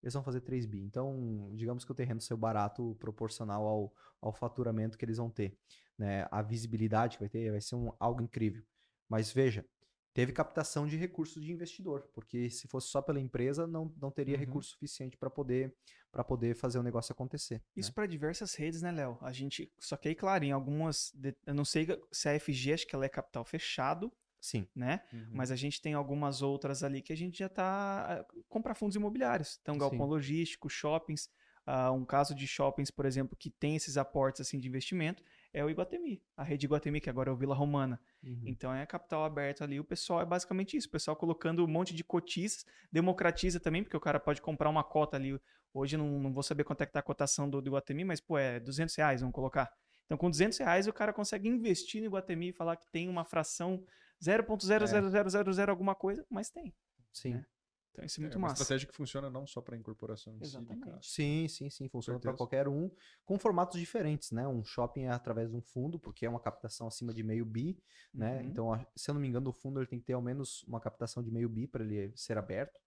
eles 0.03 0.15
vão 0.15 0.23
fazer 0.23 0.41
3 0.41 0.67
bi. 0.67 0.83
Então, 0.83 1.51
digamos 1.55 1.85
que 1.85 1.93
o 1.93 1.95
terreno 1.95 2.21
saiu 2.21 2.39
barato 2.39 2.97
proporcional 2.99 3.67
ao, 3.67 3.95
ao 4.21 4.33
faturamento 4.33 4.97
que 4.97 5.05
eles 5.05 5.19
vão 5.19 5.31
ter. 5.31 5.57
Né? 5.99 6.27
A 6.31 6.43
visibilidade 6.43 7.17
que 7.17 7.23
vai 7.23 7.29
ter 7.29 7.51
vai 7.51 7.61
ser 7.61 7.77
um, 7.77 7.93
algo 7.99 8.23
incrível. 8.23 8.63
Mas 9.09 9.33
veja, 9.33 9.65
teve 10.13 10.33
captação 10.33 10.87
de 10.87 10.97
recursos 10.97 11.43
de 11.45 11.53
investidor, 11.53 12.09
porque 12.13 12.51
se 12.51 12.67
fosse 12.67 12.89
só 12.89 13.01
pela 13.01 13.21
empresa, 13.21 13.67
não, 13.67 13.93
não 14.01 14.11
teria 14.11 14.35
Uhum. 14.35 14.41
recurso 14.41 14.71
suficiente 14.71 15.17
para 15.17 15.31
poder, 15.31 15.75
pra 16.11 16.25
poder 16.25 16.55
fazer 16.57 16.79
o 16.79 16.83
negócio 16.83 17.13
acontecer. 17.13 17.63
Isso 17.77 17.91
né? 17.91 17.95
para 17.95 18.07
diversas 18.07 18.55
redes, 18.55 18.83
né, 18.83 18.91
Léo? 18.91 19.19
A 19.21 19.33
gente. 19.33 19.73
Só 19.79 19.97
que 19.97 20.09
aí, 20.09 20.15
claro, 20.15 20.45
em 20.45 20.53
algumas. 20.53 21.15
Eu 21.47 21.55
não 21.55 21.65
sei 21.65 21.87
se 22.11 22.29
a 22.29 22.39
FG, 22.39 22.73
acho 22.73 22.87
que 22.87 22.95
ela 22.95 23.05
é 23.05 23.09
capital 23.09 23.45
fechado, 23.45 24.13
Sim. 24.41 24.67
né? 24.75 25.03
Uhum. 25.13 25.29
Mas 25.33 25.51
a 25.51 25.57
gente 25.57 25.81
tem 25.81 25.95
algumas 25.95 26.43
outras 26.43 26.83
ali 26.83 27.03
que 27.03 27.13
a 27.13 27.17
gente 27.17 27.39
já 27.39 27.49
tá. 27.49 28.27
comprar 28.49 28.75
fundos 28.75 28.97
imobiliários. 28.97 29.59
Então, 29.63 29.79
galpão 29.79 30.07
Sim. 30.07 30.11
logístico, 30.11 30.69
shoppings. 30.69 31.29
ah, 31.67 31.93
um 31.93 32.05
caso 32.05 32.35
de 32.35 32.47
shoppings, 32.49 32.91
por 32.91 33.07
exemplo, 33.07 33.37
que 33.37 33.51
tem 33.51 33.77
esses 33.77 33.97
aportes 33.97 34.41
assim 34.41 34.59
de 34.59 34.67
investimento 34.67 35.23
é 35.53 35.65
o 35.65 35.71
Iguatemi. 35.71 36.23
A 36.37 36.43
rede 36.43 36.67
Iguatemi, 36.67 37.01
que 37.01 37.11
agora 37.11 37.31
é 37.31 37.33
o 37.33 37.37
Vila 37.37 37.55
Romana. 37.55 38.01
Uhum. 38.23 38.43
Então 38.47 38.73
é 38.73 38.87
capital 38.87 39.25
aberto 39.25 39.65
ali. 39.65 39.81
O 39.81 39.85
pessoal 39.85 40.21
é 40.21 40.25
basicamente 40.25 40.77
isso. 40.77 40.89
O 40.89 40.91
pessoal 40.91 41.17
colocando 41.17 41.65
um 41.65 41.69
monte 41.69 41.95
de 41.95 42.05
cotistas, 42.05 42.65
democratiza 42.91 43.59
também, 43.59 43.83
porque 43.83 43.97
o 43.97 44.01
cara 44.01 44.21
pode 44.21 44.41
comprar 44.41 44.69
uma 44.69 44.85
cota 44.85 45.17
ali. 45.17 45.41
Hoje 45.73 45.97
não, 45.97 46.19
não 46.19 46.33
vou 46.33 46.43
saber 46.43 46.65
quanto 46.65 46.83
é 46.83 46.87
que 46.87 46.93
tá 46.93 47.01
a 47.01 47.03
cotação 47.03 47.49
do, 47.49 47.61
do 47.61 47.69
Iguatemi, 47.69 48.05
mas 48.05 48.21
pô, 48.21 48.39
é 48.39 48.61
200 48.61 48.95
reais, 48.95 49.21
vamos 49.21 49.35
colocar. 49.35 49.73
Então 50.07 50.19
com 50.19 50.31
200 50.31 50.59
reais 50.59 50.87
o 50.87 50.93
cara 50.93 51.13
consegue 51.13 51.49
investir 51.49 52.01
no 52.01 52.07
Iguatemi 52.07 52.49
e 52.49 52.53
falar 52.53 52.77
que 52.77 52.87
tem 52.91 53.09
uma 53.09 53.25
fração 53.25 53.85
0.00000 54.21 55.69
alguma 55.69 55.95
coisa, 55.95 56.25
mas 56.29 56.51
tem. 56.51 56.75
Sim. 57.13 57.35
né? 57.35 57.47
Então 57.93 58.05
isso 58.05 58.21
é 58.21 58.23
É 58.23 58.25
muito 58.25 58.39
uma 58.39 58.49
massa. 58.49 58.63
estratégia 58.63 58.89
que 58.89 58.95
funciona 58.95 59.29
não 59.29 59.47
só 59.47 59.61
para 59.61 59.77
incorporação 59.77 60.33
em 60.33 60.37
si 60.37 60.43
de 60.43 60.47
Exatamente. 60.57 60.85
casa. 60.85 61.01
Sim, 61.03 61.49
sim, 61.49 61.71
sim. 61.71 61.89
Funciona 61.89 62.21
para 62.21 62.33
qualquer 62.35 62.69
um, 62.69 62.91
com 63.25 63.39
formatos 63.39 63.79
diferentes, 63.81 64.31
né? 64.31 64.47
Um 64.47 64.65
shopping 64.65 65.03
é 65.05 65.11
através 65.11 65.51
de 65.51 65.57
um 65.57 65.61
fundo, 65.61 65.99
porque 65.99 66.25
é 66.25 66.31
uma 66.31 66.41
captação 66.41 66.87
acima 66.87 67.13
de 67.13 67.23
meio 67.23 67.45
bi, 67.45 67.83
né? 68.15 68.41
Uhum. 68.41 68.49
Então, 68.49 68.87
se 68.97 69.11
eu 69.11 69.15
não 69.15 69.21
me 69.21 69.29
engano, 69.29 69.51
o 69.51 69.53
fundo 69.53 69.81
ele 69.81 69.87
tem 69.87 69.99
que 69.99 70.07
ter 70.07 70.13
ao 70.13 70.23
menos 70.23 70.63
uma 70.65 70.81
captação 70.81 71.23
de 71.23 71.31
meio 71.31 71.49
bi 71.49 71.67
para 71.67 71.83
ele 71.85 72.13
ser 72.17 72.39
aberto, 72.39 72.79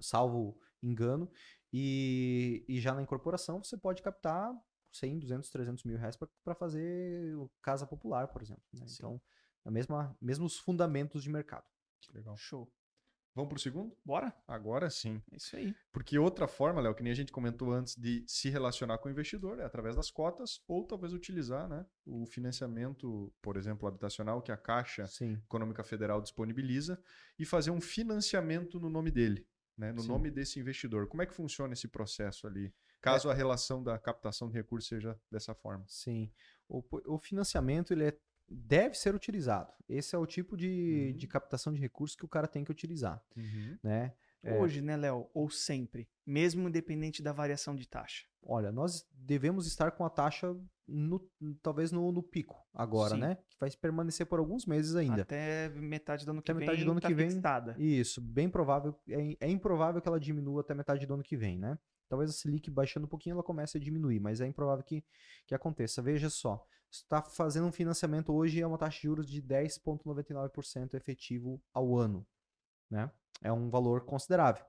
salvo 0.00 0.58
engano. 0.82 1.30
E, 1.72 2.64
e 2.68 2.80
já 2.80 2.92
na 2.94 3.02
incorporação 3.02 3.62
você 3.62 3.76
pode 3.76 4.02
captar 4.02 4.52
100, 4.92 5.18
200, 5.20 5.48
300 5.50 5.84
mil 5.84 5.96
reais 5.96 6.16
para 6.16 6.54
fazer 6.56 7.36
casa 7.62 7.86
popular, 7.86 8.26
por 8.28 8.42
exemplo. 8.42 8.62
né? 8.72 8.84
Então, 8.92 9.20
a 9.64 9.70
mesma, 9.70 10.16
mesmos 10.20 10.58
fundamentos 10.58 11.22
de 11.22 11.30
mercado. 11.30 11.64
Que 12.00 12.12
legal. 12.12 12.36
Show. 12.36 12.68
Vamos 13.34 13.48
pro 13.48 13.60
segundo? 13.60 13.96
Bora? 14.04 14.34
Agora 14.46 14.90
sim. 14.90 15.22
É 15.30 15.36
isso 15.36 15.56
aí. 15.56 15.74
Porque 15.92 16.18
outra 16.18 16.48
forma, 16.48 16.80
Léo, 16.80 16.94
que 16.94 17.02
nem 17.02 17.12
a 17.12 17.16
gente 17.16 17.30
comentou 17.32 17.72
antes 17.72 17.94
de 17.96 18.24
se 18.26 18.50
relacionar 18.50 18.98
com 18.98 19.08
o 19.08 19.10
investidor 19.12 19.60
é 19.60 19.64
através 19.64 19.94
das 19.96 20.10
cotas 20.10 20.60
ou 20.66 20.84
talvez 20.84 21.12
utilizar 21.12 21.68
né, 21.68 21.86
o 22.04 22.26
financiamento, 22.26 23.32
por 23.40 23.56
exemplo, 23.56 23.88
habitacional 23.88 24.42
que 24.42 24.50
a 24.50 24.56
Caixa 24.56 25.06
Sim. 25.06 25.34
Econômica 25.44 25.84
Federal 25.84 26.20
disponibiliza 26.20 27.00
e 27.38 27.44
fazer 27.44 27.70
um 27.70 27.80
financiamento 27.80 28.80
no 28.80 28.90
nome 28.90 29.10
dele, 29.10 29.46
né, 29.78 29.92
no 29.92 30.02
Sim. 30.02 30.08
nome 30.08 30.30
desse 30.30 30.58
investidor. 30.58 31.06
Como 31.06 31.22
é 31.22 31.26
que 31.26 31.34
funciona 31.34 31.72
esse 31.72 31.86
processo 31.86 32.46
ali? 32.46 32.74
Caso 33.00 33.30
a 33.30 33.34
relação 33.34 33.82
da 33.82 33.98
captação 33.98 34.48
de 34.48 34.54
recursos 34.54 34.88
seja 34.88 35.18
dessa 35.30 35.54
forma. 35.54 35.84
Sim. 35.88 36.30
O, 36.68 36.82
o 37.06 37.18
financiamento 37.18 37.92
ele 37.92 38.04
é- 38.08 38.18
deve 38.50 38.94
ser 38.96 39.14
utilizado. 39.14 39.72
Esse 39.88 40.14
é 40.14 40.18
o 40.18 40.26
tipo 40.26 40.56
de, 40.56 41.10
Uhum. 41.12 41.16
de 41.16 41.26
captação 41.26 41.72
de 41.72 41.80
recursos 41.80 42.16
que 42.16 42.24
o 42.24 42.28
cara 42.28 42.46
tem 42.48 42.64
que 42.64 42.70
utilizar, 42.70 43.22
né? 43.82 44.12
É. 44.42 44.58
Hoje, 44.58 44.80
né, 44.80 44.96
Léo? 44.96 45.28
Ou 45.34 45.50
sempre. 45.50 46.08
Mesmo 46.26 46.66
independente 46.66 47.22
da 47.22 47.30
variação 47.30 47.76
de 47.76 47.86
taxa. 47.86 48.24
Olha, 48.42 48.72
nós 48.72 49.06
devemos 49.12 49.66
estar 49.66 49.90
com 49.90 50.02
a 50.02 50.08
taxa 50.08 50.56
no- 50.88 51.20
talvez 51.62 51.92
no, 51.92 52.10
no 52.10 52.22
pico 52.22 52.56
agora, 52.72 53.14
Sim. 53.16 53.20
né? 53.20 53.36
Que 53.50 53.56
vai 53.60 53.70
permanecer 53.70 54.24
por 54.24 54.38
alguns 54.38 54.64
meses 54.64 54.96
ainda. 54.96 55.22
Até 55.22 55.68
metade 55.68 56.24
do 56.24 56.30
ano 56.30 56.40
que 56.40 56.50
Até 56.50 56.58
vem. 56.58 56.66
metade 56.66 56.84
do 56.86 56.90
ano 56.90 57.00
tá 57.00 57.08
que 57.08 57.14
vem. 57.14 57.30
fixada. 57.30 57.76
Isso, 57.78 58.18
bem 58.22 58.48
provável. 58.48 58.98
É, 59.08 59.36
é 59.46 59.50
improvável 59.50 60.00
que 60.00 60.08
ela 60.08 60.18
diminua 60.18 60.62
até 60.62 60.72
metade 60.74 61.04
do 61.06 61.12
ano 61.12 61.22
que 61.22 61.36
vem, 61.36 61.58
né? 61.58 61.78
Talvez 62.08 62.30
a 62.30 62.32
Selic 62.32 62.70
baixando 62.70 63.04
um 63.04 63.08
pouquinho 63.10 63.34
ela 63.34 63.42
comece 63.42 63.76
a 63.76 63.80
diminuir, 63.80 64.18
mas 64.20 64.40
é 64.40 64.46
improvável 64.46 64.82
que, 64.82 65.04
que 65.46 65.54
aconteça. 65.54 66.00
Veja 66.00 66.30
só, 66.30 66.66
está 66.90 67.22
fazendo 67.22 67.66
um 67.66 67.72
financiamento 67.72 68.32
hoje 68.32 68.60
é 68.60 68.66
uma 68.66 68.78
taxa 68.78 68.96
de 68.96 69.02
juros 69.04 69.26
de 69.26 69.42
10,99% 69.42 70.94
efetivo 70.94 71.62
ao 71.72 71.96
ano, 71.96 72.26
né? 72.90 73.10
É 73.42 73.52
um 73.52 73.70
valor 73.70 74.04
considerável. 74.04 74.64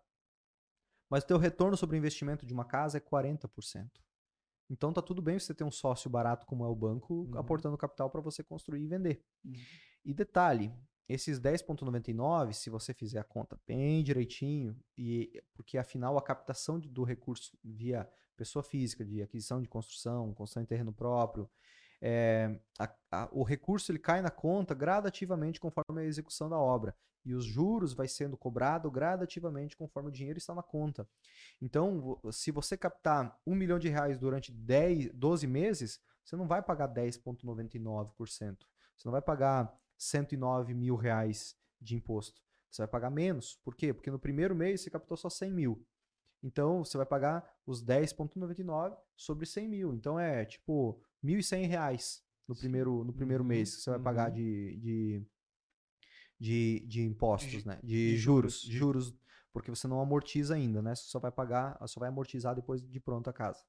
Mas 1.09 1.23
o 1.23 1.27
teu 1.27 1.37
retorno 1.37 1.75
sobre 1.75 1.97
o 1.97 1.99
investimento 1.99 2.45
de 2.45 2.53
uma 2.53 2.63
casa 2.63 2.97
é 2.97 3.01
40%. 3.01 3.89
Então 4.69 4.93
tá 4.93 5.01
tudo 5.01 5.21
bem 5.21 5.37
você 5.37 5.53
ter 5.53 5.65
um 5.65 5.71
sócio 5.71 6.09
barato 6.09 6.45
como 6.45 6.63
é 6.63 6.67
o 6.67 6.75
banco 6.75 7.13
Uhum. 7.13 7.37
aportando 7.37 7.77
capital 7.77 8.09
para 8.09 8.21
você 8.21 8.41
construir 8.41 8.83
e 8.83 8.87
vender. 8.87 9.25
Uhum. 9.43 9.53
E 10.05 10.13
detalhe, 10.13 10.73
esses 11.09 11.39
10,99, 11.39 12.53
se 12.53 12.69
você 12.69 12.93
fizer 12.93 13.19
a 13.19 13.23
conta 13.23 13.59
bem 13.67 14.01
direitinho, 14.01 14.79
e 14.97 15.43
porque 15.53 15.77
afinal 15.77 16.17
a 16.17 16.21
captação 16.21 16.79
do 16.79 17.03
recurso 17.03 17.57
via 17.61 18.09
pessoa 18.37 18.63
física, 18.63 19.03
de 19.03 19.21
aquisição 19.21 19.61
de 19.61 19.67
construção, 19.67 20.33
construção 20.33 20.63
em 20.63 20.65
terreno 20.65 20.93
próprio, 20.93 21.49
é, 22.01 22.59
a- 22.79 22.95
a- 23.11 23.29
o 23.31 23.43
recurso 23.43 23.91
ele 23.91 23.99
cai 23.99 24.21
na 24.21 24.31
conta 24.31 24.73
gradativamente 24.73 25.59
conforme 25.59 26.01
a 26.01 26.05
execução 26.05 26.49
da 26.49 26.57
obra. 26.57 26.95
E 27.23 27.35
os 27.35 27.45
juros 27.45 27.93
vai 27.93 28.07
sendo 28.07 28.35
cobrado 28.35 28.89
gradativamente 28.89 29.77
conforme 29.77 30.09
o 30.09 30.11
dinheiro 30.11 30.39
está 30.39 30.55
na 30.55 30.63
conta. 30.63 31.07
Então, 31.61 32.19
se 32.31 32.49
você 32.49 32.75
captar 32.75 33.37
um 33.45 33.53
milhão 33.53 33.77
de 33.77 33.89
reais 33.89 34.17
durante 34.17 34.51
10, 34.51 35.11
12 35.13 35.45
meses, 35.45 35.99
você 36.25 36.35
não 36.35 36.47
vai 36.47 36.63
pagar 36.63 36.87
10,99%. 36.87 38.67
Você 38.97 39.07
não 39.07 39.11
vai 39.11 39.21
pagar 39.21 39.71
109 39.97 40.73
mil 40.73 40.95
reais 40.95 41.55
de 41.79 41.95
imposto. 41.95 42.41
Você 42.69 42.81
vai 42.81 42.87
pagar 42.87 43.09
menos. 43.11 43.57
Por 43.63 43.75
quê? 43.75 43.93
Porque 43.93 44.09
no 44.09 44.19
primeiro 44.19 44.55
mês 44.55 44.81
você 44.81 44.89
captou 44.89 45.17
só 45.17 45.29
100 45.29 45.51
mil. 45.51 45.85
Então, 46.41 46.83
você 46.83 46.97
vai 46.97 47.05
pagar 47.05 47.47
os 47.67 47.83
10,99 47.83 48.97
sobre 49.15 49.45
100 49.45 49.67
mil. 49.67 49.93
Então, 49.93 50.19
é 50.19 50.43
tipo 50.45 50.99
1.100 51.21 51.65
reais 51.67 52.23
no 52.47 52.55
primeiro, 52.55 53.03
no 53.03 53.13
primeiro 53.13 53.43
Uhum, 53.43 53.49
mês 53.49 53.75
que 53.75 53.81
você 53.81 53.89
vai 53.91 53.99
pagar 53.99 54.29
uhum. 54.29 54.35
de, 54.35 54.77
de, 54.77 55.25
de, 56.39 56.79
de 56.87 57.01
impostos, 57.03 57.63
De- 57.63 57.67
né? 57.67 57.79
De, 57.83 58.15
juros. 58.17 58.61
juros. 58.61 58.61
De 58.61 58.77
juros, 58.77 59.15
porque 59.53 59.69
você 59.69 59.87
não 59.87 60.01
amortiza 60.01 60.55
ainda, 60.55 60.81
né? 60.81 60.95
Você 60.95 61.03
só 61.03 61.19
vai 61.19 61.31
pagar, 61.31 61.77
só 61.87 61.99
vai 61.99 62.09
amortizar 62.09 62.55
depois 62.55 62.81
de 62.81 62.99
pronta 62.99 63.29
a 63.29 63.33
casa. 63.33 63.63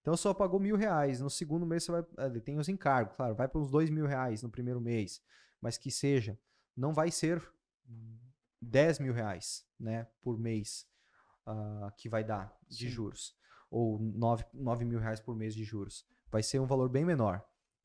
Então, 0.00 0.16
só 0.16 0.34
pagou 0.34 0.60
mil 0.60 0.76
reais. 0.76 1.20
No 1.20 1.30
segundo 1.30 1.66
mês, 1.66 1.84
você 1.84 1.92
vai. 1.92 2.04
eh, 2.18 2.40
Tem 2.40 2.58
os 2.58 2.68
encargos, 2.68 3.16
claro, 3.16 3.34
vai 3.34 3.48
para 3.48 3.60
uns 3.60 3.70
dois 3.70 3.90
mil 3.90 4.06
reais 4.06 4.42
no 4.42 4.50
primeiro 4.50 4.80
mês. 4.80 5.22
Mas 5.60 5.78
que 5.78 5.90
seja, 5.90 6.38
não 6.76 6.92
vai 6.92 7.10
ser 7.10 7.42
10 8.60 8.98
mil 8.98 9.12
reais, 9.12 9.66
né? 9.78 10.06
Por 10.22 10.38
mês 10.38 10.86
ah, 11.46 11.92
que 11.96 12.08
vai 12.08 12.24
dar 12.24 12.56
de 12.68 12.88
Sim. 12.88 12.90
juros. 12.90 13.36
Ou 13.70 13.98
9, 13.98 14.44
9 14.54 14.84
mil 14.84 14.98
reais 14.98 15.20
por 15.20 15.34
mês 15.36 15.54
de 15.54 15.64
juros. 15.64 16.06
Vai 16.34 16.42
ser 16.42 16.58
um 16.58 16.66
valor 16.66 16.88
bem 16.88 17.04
menor. 17.04 17.40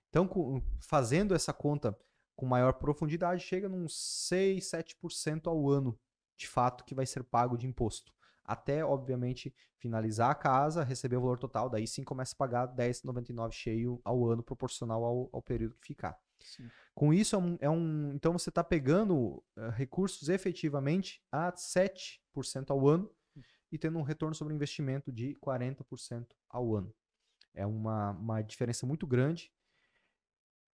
Então, 0.10 0.28
com- 0.28 0.60
fazendo 0.82 1.36
essa 1.36 1.54
conta 1.54 1.96
com 2.36 2.48
maior 2.48 2.74
profundidade, 2.74 3.44
chega 3.44 3.70
num 3.70 3.88
6, 3.88 4.66
7% 4.66 5.48
ao 5.48 5.70
ano, 5.70 5.96
de 6.36 6.48
fato, 6.48 6.84
que 6.84 6.96
vai 6.96 7.06
ser 7.06 7.24
pago 7.24 7.56
de 7.56 7.68
imposto. 7.68 8.12
Até, 8.44 8.84
obviamente, 8.84 9.54
finalizar 9.78 10.32
a 10.32 10.34
casa, 10.34 10.84
receber 10.84 11.18
o 11.18 11.22
valor 11.22 11.38
total, 11.38 11.70
daí 11.70 11.86
sim 11.86 12.04
começa 12.04 12.34
a 12.34 12.38
pagar 12.38 12.66
10,99 12.66 13.54
cheio 13.54 14.02
ao 14.04 14.26
ano, 14.26 14.42
proporcional 14.42 15.04
ao, 15.04 15.30
ao 15.32 15.44
período 15.44 15.76
que 15.76 15.86
ficar. 15.86 16.18
Sim. 16.44 16.68
Com 16.96 17.14
isso, 17.14 17.36
é 17.36 17.38
um. 17.40 17.58
é 17.62 17.70
um- 17.70 18.14
então 18.16 18.34
você 18.34 18.50
está 18.50 18.64
pegando 18.64 19.44
eh, 19.56 19.70
recursos 19.76 20.28
efetivamente 20.28 21.22
a 21.32 21.56
7% 21.56 22.72
ao 22.72 22.88
ano 22.88 23.12
e 23.72 23.78
tendo 23.78 24.00
um 24.00 24.02
retorno 24.02 24.34
sobre 24.34 24.56
investimento 24.56 25.12
de 25.12 25.36
40% 25.36 26.36
ao 26.50 26.76
ano. 26.76 26.92
É 27.54 27.66
uma, 27.66 28.12
uma 28.12 28.42
diferença 28.42 28.86
muito 28.86 29.06
grande. 29.06 29.52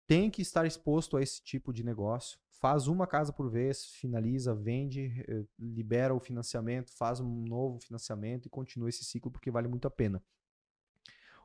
Tem 0.05 0.29
que 0.29 0.41
estar 0.41 0.65
exposto 0.65 1.15
a 1.15 1.21
esse 1.21 1.41
tipo 1.41 1.71
de 1.71 1.83
negócio. 1.83 2.37
Faz 2.49 2.87
uma 2.87 3.07
casa 3.07 3.31
por 3.31 3.49
vez, 3.49 3.85
finaliza, 3.85 4.53
vende, 4.53 5.23
eh, 5.27 5.45
libera 5.57 6.13
o 6.13 6.19
financiamento, 6.19 6.91
faz 6.93 7.19
um 7.19 7.43
novo 7.45 7.79
financiamento 7.79 8.45
e 8.45 8.49
continua 8.49 8.89
esse 8.89 9.03
ciclo 9.03 9.31
porque 9.31 9.51
vale 9.51 9.67
muito 9.67 9.87
a 9.87 9.91
pena. 9.91 10.23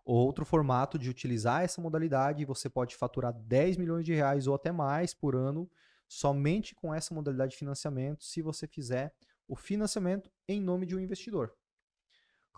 Outro 0.04 0.44
formato 0.44 0.98
de 0.98 1.10
utilizar 1.10 1.62
essa 1.62 1.80
modalidade, 1.80 2.44
você 2.44 2.68
pode 2.68 2.96
faturar 2.96 3.32
10 3.32 3.76
milhões 3.76 4.04
de 4.04 4.14
reais 4.14 4.46
ou 4.46 4.54
até 4.54 4.72
mais 4.72 5.12
por 5.12 5.36
ano 5.36 5.70
somente 6.08 6.74
com 6.74 6.94
essa 6.94 7.14
modalidade 7.14 7.52
de 7.52 7.58
financiamento, 7.58 8.24
se 8.24 8.40
você 8.40 8.66
fizer 8.66 9.14
o 9.46 9.54
financiamento 9.54 10.30
em 10.48 10.60
nome 10.60 10.86
de 10.86 10.96
um 10.96 11.00
investidor. 11.00 11.54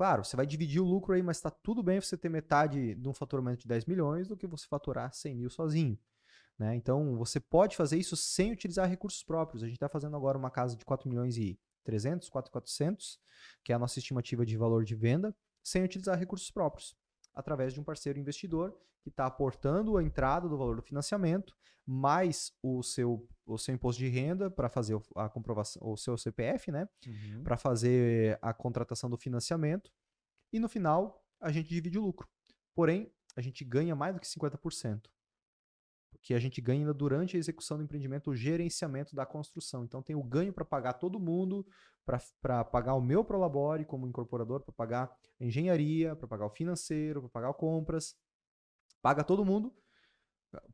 Claro, 0.01 0.25
você 0.25 0.35
vai 0.35 0.47
dividir 0.47 0.81
o 0.81 0.85
lucro 0.87 1.13
aí, 1.13 1.23
mas 1.23 1.37
está 1.37 1.51
tudo 1.51 1.83
bem 1.83 2.01
você 2.01 2.17
ter 2.17 2.31
metade 2.31 2.95
de 2.95 3.07
um 3.07 3.13
faturamento 3.13 3.61
de 3.61 3.69
10 3.69 3.85
milhões 3.85 4.27
do 4.27 4.35
que 4.35 4.47
você 4.47 4.67
faturar 4.67 5.13
100 5.13 5.35
mil 5.35 5.51
sozinho. 5.51 5.99
Né? 6.59 6.75
Então, 6.75 7.19
você 7.19 7.39
pode 7.39 7.77
fazer 7.77 7.99
isso 7.99 8.17
sem 8.17 8.51
utilizar 8.51 8.89
recursos 8.89 9.23
próprios. 9.23 9.63
A 9.63 9.67
gente 9.67 9.77
está 9.77 9.91
fazendo 9.91 10.17
agora 10.17 10.39
uma 10.39 10.51
casa 10.51 10.75
de 10.75 10.87
4 10.87 11.07
milhões 11.07 11.37
e 11.37 11.61
300, 11.85 12.31
4,400, 12.31 13.21
que 13.63 13.73
é 13.73 13.77
a 13.77 13.79
nossa 13.79 13.99
estimativa 13.99 14.47
de 14.47 14.57
valor 14.57 14.85
de 14.85 14.95
venda, 14.95 15.37
sem 15.63 15.85
utilizar 15.85 16.19
recursos 16.19 16.51
próprios. 16.51 16.97
Através 17.35 17.73
de 17.73 17.81
um 17.81 17.85
parceiro 17.85 18.19
investidor 18.19 18.77
que 19.03 19.09
está 19.09 19.27
aportando 19.27 19.97
a 19.97 20.03
entrada 20.03 20.49
do 20.49 20.59
valor 20.59 20.77
do 20.77 20.83
financiamento, 20.83 21.55
mais 21.87 22.53
o 22.63 22.83
seu, 22.83 23.27
o 23.47 23.59
seu 23.59 23.75
imposto 23.75 23.99
de 23.99 24.09
renda 24.09 24.51
para 24.51 24.69
fazer 24.69 25.01
a 25.17 25.29
comprovação, 25.29 25.83
o 25.85 25.97
seu 25.97 26.17
CPF, 26.17 26.71
né? 26.71 26.89
Uhum. 27.07 27.43
Para 27.43 27.57
fazer 27.57 28.39
a 28.41 28.53
contratação 28.53 29.09
do 29.09 29.17
financiamento. 29.17 29.91
E 30.53 30.59
no 30.59 30.69
final, 30.69 31.25
a 31.41 31.51
gente 31.51 31.69
divide 31.69 31.99
o 31.99 32.03
lucro. 32.03 32.29
Porém, 32.75 33.13
a 33.37 33.41
gente 33.41 33.65
ganha 33.65 33.95
mais 33.97 34.15
do 34.15 34.21
que 34.21 34.27
50%. 34.27 35.03
Porque 36.21 36.35
a 36.35 36.39
gente 36.39 36.61
ganha 36.61 36.81
ainda 36.81 36.93
durante 36.93 37.37
a 37.37 37.39
execução 37.39 37.79
do 37.79 37.83
empreendimento 37.83 38.31
o 38.31 38.37
gerenciamento 38.37 39.17
da 39.17 39.25
construção. 39.25 39.85
Então 39.85 40.03
tem 40.03 40.15
o 40.15 40.23
ganho 40.23 40.53
para 40.53 40.65
pagar 40.65 40.95
todo 40.95 41.19
mundo, 41.19 41.67
para 42.43 42.65
pagar 42.65 42.95
o 42.95 43.01
meu 43.01 43.25
Prolabore 43.25 43.87
como 43.87 44.07
incorporador, 44.07 44.61
para 44.61 44.75
pagar 44.75 45.11
a 45.41 45.45
engenharia, 45.45 46.15
para 46.15 46.29
pagar 46.29 46.47
o 46.47 46.51
financeiro, 46.51 47.21
para 47.23 47.31
pagar 47.31 47.55
compras. 47.55 48.15
Paga 49.01 49.25
todo 49.25 49.47
mundo, 49.47 49.75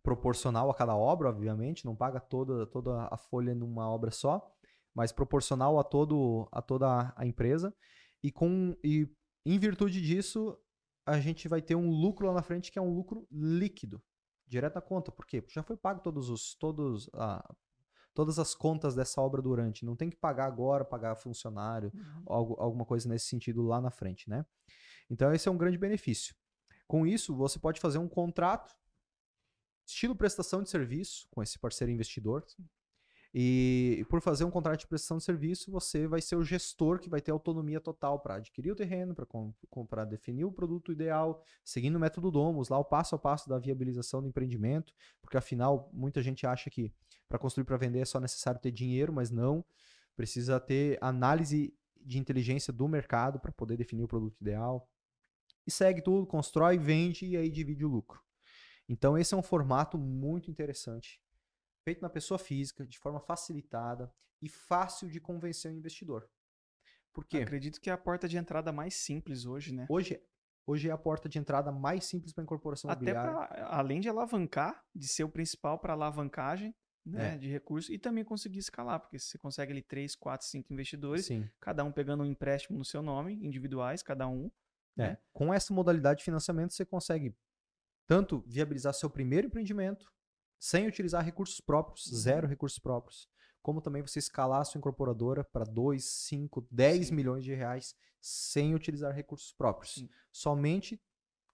proporcional 0.03 0.71
a 0.71 0.75
cada 0.75 0.97
obra, 0.97 1.29
obviamente, 1.29 1.85
não 1.85 1.95
paga 1.95 2.21
toda, 2.21 2.67
toda 2.67 3.09
a 3.11 3.17
folha 3.17 3.55
numa 3.55 3.89
obra 3.89 4.11
só, 4.11 4.51
mas 4.95 5.13
proporcional 5.13 5.79
a, 5.79 5.85
todo, 5.85 6.49
a 6.51 6.63
toda 6.63 7.13
a 7.17 7.27
empresa. 7.27 7.75
E, 8.23 8.33
com, 8.33 8.77
e 8.83 9.09
em 9.45 9.59
virtude 9.59 10.01
disso, 10.01 10.59
a 11.05 11.21
gente 11.21 11.47
vai 11.49 11.63
ter 11.63 11.75
um 11.75 11.91
lucro 11.91 12.27
lá 12.27 12.35
na 12.35 12.43
frente 12.43 12.73
que 12.73 12.79
é 12.79 12.83
um 12.83 12.93
lucro 12.93 13.27
líquido, 13.31 14.03
direto 14.47 14.75
na 14.77 14.81
conta. 14.81 15.11
Por 15.11 15.27
quê? 15.27 15.41
Porque 15.41 15.55
já 15.55 15.63
foi 15.63 15.77
pago 15.77 16.01
todos 16.01 16.29
os, 16.31 16.55
todos, 16.55 17.11
ah, 17.15 17.55
todas 18.15 18.39
as 18.39 18.55
contas 18.55 18.95
dessa 18.95 19.21
obra 19.21 19.43
durante. 19.43 19.85
Não 19.85 19.97
tem 19.97 20.09
que 20.11 20.17
pagar 20.17 20.47
agora, 20.47 20.85
pagar 20.85 21.17
funcionário, 21.17 21.93
Uhum. 21.95 22.23
algo, 22.27 22.55
alguma 22.59 22.85
coisa 22.85 23.09
nesse 23.09 23.27
sentido 23.27 23.63
lá 23.63 23.81
na 23.81 23.91
frente, 23.91 24.29
né? 24.31 24.45
Então 25.11 25.33
esse 25.33 25.49
é 25.49 25.53
um 25.53 25.57
grande 25.59 25.79
benefício. 25.79 26.35
Com 26.87 27.07
isso, 27.07 27.35
você 27.35 27.59
pode 27.59 27.81
fazer 27.81 27.99
um 27.99 28.09
contrato 28.09 28.75
estilo 29.87 30.17
prestação 30.17 30.63
de 30.63 30.71
serviço 30.71 31.29
com 31.31 31.43
esse 31.43 31.59
parceiro 31.59 31.93
investidor. 31.93 32.45
E, 33.39 33.99
e 33.99 34.05
por 34.07 34.23
fazer 34.23 34.45
um 34.45 34.51
contrato 34.51 34.81
de 34.81 34.87
prestação 34.87 35.19
de 35.19 35.23
serviço, 35.23 35.71
você 35.71 36.07
vai 36.07 36.23
ser 36.23 36.37
o 36.37 36.43
gestor 36.43 36.99
que 36.99 37.11
vai 37.11 37.21
ter 37.21 37.33
autonomia 37.33 37.79
total 37.79 38.19
para 38.19 38.37
adquirir 38.37 38.71
o 38.71 38.75
terreno, 38.75 39.15
para 39.15 40.07
definir 40.07 40.47
o 40.47 40.51
produto 40.51 40.91
ideal, 40.91 41.45
seguindo 41.63 41.97
o 41.97 42.01
método 42.01 42.31
Domus, 42.31 42.71
lá 42.71 42.79
o 42.79 42.85
passo 42.85 43.15
a 43.15 43.19
passo 43.19 43.47
da 43.47 43.59
viabilização 43.59 44.23
do 44.23 44.29
empreendimento, 44.29 44.91
porque 45.21 45.37
afinal 45.37 45.91
muita 45.93 46.23
gente 46.23 46.47
acha 46.47 46.71
que 46.71 46.91
para 47.29 47.39
construir 47.39 47.67
para 47.67 47.77
vender 47.77 47.99
é 47.99 48.05
só 48.07 48.19
necessário 48.19 48.59
ter 48.59 48.71
dinheiro, 48.71 49.13
mas 49.13 49.31
não. 49.31 49.63
Precisa 50.17 50.59
ter 50.59 50.97
análise 51.03 51.77
de 52.01 52.19
inteligência 52.19 52.73
do 52.73 52.89
mercado 52.89 53.39
para 53.39 53.53
poder 53.53 53.77
definir 53.77 54.05
o 54.05 54.09
produto 54.09 54.41
ideal. 54.41 54.89
E 55.67 55.71
segue 55.71 56.01
tudo, 56.01 56.27
constrói, 56.27 56.79
vende 56.79 57.27
e 57.27 57.37
aí 57.37 57.51
divide 57.51 57.85
o 57.85 57.89
lucro. 57.89 58.19
Então 58.89 59.19
esse 59.19 59.35
é 59.35 59.37
um 59.37 59.43
formato 59.43 59.99
muito 59.99 60.51
interessante, 60.51 61.21
feito 61.87 62.03
na 62.03 62.11
pessoa 62.11 62.37
física, 62.37 62.85
de 62.85 62.99
forma 62.99 63.21
facilitada 63.21 64.13
e 64.43 64.49
fácil 64.49 65.09
de 65.09 65.21
convencer 65.21 65.71
o 65.71 65.75
investidor. 65.75 66.29
Por 67.13 67.25
quê? 67.25 67.39
Acredito 67.39 67.81
que 67.81 67.89
é 67.89 67.93
a 67.93 67.97
porta 67.99 68.29
de 68.29 68.37
entrada 68.37 68.73
mais 68.73 68.95
simples 68.97 69.47
hoje, 69.47 69.73
né? 69.73 69.87
Hoje, 69.89 70.21
hoje 70.67 70.89
é 70.89 70.93
a 70.93 70.99
porta 70.99 71.29
de 71.29 71.39
entrada 71.39 71.71
mais 71.71 72.05
simples 72.05 72.33
para 72.33 72.43
a 72.43 72.45
incorporação 72.45 72.91
Até 72.91 73.13
imobiliária. 73.13 73.47
pra, 73.47 73.69
além 73.69 74.01
de 74.01 74.09
alavancar, 74.09 74.85
de 74.93 75.07
ser 75.07 75.23
o 75.23 75.29
principal 75.29 75.79
para 75.79 75.93
alavancagem 75.93 76.75
né, 77.07 77.35
É. 77.35 77.39
de 77.39 77.49
recursos 77.49 77.89
e 77.89 77.99
também 78.01 78.25
conseguir 78.25 78.59
escalar, 78.59 78.99
porque 78.99 79.17
se 79.17 79.29
você 79.29 79.39
consegue 79.39 79.71
ali 79.71 79.81
3, 79.81 80.17
4, 80.17 80.45
5 80.45 80.73
investidores, 80.73 81.27
Sim. 81.27 81.49
cada 81.61 81.85
um 81.85 81.93
pegando 81.93 82.25
um 82.25 82.27
empréstimo 82.27 82.77
no 82.77 82.85
seu 82.85 83.01
nome, 83.01 83.35
individuais, 83.35 84.03
cada 84.03 84.27
um. 84.27 84.51
É. 84.99 85.11
né? 85.11 85.19
Com 85.33 85.55
essa 85.55 85.73
modalidade 85.73 86.19
de 86.19 86.25
financiamento, 86.25 86.73
você 86.75 86.85
consegue 86.85 87.33
tanto 88.09 88.43
viabilizar 88.45 88.93
seu 88.93 89.09
primeiro 89.09 89.47
empreendimento 89.47 90.13
sem 90.59 90.87
utilizar 90.87 91.25
recursos 91.25 91.61
próprios, 91.61 92.07
Uhum. 92.07 92.19
zero 92.19 92.47
recursos 92.47 92.79
próprios, 92.79 93.29
como 93.63 93.81
também 93.81 94.03
você 94.03 94.19
escalar 94.19 94.61
a 94.61 94.65
sua 94.65 94.79
incorporadora 94.79 95.43
para 95.45 95.65
2, 95.65 96.05
5, 96.05 96.67
10 96.71 97.09
Sim. 97.09 97.15
milhões 97.15 97.45
de 97.45 97.53
reais 97.55 97.95
sem 98.21 98.75
utilizar 98.75 99.13
recursos 99.15 99.53
próprios. 99.53 99.95
Sim. 99.95 100.09
Somente 100.33 101.01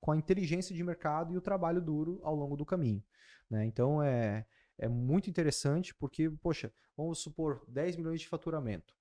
com 0.01 0.13
a 0.13 0.17
inteligência 0.17 0.75
de 0.75 0.83
mercado 0.83 1.33
e 1.33 1.37
o 1.37 1.41
trabalho 1.41 1.81
duro 1.81 2.21
ao 2.23 2.35
longo 2.35 2.57
do 2.57 2.65
caminho. 2.67 3.03
né? 3.49 3.65
Então 3.67 4.03
é, 4.03 4.47
é 4.79 4.89
muito 4.89 5.29
interessante 5.31 5.95
porque, 5.95 6.31
poxa, 6.31 6.73
vamos 6.97 7.19
supor 7.19 7.65
10 7.69 7.97
milhões 7.97 8.21
de 8.21 8.29
faturamento 8.29 8.95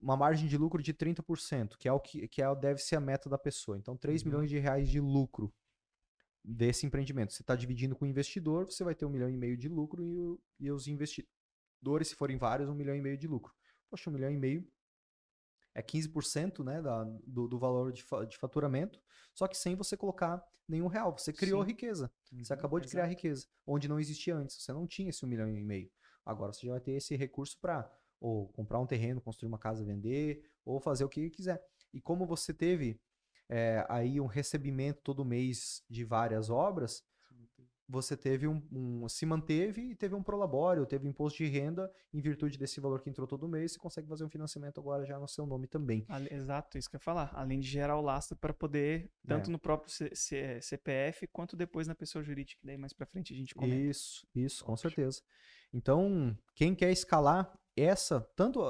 uma 0.00 0.16
margem 0.16 0.46
de 0.46 0.58
lucro 0.58 0.82
de 0.82 0.92
30%, 0.92 1.78
que 1.78 1.88
é 1.88 1.92
o 1.92 1.98
que, 1.98 2.28
que 2.28 2.42
é, 2.42 2.54
deve 2.54 2.80
ser 2.82 2.96
a 2.96 3.00
meta 3.00 3.28
da 3.30 3.38
pessoa. 3.38 3.78
Então, 3.78 3.96
3 3.96 4.22
Uhum. 4.22 4.28
milhões 4.28 4.50
de 4.50 4.58
reais 4.58 4.86
de 4.88 5.00
lucro 5.00 5.50
desse 6.44 6.86
empreendimento. 6.86 7.32
Você 7.32 7.42
está 7.42 7.56
dividindo 7.56 7.96
com 7.96 8.04
o 8.04 8.08
investidor, 8.08 8.66
você 8.66 8.84
vai 8.84 8.94
ter 8.94 9.04
um 9.06 9.10
milhão 9.10 9.30
e 9.30 9.36
meio 9.36 9.56
de 9.56 9.68
lucro 9.68 10.02
e, 10.04 10.18
o- 10.18 10.40
e 10.60 10.70
os 10.70 10.86
investidores, 10.88 12.08
se 12.08 12.14
forem 12.16 12.36
vários, 12.36 12.68
um 12.68 12.74
milhão 12.74 12.96
e 12.96 13.00
meio 13.00 13.18
de 13.18 13.28
lucro. 13.28 13.52
Poxa, 13.90 14.10
um 14.10 14.12
milhão 14.12 14.30
e 14.30 14.36
meio 14.38 14.66
é 15.74 15.82
15% 15.82 16.62
né, 16.62 16.82
da, 16.82 17.04
do, 17.26 17.48
do 17.48 17.58
valor 17.58 17.92
de, 17.92 18.02
fa- 18.02 18.24
de 18.24 18.36
faturamento, 18.36 19.00
só 19.34 19.46
que 19.48 19.56
sem 19.56 19.74
você 19.74 19.96
colocar 19.96 20.42
nenhum 20.68 20.86
real. 20.86 21.16
Você 21.16 21.32
criou 21.32 21.62
Sim. 21.62 21.66
riqueza. 21.66 22.12
Você 22.42 22.52
Uhum, 22.52 22.54
acabou 22.54 22.80
de 22.80 22.88
criar 22.88 23.06
exato. 23.06 23.06
riqueza, 23.06 23.46
onde 23.66 23.88
não 23.88 23.98
existia 24.00 24.34
antes. 24.36 24.56
Você 24.62 24.72
não 24.72 24.86
tinha 24.86 25.10
esse 25.10 25.24
um 25.24 25.28
milhão 25.28 25.48
e 25.48 25.64
meio. 25.64 25.90
Agora 26.24 26.52
você 26.52 26.66
já 26.66 26.72
vai 26.72 26.80
ter 26.80 26.92
esse 26.92 27.16
recurso 27.16 27.58
para 27.60 27.90
ou 28.20 28.48
comprar 28.48 28.78
um 28.80 28.86
terreno, 28.86 29.20
construir 29.20 29.48
uma 29.48 29.58
casa, 29.58 29.84
vender, 29.84 30.44
ou 30.64 30.80
fazer 30.80 31.04
o 31.04 31.08
que 31.08 31.30
quiser. 31.30 31.60
E 31.92 32.00
como 32.00 32.26
você 32.26 32.52
teve 32.54 33.00
é, 33.48 33.84
aí 33.88 34.20
um 34.20 34.26
recebimento 34.26 35.00
todo 35.02 35.24
mês 35.24 35.82
de 35.88 36.04
várias 36.04 36.48
obras, 36.50 37.02
você 37.88 38.16
teve 38.16 38.48
um, 38.48 38.62
um- 38.72 39.08
se 39.08 39.26
manteve 39.26 39.82
e 39.90 39.94
teve 39.94 40.14
um 40.14 40.22
prolabório, 40.22 40.86
teve 40.86 41.06
imposto 41.06 41.38
de 41.44 41.46
renda 41.50 41.92
em 42.14 42.20
virtude 42.22 42.56
desse 42.56 42.80
valor 42.80 43.02
que 43.02 43.10
entrou 43.10 43.26
todo 43.26 43.46
mês, 43.46 43.72
você 43.72 43.78
consegue 43.78 44.08
fazer 44.08 44.24
um 44.24 44.30
financiamento 44.30 44.80
agora 44.80 45.04
já 45.04 45.18
no 45.18 45.28
seu 45.28 45.44
nome 45.44 45.66
também. 45.66 46.06
Exato, 46.30 46.78
isso 46.78 46.88
que 46.88 46.96
eu 46.96 46.98
ia 46.98 47.02
falar. 47.04 47.30
Além 47.34 47.60
de 47.60 47.68
gerar 47.68 47.98
o 47.98 48.00
lastro 48.00 48.34
para 48.38 48.54
poder, 48.54 49.10
tanto 49.26 49.50
É. 49.50 49.52
no 49.52 49.58
próprio 49.58 49.92
C- 49.92 50.14
C- 50.14 50.60
CPF, 50.62 51.26
quanto 51.26 51.54
depois 51.54 51.86
na 51.86 51.94
pessoa 51.94 52.22
jurídica, 52.24 52.58
que 52.60 52.66
daí 52.66 52.78
mais 52.78 52.94
para 52.94 53.04
frente 53.04 53.34
a 53.34 53.36
gente 53.36 53.54
comenta. 53.54 53.74
Isso, 53.90 54.26
isso, 54.34 54.64
com 54.64 54.76
certeza. 54.76 55.20
Então, 55.70 56.34
quem 56.54 56.74
quer 56.74 56.92
escalar 56.92 57.52
essa, 57.76 58.20
tanto, 58.36 58.60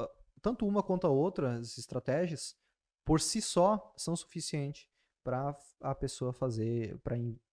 tanto 0.41 0.67
uma 0.67 0.83
quanto 0.83 1.07
a 1.07 1.11
outra, 1.11 1.59
as 1.59 1.79
estratégias, 1.79 2.57
por 3.05 3.21
si 3.21 3.41
só, 3.41 3.93
são 3.97 4.15
suficientes 4.15 4.89
para 5.25 5.57
a 5.81 5.95
pessoa 5.95 6.33
fazer, 6.33 7.01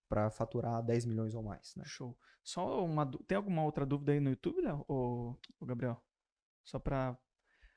para 0.08 0.30
faturar 0.30 0.84
10 0.84 1.06
milhões 1.06 1.36
ou 1.36 1.44
mais, 1.44 1.76
né? 1.76 1.84
Show. 1.86 2.18
Só 2.44 2.84
uma. 2.84 3.10
Tem 3.28 3.36
alguma 3.36 3.64
outra 3.64 3.86
dúvida 3.86 4.12
aí 4.12 4.20
no 4.20 4.30
YouTube, 4.30 4.62
Léo? 4.62 4.86
Ô, 4.88 5.36
ô, 5.60 5.66
Gabriel? 5.66 6.02
Só 6.64 6.80
para. 6.80 7.18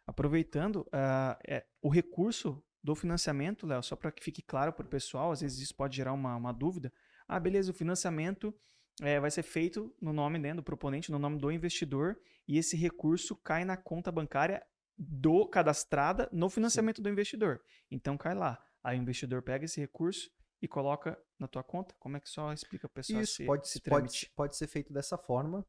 Aproveitando, 0.05 0.87
ah, 0.91 1.39
é, 1.47 1.65
o 1.81 1.89
recurso 1.89 2.63
do 2.83 2.95
financiamento, 2.95 3.67
Léo, 3.67 3.83
só 3.83 3.95
para 3.95 4.11
que 4.11 4.23
fique 4.23 4.43
claro 4.43 4.73
para 4.73 4.85
o 4.85 4.89
pessoal, 4.89 5.31
às 5.31 5.41
vezes 5.41 5.61
isso 5.61 5.75
pode 5.77 5.97
gerar 5.97 6.13
uma, 6.13 6.35
uma 6.35 6.53
dúvida. 6.53 6.93
Ah, 7.29 7.39
beleza, 7.39 7.71
o 7.71 7.75
financiamento 7.75 8.53
é, 9.01 9.21
vai 9.21 9.31
ser 9.31 9.45
feito 9.45 9.95
no 10.01 10.13
nome 10.13 10.39
né, 10.39 10.53
do 10.53 10.63
proponente, 10.63 11.13
no 11.13 11.19
nome 11.19 11.39
do 11.39 11.53
investidor, 11.53 12.19
e 12.49 12.59
esse 12.59 12.77
recurso 12.77 13.37
cai 13.37 13.65
na 13.65 13.77
conta 13.77 14.11
bancária 14.11 14.61
do 15.09 15.47
cadastrada 15.47 16.29
no 16.33 16.49
financiamento 16.49 17.03
do 17.03 17.09
investidor. 17.09 17.61
Então 17.91 18.17
cai 18.17 18.35
lá. 18.35 18.63
Aí 18.83 18.99
o 18.99 19.03
investidor 19.03 19.43
pega 19.43 19.65
esse 19.65 19.81
recurso 19.81 20.31
e 20.61 20.69
coloca 20.69 21.19
na 21.39 21.49
tua 21.49 21.63
conta. 21.63 21.95
Como 21.99 22.17
é 22.17 22.21
que 22.21 22.29
só 22.29 22.53
explica 22.53 22.89
para 22.89 23.01
o 23.01 23.05
pessoal 23.05 23.21
Isso, 23.21 23.43
esse, 23.43 23.47
pode, 23.47 23.67
esse 23.67 23.81
pode, 23.81 24.33
pode 24.37 24.57
ser 24.57 24.67
feito 24.69 24.93
dessa 24.93 25.19
forma, 25.19 25.67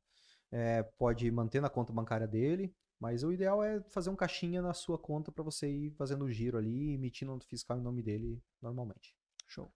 é, 0.52 0.84
pode 0.84 1.30
manter 1.32 1.62
na 1.62 1.70
conta 1.70 1.92
bancária 1.92 2.28
dele, 2.28 2.76
mas 3.00 3.24
o 3.24 3.32
ideal 3.32 3.64
é 3.64 3.82
fazer 3.90 4.10
um 4.10 4.16
caixinha 4.16 4.62
na 4.62 4.74
sua 4.74 5.00
conta 5.00 5.32
para 5.32 5.44
você 5.44 5.68
ir 5.68 5.92
fazendo 5.92 6.26
o 6.26 6.32
giro 6.32 6.58
ali, 6.58 6.94
emitindo 6.94 7.32
nota 7.32 7.46
fiscal 7.48 7.78
em 7.78 7.82
nome 7.82 8.04
dele 8.04 8.42
normalmente. 8.62 9.16
Show. 9.48 9.72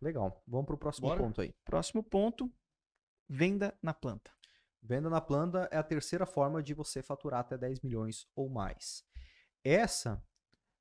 Legal, 0.00 0.42
vamos 0.46 0.66
para 0.66 0.74
o 0.74 0.78
próximo 0.78 1.08
Bora? 1.08 1.20
ponto 1.20 1.40
aí. 1.40 1.54
Próximo 1.64 2.02
ponto: 2.02 2.52
venda 3.28 3.78
na 3.82 3.94
planta. 3.94 4.35
Venda 4.86 5.10
na 5.10 5.20
planta 5.20 5.68
é 5.72 5.76
a 5.76 5.82
terceira 5.82 6.24
forma 6.24 6.62
de 6.62 6.72
você 6.72 7.02
faturar 7.02 7.40
até 7.40 7.58
10 7.58 7.80
milhões 7.80 8.24
ou 8.36 8.48
mais. 8.48 9.02
Essa, 9.64 10.22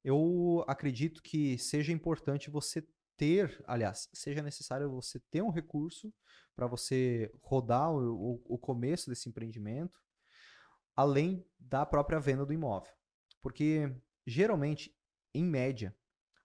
eu 0.04 0.64
acredito 0.68 1.24
que 1.24 1.58
seja 1.58 1.92
importante 1.92 2.52
você 2.52 2.88
ter, 3.18 3.64
aliás, 3.66 4.08
seja 4.14 4.44
necessário 4.44 4.92
você 4.92 5.20
ter 5.32 5.42
um 5.42 5.50
recurso 5.50 6.14
para 6.56 6.68
você 6.68 7.34
rodar 7.42 7.92
o, 7.92 8.42
o- 8.46 8.58
começo 8.60 9.10
desse 9.10 9.28
empreendimento, 9.28 10.00
além 10.96 11.44
da 11.60 11.84
própria 11.84 12.20
venda 12.20 12.46
do 12.46 12.54
imóvel. 12.54 12.92
Porque, 13.42 13.92
geralmente, 14.26 14.96
em 15.34 15.44
média, 15.44 15.96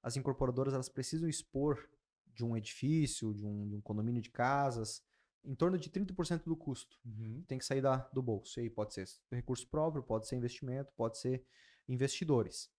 as 0.02 0.16
incorporadoras 0.16 0.72
elas 0.72 0.88
precisam 0.88 1.28
expor 1.28 1.86
de 2.26 2.42
um 2.42 2.56
edifício, 2.56 3.34
de 3.34 3.44
um, 3.44 3.68
de 3.68 3.74
um 3.74 3.80
condomínio 3.82 4.22
de 4.22 4.30
casas, 4.30 5.02
em 5.44 5.54
torno 5.54 5.78
de 5.78 5.90
30% 5.90 6.44
do 6.44 6.56
custo 6.56 6.98
Uhum. 7.04 7.42
tem 7.46 7.58
que 7.58 7.64
sair 7.64 7.80
da, 7.80 7.96
do 8.12 8.22
bolso. 8.22 8.58
E 8.58 8.64
aí 8.64 8.70
pode 8.70 8.94
ser 8.94 9.06
recurso 9.32 9.66
próprio, 9.68 10.02
pode 10.02 10.26
ser 10.26 10.36
investimento, 10.36 10.92
pode 10.94 11.18
ser 11.18 11.44
investidores. 11.88 12.70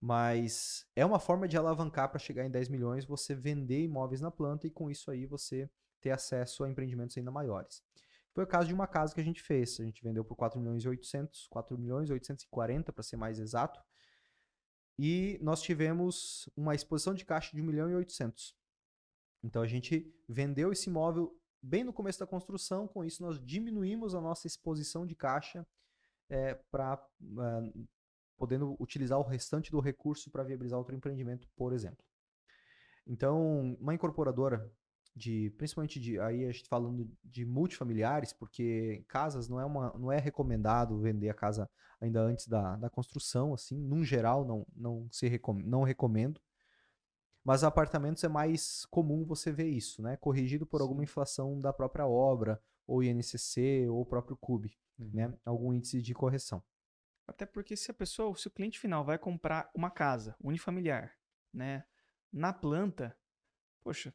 Mas 0.00 0.84
é 0.96 1.06
uma 1.06 1.20
forma 1.20 1.46
de 1.46 1.56
alavancar 1.56 2.08
para 2.10 2.18
chegar 2.18 2.44
em 2.44 2.50
10 2.50 2.68
milhões, 2.68 3.04
você 3.04 3.34
vender 3.34 3.84
imóveis 3.84 4.20
na 4.20 4.30
planta 4.30 4.66
e 4.66 4.70
com 4.70 4.90
isso 4.90 5.10
aí 5.10 5.26
você 5.26 5.70
ter 6.00 6.10
acesso 6.10 6.64
a 6.64 6.68
empreendimentos 6.68 7.16
ainda 7.16 7.30
maiores. 7.30 7.82
Foi 8.34 8.44
o 8.44 8.46
caso 8.46 8.66
de 8.66 8.74
uma 8.74 8.86
casa 8.86 9.14
que 9.14 9.20
a 9.20 9.24
gente 9.24 9.40
fez. 9.42 9.78
A 9.78 9.84
gente 9.84 10.02
vendeu 10.02 10.24
por 10.24 10.34
4 10.34 10.58
milhões 10.58 10.82
e 10.82 10.88
800, 10.88 11.46
4 11.48 11.78
milhões 11.78 12.08
e 12.08 12.12
840 12.12 12.92
para 12.92 13.02
ser 13.02 13.16
mais 13.16 13.38
exato. 13.38 13.80
E 14.98 15.38
nós 15.40 15.62
tivemos 15.62 16.48
uma 16.56 16.74
exposição 16.74 17.14
de 17.14 17.24
caixa 17.24 17.54
de 17.54 17.62
1 17.62 17.64
milhão 17.64 17.90
e 17.90 17.94
800. 17.94 18.56
Então 19.42 19.62
a 19.62 19.66
gente 19.66 20.12
vendeu 20.28 20.72
esse 20.72 20.88
imóvel 20.88 21.38
bem 21.62 21.84
no 21.84 21.92
começo 21.92 22.18
da 22.18 22.26
construção, 22.26 22.88
com 22.88 23.04
isso 23.04 23.22
nós 23.22 23.40
diminuímos 23.40 24.14
a 24.14 24.20
nossa 24.20 24.46
exposição 24.46 25.06
de 25.06 25.14
caixa 25.14 25.66
é, 26.28 26.54
para 26.70 26.94
uh, 27.22 27.86
podendo 28.36 28.76
utilizar 28.80 29.18
o 29.18 29.22
restante 29.22 29.70
do 29.70 29.78
recurso 29.78 30.30
para 30.30 30.42
viabilizar 30.42 30.78
outro 30.78 30.94
empreendimento, 30.94 31.48
por 31.54 31.72
exemplo. 31.72 32.04
Então, 33.06 33.76
uma 33.80 33.94
incorporadora 33.94 34.70
de, 35.14 35.50
principalmente 35.58 36.00
de, 36.00 36.18
aí 36.18 36.44
a 36.44 36.52
gente 36.52 36.68
falando 36.68 37.10
de 37.22 37.44
multifamiliares, 37.44 38.32
porque 38.32 39.04
casas 39.08 39.48
não 39.48 39.60
é 39.60 39.64
uma, 39.64 39.92
não 39.98 40.10
é 40.10 40.18
recomendado 40.18 40.98
vender 40.98 41.28
a 41.28 41.34
casa 41.34 41.68
ainda 42.00 42.20
antes 42.20 42.48
da, 42.48 42.76
da 42.76 42.90
construção, 42.90 43.54
assim, 43.54 43.78
num 43.78 44.02
geral 44.02 44.44
não, 44.44 44.66
não 44.74 45.06
se 45.10 45.28
recom, 45.28 45.54
não 45.54 45.82
recomendo. 45.82 46.40
Mas 47.44 47.64
apartamentos 47.64 48.22
é 48.22 48.28
mais 48.28 48.84
comum 48.86 49.24
você 49.24 49.50
ver 49.50 49.68
isso, 49.68 50.00
né? 50.00 50.16
Corrigido 50.16 50.64
por 50.64 50.78
Sim. 50.78 50.82
alguma 50.82 51.02
inflação 51.02 51.58
da 51.58 51.72
própria 51.72 52.06
obra, 52.06 52.62
ou 52.86 53.02
INCC, 53.02 53.88
ou 53.88 54.02
o 54.02 54.06
próprio 54.06 54.36
CUB, 54.36 54.72
uhum. 54.98 55.10
né? 55.12 55.34
Algum 55.44 55.72
índice 55.72 56.00
de 56.00 56.14
correção. 56.14 56.62
Até 57.26 57.46
porque 57.46 57.76
se 57.76 57.90
a 57.90 57.94
pessoa, 57.94 58.36
se 58.36 58.46
o 58.46 58.50
cliente 58.50 58.78
final 58.78 59.04
vai 59.04 59.18
comprar 59.18 59.70
uma 59.74 59.90
casa 59.90 60.36
unifamiliar, 60.40 61.12
né, 61.52 61.84
na 62.32 62.52
planta, 62.52 63.16
poxa, 63.82 64.14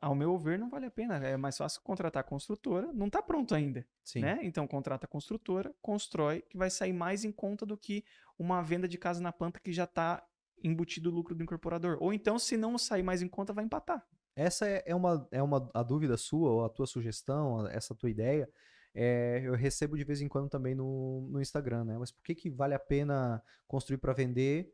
ao 0.00 0.14
meu 0.14 0.38
ver 0.38 0.58
não 0.58 0.70
vale 0.70 0.86
a 0.86 0.90
pena. 0.90 1.16
É 1.16 1.36
mais 1.36 1.56
fácil 1.56 1.82
contratar 1.82 2.20
a 2.20 2.26
construtora, 2.26 2.92
não 2.92 3.06
está 3.06 3.20
pronto 3.20 3.54
ainda, 3.54 3.86
Sim. 4.02 4.20
né? 4.20 4.38
Então 4.42 4.66
contrata 4.66 5.06
a 5.06 5.08
construtora, 5.08 5.74
constrói, 5.82 6.42
que 6.42 6.56
vai 6.56 6.70
sair 6.70 6.92
mais 6.92 7.24
em 7.24 7.32
conta 7.32 7.66
do 7.66 7.76
que 7.76 8.04
uma 8.38 8.62
venda 8.62 8.88
de 8.88 8.96
casa 8.96 9.20
na 9.20 9.32
planta 9.32 9.60
que 9.60 9.72
já 9.72 9.84
está 9.84 10.26
embutido 10.64 11.10
o 11.10 11.12
lucro 11.12 11.34
do 11.34 11.42
incorporador. 11.44 11.98
Ou 12.00 12.12
então, 12.12 12.38
se 12.38 12.56
não 12.56 12.76
sair 12.76 13.02
mais 13.02 13.22
em 13.22 13.28
conta, 13.28 13.52
vai 13.52 13.64
empatar. 13.64 14.04
Essa 14.34 14.66
é, 14.66 14.82
é 14.86 14.94
uma, 14.94 15.28
é 15.30 15.42
uma 15.42 15.70
a 15.72 15.82
dúvida 15.82 16.16
sua, 16.16 16.50
ou 16.50 16.64
a 16.64 16.68
tua 16.68 16.86
sugestão, 16.86 17.66
essa 17.68 17.94
tua 17.94 18.10
ideia 18.10 18.48
é, 18.94 19.42
eu 19.44 19.54
recebo 19.54 19.96
de 19.96 20.04
vez 20.04 20.20
em 20.20 20.28
quando 20.28 20.48
também 20.48 20.74
no, 20.74 21.28
no 21.28 21.40
Instagram, 21.40 21.84
né? 21.84 21.98
Mas 21.98 22.12
por 22.12 22.22
que, 22.22 22.34
que 22.34 22.48
vale 22.48 22.74
a 22.74 22.78
pena 22.78 23.42
construir 23.66 23.98
para 23.98 24.12
vender? 24.12 24.72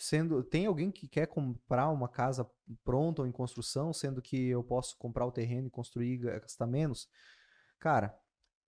Sendo, 0.00 0.42
tem 0.42 0.66
alguém 0.66 0.90
que 0.90 1.06
quer 1.06 1.28
comprar 1.28 1.88
uma 1.90 2.08
casa 2.08 2.48
pronta 2.84 3.22
ou 3.22 3.28
em 3.28 3.32
construção, 3.32 3.92
sendo 3.92 4.20
que 4.20 4.48
eu 4.48 4.64
posso 4.64 4.98
comprar 4.98 5.24
o 5.24 5.30
terreno 5.30 5.68
e 5.68 5.70
construir 5.70 6.18
gastar 6.18 6.66
menos? 6.66 7.08
Cara, 7.78 8.18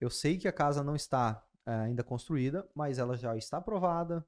eu 0.00 0.10
sei 0.10 0.38
que 0.38 0.46
a 0.46 0.52
casa 0.52 0.84
não 0.84 0.94
está 0.94 1.44
é, 1.66 1.72
ainda 1.72 2.04
construída, 2.04 2.68
mas 2.72 2.98
ela 2.98 3.16
já 3.16 3.36
está 3.36 3.56
aprovada, 3.56 4.24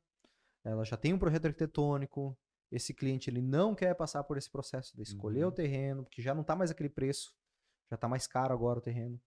ela 0.64 0.84
já 0.84 0.96
tem 0.96 1.12
um 1.12 1.18
projeto 1.18 1.46
arquitetônico, 1.46 2.36
esse 2.70 2.94
cliente 2.94 3.28
ele 3.28 3.42
não 3.42 3.74
quer 3.74 3.94
passar 3.94 4.22
por 4.24 4.36
esse 4.36 4.50
processo 4.50 4.96
de 4.96 5.02
escolher 5.02 5.44
uhum. 5.44 5.48
o 5.48 5.52
terreno, 5.52 6.02
porque 6.04 6.22
já 6.22 6.34
não 6.34 6.42
está 6.42 6.54
mais 6.54 6.70
aquele 6.70 6.88
preço, 6.88 7.34
já 7.90 7.96
está 7.96 8.08
mais 8.08 8.26
caro 8.26 8.54
agora 8.54 8.78
o 8.78 8.82
terreno 8.82 9.20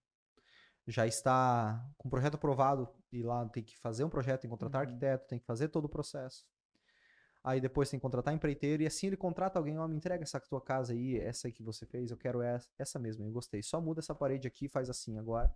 já 0.87 1.07
está 1.07 1.85
com 1.97 2.07
o 2.07 2.11
projeto 2.11 2.35
aprovado 2.35 2.89
e 3.11 3.23
lá 3.23 3.47
tem 3.49 3.63
que 3.63 3.77
fazer 3.77 4.03
um 4.03 4.09
projeto, 4.09 4.41
tem 4.41 4.49
que 4.49 4.53
contratar 4.53 4.81
uhum. 4.81 4.87
arquiteto, 4.87 5.27
tem 5.27 5.39
que 5.39 5.45
fazer 5.45 5.69
todo 5.69 5.85
o 5.85 5.89
processo. 5.89 6.45
Aí 7.43 7.59
depois 7.59 7.89
tem 7.89 7.99
que 7.99 8.01
contratar 8.01 8.33
empreiteiro 8.33 8.83
e 8.83 8.85
assim 8.85 9.07
ele 9.07 9.17
contrata 9.17 9.59
alguém, 9.59 9.77
ó, 9.77 9.87
me 9.87 9.95
entrega 9.95 10.23
essa 10.23 10.39
tua 10.39 10.61
casa 10.61 10.93
aí, 10.93 11.17
essa 11.19 11.47
aí 11.47 11.53
que 11.53 11.63
você 11.63 11.85
fez, 11.85 12.09
eu 12.09 12.17
quero 12.17 12.41
essa, 12.41 12.67
essa 12.77 12.99
mesma, 12.99 13.25
eu 13.25 13.31
gostei. 13.31 13.61
Só 13.61 13.81
muda 13.81 13.99
essa 13.99 14.15
parede 14.15 14.47
aqui, 14.47 14.69
faz 14.69 14.89
assim 14.89 15.17
agora. 15.17 15.53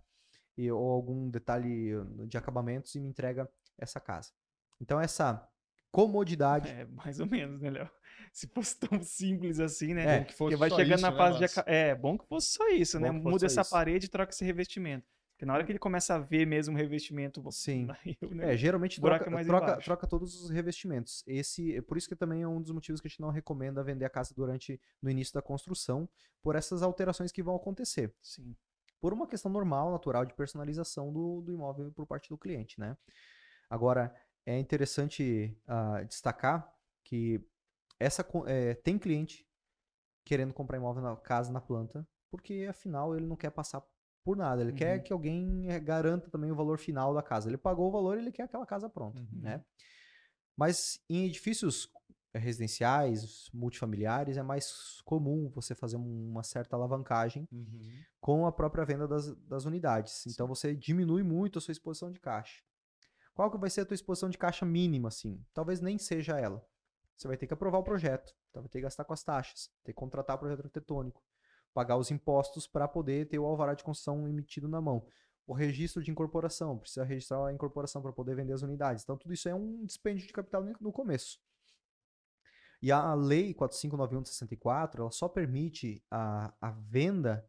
E, 0.56 0.70
ou 0.70 0.90
algum 0.90 1.30
detalhe 1.30 1.92
de 2.26 2.36
acabamentos 2.36 2.94
e 2.94 3.00
me 3.00 3.08
entrega 3.08 3.48
essa 3.78 4.00
casa. 4.00 4.32
Então 4.80 5.00
essa 5.00 5.48
comodidade. 5.90 6.68
É, 6.70 6.84
mais 6.86 7.20
ou 7.20 7.26
menos, 7.26 7.60
né, 7.60 7.70
Léo? 7.70 7.90
Se 8.32 8.46
fosse 8.46 8.78
tão 8.78 9.02
simples 9.02 9.58
assim, 9.58 9.94
né? 9.94 10.18
É, 10.18 10.24
que 10.24 10.34
fosse 10.34 10.56
Porque 10.56 10.56
vai 10.56 10.70
chegando 10.70 10.98
isso, 10.98 11.10
na 11.10 11.16
fase 11.16 11.40
né, 11.40 11.46
de. 11.46 11.54
É, 11.66 11.94
bom 11.94 12.18
que 12.18 12.26
fosse 12.26 12.48
só 12.48 12.68
isso, 12.68 13.00
né? 13.00 13.08
bom 13.08 13.14
né? 13.14 13.30
Muda 13.30 13.46
essa 13.46 13.62
isso. 13.62 13.70
parede 13.70 14.06
e 14.06 14.08
troca 14.08 14.32
esse 14.32 14.44
revestimento. 14.44 15.06
Porque 15.38 15.46
na 15.46 15.54
hora 15.54 15.64
que 15.64 15.70
ele 15.70 15.78
começa 15.78 16.16
a 16.16 16.18
ver 16.18 16.44
mesmo 16.46 16.74
o 16.74 16.76
revestimento, 16.76 17.40
sim. 17.52 17.86
Né, 18.34 18.54
é, 18.54 18.56
geralmente 18.56 19.00
troca, 19.00 19.30
é 19.30 19.44
troca, 19.44 19.76
troca, 19.76 20.06
todos 20.06 20.34
os 20.42 20.50
revestimentos. 20.50 21.22
Esse, 21.28 21.76
é 21.76 21.80
por 21.80 21.96
isso 21.96 22.08
que 22.08 22.16
também 22.16 22.42
é 22.42 22.48
um 22.48 22.60
dos 22.60 22.72
motivos 22.72 23.00
que 23.00 23.06
a 23.06 23.08
gente 23.10 23.20
não 23.20 23.30
recomenda 23.30 23.82
vender 23.84 24.04
a 24.04 24.10
casa 24.10 24.34
durante 24.34 24.80
no 25.00 25.08
início 25.08 25.32
da 25.32 25.40
construção, 25.40 26.08
por 26.42 26.56
essas 26.56 26.82
alterações 26.82 27.30
que 27.30 27.40
vão 27.40 27.54
acontecer. 27.54 28.12
Sim. 28.20 28.56
Por 29.00 29.12
uma 29.12 29.28
questão 29.28 29.48
normal, 29.48 29.92
natural 29.92 30.26
de 30.26 30.34
personalização 30.34 31.12
do, 31.12 31.40
do 31.40 31.52
imóvel 31.52 31.92
por 31.92 32.04
parte 32.04 32.28
do 32.28 32.36
cliente, 32.36 32.80
né? 32.80 32.96
Agora, 33.70 34.12
é 34.48 34.58
interessante 34.58 35.54
uh, 35.68 36.04
destacar 36.06 36.74
que 37.04 37.38
essa 38.00 38.26
é, 38.46 38.74
tem 38.74 38.98
cliente 38.98 39.46
querendo 40.24 40.54
comprar 40.54 40.78
imóvel 40.78 41.02
na 41.02 41.16
casa 41.16 41.52
na 41.52 41.60
planta, 41.60 42.06
porque 42.30 42.66
afinal 42.68 43.14
ele 43.14 43.26
não 43.26 43.36
quer 43.36 43.50
passar 43.50 43.82
por 44.24 44.36
nada. 44.36 44.62
Ele 44.62 44.70
uhum. 44.70 44.76
quer 44.76 44.98
que 45.00 45.12
alguém 45.12 45.70
eh, 45.70 45.78
garanta 45.80 46.30
também 46.30 46.50
o 46.50 46.56
valor 46.56 46.78
final 46.78 47.14
da 47.14 47.22
casa. 47.22 47.48
Ele 47.48 47.58
pagou 47.58 47.88
o 47.88 47.90
valor, 47.92 48.16
ele 48.16 48.32
quer 48.32 48.44
aquela 48.44 48.66
casa 48.66 48.88
pronta, 48.88 49.20
uhum. 49.20 49.40
né? 49.40 49.64
Mas 50.56 50.76
em 51.08 51.26
edifícios 51.26 51.90
eh, 52.34 52.38
residenciais, 52.38 53.50
multifamiliares, 53.52 54.36
é 54.36 54.42
mais 54.42 55.00
comum 55.04 55.50
você 55.50 55.74
fazer 55.74 55.96
uma 55.96 56.42
certa 56.42 56.76
alavancagem 56.76 57.46
uhum. 57.52 57.80
com 58.20 58.46
a 58.46 58.52
própria 58.52 58.84
venda 58.84 59.08
das, 59.08 59.34
das 59.46 59.64
unidades. 59.64 60.22
Sim. 60.22 60.30
Então 60.30 60.46
você 60.46 60.74
diminui 60.74 61.22
muito 61.22 61.58
a 61.58 61.62
sua 61.62 61.72
exposição 61.72 62.10
de 62.10 62.20
caixa. 62.20 62.62
Qual 63.38 63.52
que 63.52 63.56
vai 63.56 63.70
ser 63.70 63.82
a 63.82 63.86
tua 63.86 63.94
exposição 63.94 64.28
de 64.28 64.36
caixa 64.36 64.66
mínima, 64.66 65.06
assim? 65.06 65.40
Talvez 65.54 65.80
nem 65.80 65.96
seja 65.96 66.36
ela. 66.36 66.60
Você 67.16 67.28
vai 67.28 67.36
ter 67.36 67.46
que 67.46 67.54
aprovar 67.54 67.78
o 67.78 67.84
projeto, 67.84 68.34
então 68.50 68.62
vai 68.62 68.68
ter 68.68 68.78
que 68.78 68.82
gastar 68.82 69.04
com 69.04 69.12
as 69.12 69.22
taxas, 69.22 69.70
ter 69.84 69.92
que 69.92 69.96
contratar 69.96 70.34
o 70.34 70.40
projeto 70.40 70.58
arquitetônico, 70.58 71.22
pagar 71.72 71.96
os 71.98 72.10
impostos 72.10 72.66
para 72.66 72.88
poder 72.88 73.28
ter 73.28 73.38
o 73.38 73.46
alvará 73.46 73.74
de 73.74 73.84
construção 73.84 74.26
emitido 74.26 74.66
na 74.66 74.80
mão. 74.80 75.06
O 75.46 75.54
registro 75.54 76.02
de 76.02 76.10
incorporação, 76.10 76.80
precisa 76.80 77.04
registrar 77.04 77.46
a 77.46 77.52
incorporação 77.52 78.02
para 78.02 78.12
poder 78.12 78.34
vender 78.34 78.54
as 78.54 78.62
unidades. 78.62 79.04
Então, 79.04 79.16
tudo 79.16 79.32
isso 79.32 79.48
é 79.48 79.54
um 79.54 79.86
dispêndio 79.86 80.26
de 80.26 80.32
capital 80.32 80.64
no 80.80 80.90
começo. 80.90 81.38
E 82.82 82.90
a 82.90 83.14
Lei 83.14 83.54
4591 83.54 84.22
de 84.22 84.30
64, 84.30 85.02
ela 85.02 85.12
só 85.12 85.28
permite 85.28 86.02
a, 86.10 86.52
a 86.60 86.72
venda 86.72 87.48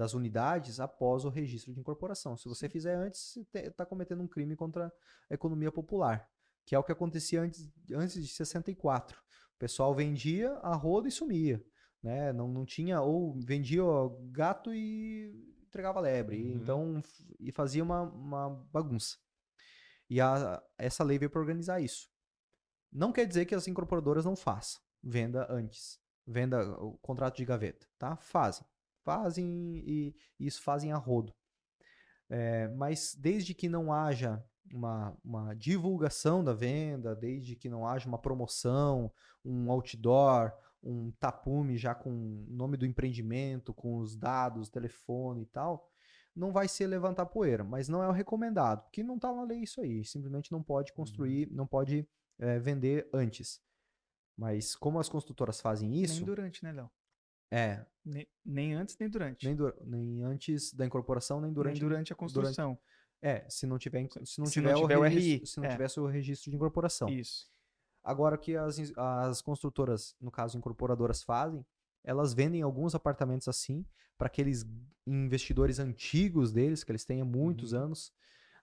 das 0.00 0.14
unidades 0.14 0.80
após 0.80 1.24
o 1.26 1.28
registro 1.28 1.74
de 1.74 1.80
incorporação. 1.80 2.36
Se 2.36 2.48
você 2.48 2.68
fizer 2.68 2.94
antes, 2.94 3.34
você 3.34 3.58
está 3.58 3.84
cometendo 3.84 4.22
um 4.22 4.26
crime 4.26 4.56
contra 4.56 4.90
a 5.28 5.34
economia 5.34 5.70
popular, 5.70 6.26
que 6.64 6.74
é 6.74 6.78
o 6.78 6.82
que 6.82 6.92
acontecia 6.92 7.42
antes, 7.42 7.70
antes 7.92 8.26
de 8.26 8.32
64. 8.32 9.18
O 9.18 9.58
pessoal 9.58 9.94
vendia 9.94 10.52
a 10.62 10.74
roda 10.74 11.06
e 11.06 11.10
sumia 11.10 11.62
né? 12.02 12.32
Não, 12.32 12.48
não 12.48 12.64
tinha, 12.64 13.00
ou 13.00 13.38
vendia 13.44 13.82
gato 14.30 14.72
e 14.72 15.30
entregava 15.66 16.00
lebre, 16.00 16.42
uhum. 16.42 16.56
então 16.56 17.02
e 17.38 17.52
fazia 17.52 17.82
uma, 17.82 18.02
uma 18.02 18.48
bagunça. 18.72 19.16
E 20.08 20.20
a, 20.20 20.62
essa 20.78 21.04
lei 21.04 21.18
veio 21.18 21.30
para 21.30 21.40
organizar 21.40 21.80
isso. 21.80 22.08
Não 22.90 23.12
quer 23.12 23.26
dizer 23.26 23.44
que 23.44 23.54
as 23.54 23.68
incorporadoras 23.68 24.24
não 24.24 24.34
façam 24.34 24.80
venda 25.02 25.46
antes, 25.50 25.98
venda 26.26 26.72
o 26.80 26.98
contrato 26.98 27.36
de 27.36 27.44
gaveta, 27.44 27.86
tá? 27.98 28.16
Fazem, 28.16 28.66
fazem 29.04 29.46
e, 29.86 30.14
e 30.38 30.46
isso 30.46 30.62
fazem 30.62 30.92
a 30.92 30.96
rodo. 30.96 31.34
É, 32.28 32.68
mas 32.68 33.14
desde 33.18 33.54
que 33.54 33.68
não 33.68 33.92
haja 33.92 34.42
uma, 34.72 35.16
uma 35.24 35.54
divulgação 35.54 36.44
da 36.44 36.52
venda, 36.52 37.14
desde 37.14 37.56
que 37.56 37.68
não 37.68 37.86
haja 37.86 38.08
uma 38.08 38.18
promoção, 38.18 39.12
um 39.44 39.70
outdoor, 39.70 40.52
um 40.82 41.10
tapume 41.12 41.76
já 41.76 41.94
com 41.94 42.10
o 42.10 42.46
nome 42.48 42.76
do 42.76 42.86
empreendimento, 42.86 43.74
com 43.74 43.98
os 43.98 44.16
dados, 44.16 44.68
telefone 44.68 45.42
e 45.42 45.46
tal, 45.46 45.90
não 46.34 46.52
vai 46.52 46.68
ser 46.68 46.86
levantar 46.86 47.26
poeira, 47.26 47.64
mas 47.64 47.88
não 47.88 48.02
é 48.02 48.08
o 48.08 48.12
recomendado, 48.12 48.82
porque 48.82 49.02
não 49.02 49.16
está 49.16 49.34
na 49.34 49.42
lei 49.42 49.60
isso 49.60 49.80
aí, 49.80 50.04
simplesmente 50.04 50.52
não 50.52 50.62
pode 50.62 50.92
construir, 50.92 51.48
uhum. 51.48 51.56
não 51.56 51.66
pode 51.66 52.08
é, 52.38 52.58
vender 52.58 53.08
antes. 53.12 53.60
Mas 54.36 54.74
como 54.74 54.98
as 54.98 55.08
construtoras 55.08 55.60
fazem 55.60 55.94
isso... 56.00 56.14
Nem 56.14 56.24
durante, 56.24 56.64
né, 56.64 56.72
Léo? 56.72 56.90
É. 57.50 57.84
Nem, 58.04 58.26
nem, 58.44 58.74
antes, 58.74 58.96
nem 58.98 59.08
durante. 59.08 59.46
Nem, 59.46 59.56
du 59.56 59.74
nem, 59.84 60.22
antes 60.22 60.72
da 60.72 60.86
incorporação, 60.86 61.40
nem 61.40 61.52
durante... 61.52 61.80
Nem 61.80 61.88
durante 61.88 62.12
a 62.12 62.16
construção. 62.16 62.68
Durante, 62.68 62.82
é, 63.22 63.46
se 63.48 63.66
não 63.66 63.78
tiver, 63.78 64.08
se 64.24 64.38
não 64.38 64.46
se 64.46 64.52
tiver, 64.52 64.72
não 64.72 64.80
tiver 64.80 64.96
o, 64.96 65.02
registro, 65.02 65.38
RI. 65.38 65.46
Se 65.46 65.58
não 65.58 65.64
é. 65.66 65.68
tivesse 65.68 66.00
o 66.00 66.06
registro 66.06 66.50
de 66.50 66.56
incorporação. 66.56 67.08
Isso. 67.08 67.50
Agora, 68.02 68.36
o 68.36 68.38
que 68.38 68.56
as, 68.56 68.78
as 68.96 69.42
construtoras, 69.42 70.16
no 70.20 70.30
caso 70.30 70.56
incorporadoras, 70.56 71.22
fazem, 71.22 71.64
elas 72.02 72.32
vendem 72.32 72.62
alguns 72.62 72.94
apartamentos 72.94 73.46
assim 73.46 73.84
para 74.16 74.26
aqueles 74.26 74.64
investidores 75.06 75.78
antigos 75.78 76.52
deles, 76.52 76.82
que 76.82 76.90
eles 76.92 77.04
têm 77.04 77.20
há 77.20 77.24
muitos 77.24 77.72
uhum. 77.72 77.84
anos, 77.84 78.12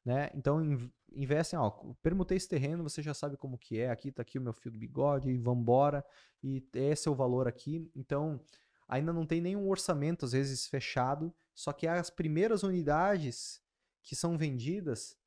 né? 0.03 0.31
Então 0.33 0.63
in- 0.63 0.91
investem, 1.11 1.59
ó, 1.59 1.69
permutei 2.01 2.37
esse 2.37 2.47
terreno, 2.47 2.83
você 2.83 3.01
já 3.01 3.13
sabe 3.13 3.37
como 3.37 3.57
que 3.57 3.79
é, 3.79 3.89
aqui 3.89 4.11
tá 4.11 4.21
aqui 4.21 4.39
o 4.39 4.41
meu 4.41 4.53
fio 4.53 4.71
do 4.71 4.77
bigode, 4.77 5.29
e 5.29 5.37
vambora, 5.37 6.03
e 6.43 6.63
esse 6.73 7.07
é 7.07 7.11
o 7.11 7.15
valor 7.15 7.47
aqui. 7.47 7.91
Então, 7.95 8.39
ainda 8.87 9.11
não 9.11 9.25
tem 9.25 9.41
nenhum 9.41 9.67
orçamento, 9.69 10.25
às 10.25 10.31
vezes, 10.31 10.67
fechado, 10.67 11.33
só 11.53 11.73
que 11.73 11.87
as 11.87 12.09
primeiras 12.09 12.63
unidades 12.63 13.61
que 14.03 14.15
são 14.15 14.37
vendidas, 14.37 15.17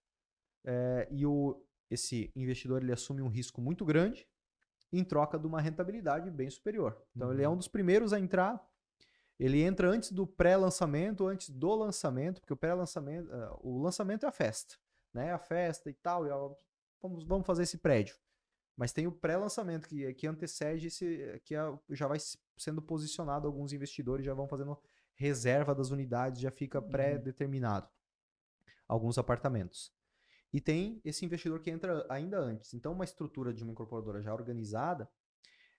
é, 0.65 1.09
e 1.11 1.27
o, 1.27 1.63
esse 1.91 2.31
investidor 2.35 2.83
ele 2.83 2.93
assume 2.93 3.21
um 3.23 3.29
risco 3.29 3.61
muito 3.61 3.85
grande 3.85 4.27
em 4.93 5.05
troca 5.05 5.39
de 5.39 5.47
uma 5.47 5.61
rentabilidade 5.61 6.31
bem 6.31 6.49
superior. 6.51 7.01
Então, 7.15 7.33
ele 7.33 7.43
é 7.43 7.49
um 7.49 7.57
dos 7.57 7.69
primeiros 7.69 8.13
a 8.13 8.19
entrar, 8.19 8.61
ele 9.39 9.63
entra 9.63 9.89
antes 9.89 10.13
do 10.13 10.27
pré-lançamento, 10.27 11.27
antes 11.27 11.49
do 11.51 11.75
lançamento, 11.75 12.41
porque 12.41 12.53
o 12.53 12.57
pré-lançamento, 12.57 13.33
eh, 13.33 13.51
o 13.61 13.79
lançamento 13.79 14.25
é 14.27 14.29
a 14.29 14.33
festa, 14.33 14.77
né? 15.15 15.33
A 15.33 15.39
festa 15.39 15.89
e 15.89 15.95
tal, 15.95 16.27
e 16.27 16.31
ó, 16.31 16.55
vamos, 17.01 17.25
vamos 17.25 17.47
fazer 17.47 17.63
esse 17.63 17.79
prédio. 17.79 18.17
Mas 18.77 18.93
tem 18.93 19.07
o 19.07 19.13
pré-lançamento 19.13 19.89
que, 19.89 20.13
que 20.15 20.27
antecede 20.27 20.89
esse, 20.89 21.41
que 21.45 21.55
é- 21.55 21.79
já 21.91 22.07
vai 22.07 22.19
se- 22.19 22.39
sendo 22.63 22.83
posicionado, 22.83 23.47
alguns 23.47 23.73
investidores 23.73 24.25
já 24.25 24.35
vão 24.35 24.49
fazendo 24.49 24.79
reserva 25.15 25.75
das 25.75 25.91
unidades, 25.91 26.41
já 26.41 26.51
fica 26.51 26.81
Uhum. 26.81 26.89
pré-determinado. 26.89 27.89
Alguns 28.89 29.19
apartamentos. 29.19 29.93
E 30.53 30.61
tem 30.61 31.01
esse 31.05 31.25
investidor 31.25 31.61
que 31.61 31.71
entra 31.71 32.05
ainda 32.09 32.39
antes. 32.39 32.75
Então, 32.75 32.93
uma 32.93 33.05
estrutura 33.05 33.53
de 33.55 33.63
uma 33.63 33.73
incorporadora 33.73 34.21
já 34.21 34.33
organizada, 34.33 35.09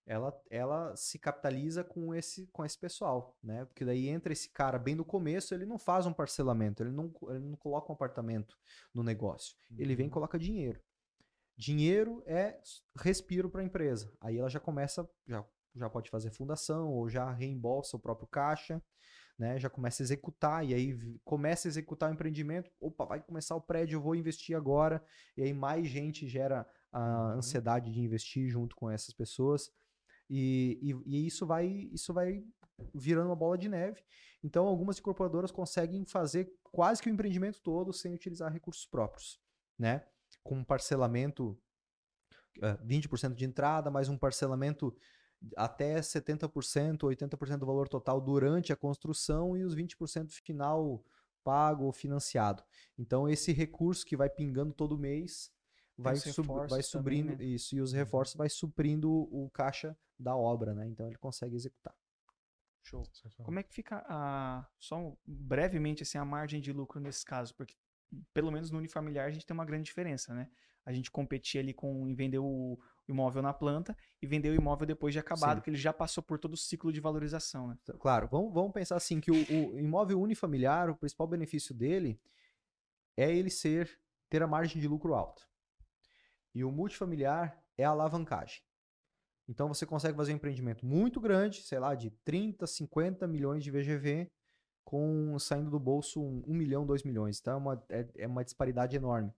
ela, 0.06 0.42
ela 0.50 0.96
se 0.96 1.20
capitaliza 1.20 1.84
com 1.84 2.14
esse, 2.16 2.48
com 2.48 2.66
esse 2.66 2.78
pessoal, 2.78 3.38
né? 3.44 3.66
Porque 3.66 3.86
daí 3.86 4.08
entra 4.08 4.34
esse 4.34 4.50
cara 4.50 4.80
bem 4.80 4.96
no 4.96 5.06
começo, 5.06 5.54
ele 5.54 5.66
não 5.66 5.78
faz 5.78 6.06
um 6.06 6.14
parcelamento, 6.14 6.82
ele 6.82 6.92
não, 6.92 7.14
ele 7.30 7.40
não 7.40 7.56
coloca 7.58 7.92
um 7.92 7.96
apartamento 7.96 8.58
no 8.94 9.04
negócio. 9.04 9.56
Ele 9.78 9.96
vem 9.96 10.08
e 10.08 10.10
coloca 10.10 10.40
dinheiro. 10.40 10.82
Dinheiro 11.56 12.24
é 12.26 12.60
respiro 12.98 13.50
para 13.50 13.62
a 13.62 13.66
empresa. 13.66 14.12
Aí 14.20 14.38
ela 14.38 14.50
já 14.50 14.60
começa, 14.60 15.08
já, 15.28 15.46
já 15.76 15.90
pode 15.90 16.10
fazer 16.10 16.32
fundação 16.32 16.90
ou 16.90 17.10
já 17.10 17.32
reembolsa 17.32 17.98
o 17.98 18.00
próprio 18.00 18.28
caixa, 18.28 18.82
né? 19.38 19.60
Já 19.60 19.70
começa 19.70 20.04
a 20.04 20.06
executar 20.06 20.66
e 20.66 20.74
aí 20.74 21.20
começa 21.24 21.68
a 21.68 21.70
executar 21.70 22.10
o 22.10 22.14
empreendimento. 22.14 22.72
Opa, 22.80 23.06
vai 23.06 23.22
começar 23.22 23.56
o 23.56 23.62
prédio, 23.62 23.98
eu 23.98 24.02
vou 24.02 24.16
investir 24.16 24.56
agora. 24.56 25.04
E 25.36 25.44
aí 25.44 25.54
mais 25.54 25.88
gente 25.88 26.28
gera 26.28 26.68
a 26.92 27.34
ansiedade 27.34 27.92
de 27.92 28.02
investir 28.02 28.50
junto 28.50 28.76
com 28.76 28.90
essas 28.90 29.14
pessoas. 29.14 29.72
E, 30.30 30.80
e, 30.82 31.18
e 31.18 31.28
isso 31.28 31.46
vai 31.46 31.68
isso 31.92 32.14
vai 32.14 32.44
virando 32.94 33.28
uma 33.28 33.36
bola 33.36 33.58
de 33.58 33.68
neve. 33.68 34.04
Então, 34.44 34.66
algumas 34.66 34.98
incorporadoras 35.00 35.52
conseguem 35.52 36.06
fazer 36.06 36.52
quase 36.64 37.02
que 37.02 37.10
o 37.10 37.14
empreendimento 37.14 37.62
todo 37.62 37.94
sem 37.94 38.14
utilizar 38.14 38.52
recursos 38.52 38.86
próprios, 38.86 39.40
né? 39.78 40.06
Com 40.44 40.60
um 40.60 40.64
parcelamento, 40.64 41.60
eh, 42.62 42.78
20% 42.84 43.36
de 43.36 43.46
entrada, 43.46 43.92
mais 43.92 44.10
um 44.10 44.18
parcelamento 44.18 44.96
até 45.56 46.00
70%, 46.02 47.00
80% 47.04 47.58
do 47.58 47.66
valor 47.66 47.88
total 47.88 48.22
durante 48.22 48.72
a 48.72 48.76
construção 48.76 49.58
e 49.58 49.64
os 49.64 49.76
20% 49.76 50.32
final 50.32 51.04
pago 51.44 51.86
ou 51.86 51.92
financiado. 51.92 52.64
Então, 52.98 53.28
esse 53.28 53.52
recurso 53.52 54.06
que 54.06 54.16
vai 54.16 54.30
pingando 54.30 54.74
todo 54.74 54.98
mês 54.98 55.52
vai, 55.98 56.16
sub- 56.16 56.48
vai 56.70 56.82
também, 56.84 57.24
né? 57.24 57.44
isso, 57.44 57.76
e 57.76 57.82
os 57.82 57.92
reforços 57.92 58.36
vai 58.36 58.50
suprindo 58.50 59.12
o 59.12 59.50
caixa 59.52 59.98
da 60.20 60.36
obra, 60.36 60.74
né? 60.74 60.88
Então 60.88 61.08
ele 61.08 61.18
consegue 61.18 61.56
executar. 61.56 61.96
Show. 62.84 63.04
Como 63.44 63.60
é 63.60 63.64
que 63.64 63.74
fica 63.74 64.04
a. 64.08 64.68
Só 64.80 64.98
um- 64.98 65.18
brevemente 65.26 66.04
assim, 66.04 66.18
a 66.18 66.26
margem 66.26 66.60
de 66.62 66.72
lucro 66.74 67.00
nesse 67.00 67.24
caso? 67.24 67.54
Porque, 67.56 67.76
pelo 68.34 68.52
menos 68.52 68.72
no 68.72 68.78
unifamiliar, 68.80 69.28
a 69.28 69.32
gente 69.32 69.46
tem 69.46 69.54
uma 69.54 69.66
grande 69.66 69.86
diferença, 69.86 70.34
né? 70.34 70.50
A 70.86 70.92
gente 70.92 71.12
competir 71.12 71.60
ali 71.60 71.74
com 71.74 72.08
em 72.08 72.16
vender 72.16 72.40
o 72.40 72.80
imóvel 73.08 73.42
na 73.42 73.54
planta 73.54 73.96
e 74.22 74.28
vender 74.28 74.50
o 74.50 74.56
imóvel 74.56 74.88
depois 74.88 75.14
de 75.14 75.20
acabado, 75.20 75.58
Sim. 75.58 75.64
que 75.64 75.70
ele 75.70 75.78
já 75.78 75.92
passou 75.92 76.24
por 76.24 76.40
todo 76.40 76.54
o 76.54 76.58
ciclo 76.58 76.92
de 76.92 77.00
valorização, 77.00 77.68
né? 77.68 77.78
Então, 77.82 77.98
Claro, 77.98 78.28
vamos, 78.28 78.54
vamos 78.54 78.72
pensar 78.72 78.96
assim 78.96 79.20
que 79.20 79.32
o, 79.32 79.36
o 79.36 79.80
imóvel 79.80 80.22
unifamiliar, 80.22 80.90
o 80.90 80.96
principal 80.96 81.28
benefício 81.28 81.74
dele 81.74 82.20
é 83.18 83.34
ele 83.34 83.50
ser 83.50 84.00
ter 84.30 84.42
a 84.42 84.48
margem 84.48 84.82
de 84.82 84.88
lucro 84.88 85.14
alta. 85.14 85.42
E 86.54 86.64
o 86.64 86.72
multifamiliar 86.72 87.62
é 87.78 87.84
a 87.84 87.90
alavancagem. 87.90 88.62
Então 89.48 89.68
você 89.68 89.86
consegue 89.86 90.16
fazer 90.16 90.32
um 90.32 90.36
empreendimento 90.36 90.86
muito 90.86 91.20
grande, 91.20 91.62
sei 91.64 91.80
lá, 91.80 91.94
de 91.94 92.12
30, 92.24 92.66
50 92.66 93.28
milhões 93.28 93.64
de 93.64 93.72
VGV, 93.72 94.32
com 94.84 95.38
saindo 95.40 95.70
do 95.70 95.80
bolso 95.80 96.22
um, 96.22 96.44
1 96.48 96.54
milhão, 96.54 96.86
2 96.86 97.04
milhões. 97.04 97.40
Então 97.40 97.54
é 97.54 97.58
uma, 97.58 97.86
é, 97.90 98.08
é 98.20 98.28
uma 98.28 98.44
disparidade 98.44 98.96
enorme. 98.96 99.34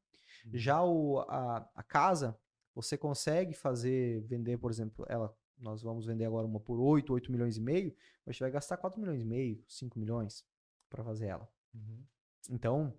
Já 0.53 0.83
o, 0.83 1.19
a, 1.21 1.67
a 1.75 1.83
casa, 1.83 2.37
você 2.73 2.97
consegue 2.97 3.53
fazer, 3.53 4.21
vender, 4.21 4.57
por 4.57 4.71
exemplo, 4.71 5.05
ela, 5.07 5.35
nós 5.57 5.81
vamos 5.81 6.05
vender 6.05 6.25
agora 6.25 6.45
uma 6.45 6.59
por 6.59 6.79
8, 6.79 7.13
8 7.13 7.31
milhões 7.31 7.57
e 7.57 7.61
meio, 7.61 7.95
mas 8.25 8.37
você 8.37 8.43
vai 8.43 8.51
gastar 8.51 8.77
4 8.77 8.99
milhões 8.99 9.21
e 9.21 9.25
meio, 9.25 9.63
5 9.67 9.99
milhões 9.99 10.45
para 10.89 11.03
fazer 11.03 11.27
ela. 11.27 11.47
Então, 12.49 12.97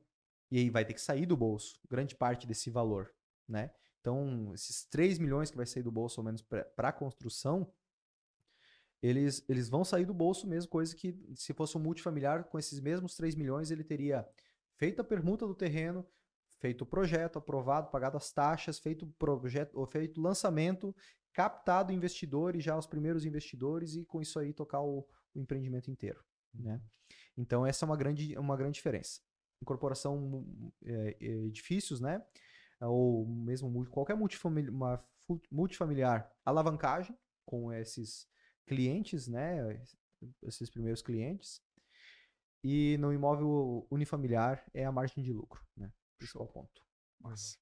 e 0.50 0.58
aí 0.58 0.70
vai 0.70 0.84
ter 0.84 0.94
que 0.94 1.00
sair 1.00 1.26
do 1.26 1.36
bolso 1.36 1.80
grande 1.88 2.14
parte 2.14 2.46
desse 2.46 2.70
valor, 2.70 3.12
né? 3.48 3.70
Então, 4.00 4.52
esses 4.54 4.84
3 4.84 5.18
milhões 5.18 5.50
que 5.50 5.56
vai 5.56 5.64
sair 5.64 5.82
do 5.82 5.90
bolso, 5.90 6.20
ao 6.20 6.24
menos 6.24 6.42
para 6.42 6.88
a 6.88 6.92
construção, 6.92 7.72
eles, 9.02 9.44
eles 9.48 9.68
vão 9.68 9.84
sair 9.84 10.04
do 10.04 10.14
bolso 10.14 10.46
mesmo, 10.46 10.70
coisa 10.70 10.94
que 10.94 11.18
se 11.34 11.52
fosse 11.52 11.76
um 11.76 11.80
multifamiliar, 11.80 12.44
com 12.44 12.58
esses 12.58 12.80
mesmos 12.80 13.16
3 13.16 13.34
milhões, 13.34 13.70
ele 13.70 13.84
teria 13.84 14.26
feito 14.76 15.00
a 15.00 15.04
permuta 15.04 15.46
do 15.46 15.54
terreno, 15.54 16.06
feito 16.64 16.80
o 16.80 16.86
projeto, 16.86 17.38
aprovado, 17.38 17.90
pagado 17.90 18.16
as 18.16 18.32
taxas, 18.32 18.78
feito 18.78 19.04
o 19.04 19.12
projeto, 19.18 19.78
ou 19.78 19.86
feito 19.86 20.18
lançamento, 20.18 20.96
captado 21.30 21.92
investidores, 21.92 22.64
já 22.64 22.74
os 22.74 22.86
primeiros 22.86 23.26
investidores, 23.26 23.94
e 23.96 24.04
com 24.06 24.22
isso 24.22 24.38
aí 24.38 24.50
tocar 24.54 24.80
o, 24.80 25.06
o 25.34 25.38
empreendimento 25.38 25.90
inteiro. 25.90 26.24
Né? 26.54 26.80
Então, 27.36 27.66
essa 27.66 27.84
é 27.84 27.86
uma 27.86 27.98
grande, 27.98 28.34
uma 28.38 28.56
grande 28.56 28.76
diferença. 28.76 29.20
Incorporação, 29.60 30.42
é, 30.82 31.16
é, 31.20 31.26
edifícios, 31.44 32.00
né? 32.00 32.24
Ou 32.80 33.26
mesmo 33.26 33.84
qualquer 33.90 34.16
multifamili- 34.16 34.70
uma 34.70 34.96
fu- 35.26 35.42
multifamiliar, 35.50 36.32
alavancagem 36.46 37.14
com 37.44 37.70
esses 37.74 38.26
clientes, 38.66 39.28
né? 39.28 39.78
Esses 40.42 40.70
primeiros 40.70 41.02
clientes. 41.02 41.60
E 42.62 42.96
no 42.96 43.12
imóvel 43.12 43.86
unifamiliar 43.90 44.64
é 44.72 44.86
a 44.86 44.92
margem 44.92 45.22
de 45.22 45.30
lucro, 45.30 45.62
né? 45.76 45.92
Principal 46.24 46.46
ponto. 46.48 46.82
Massa. 47.20 47.58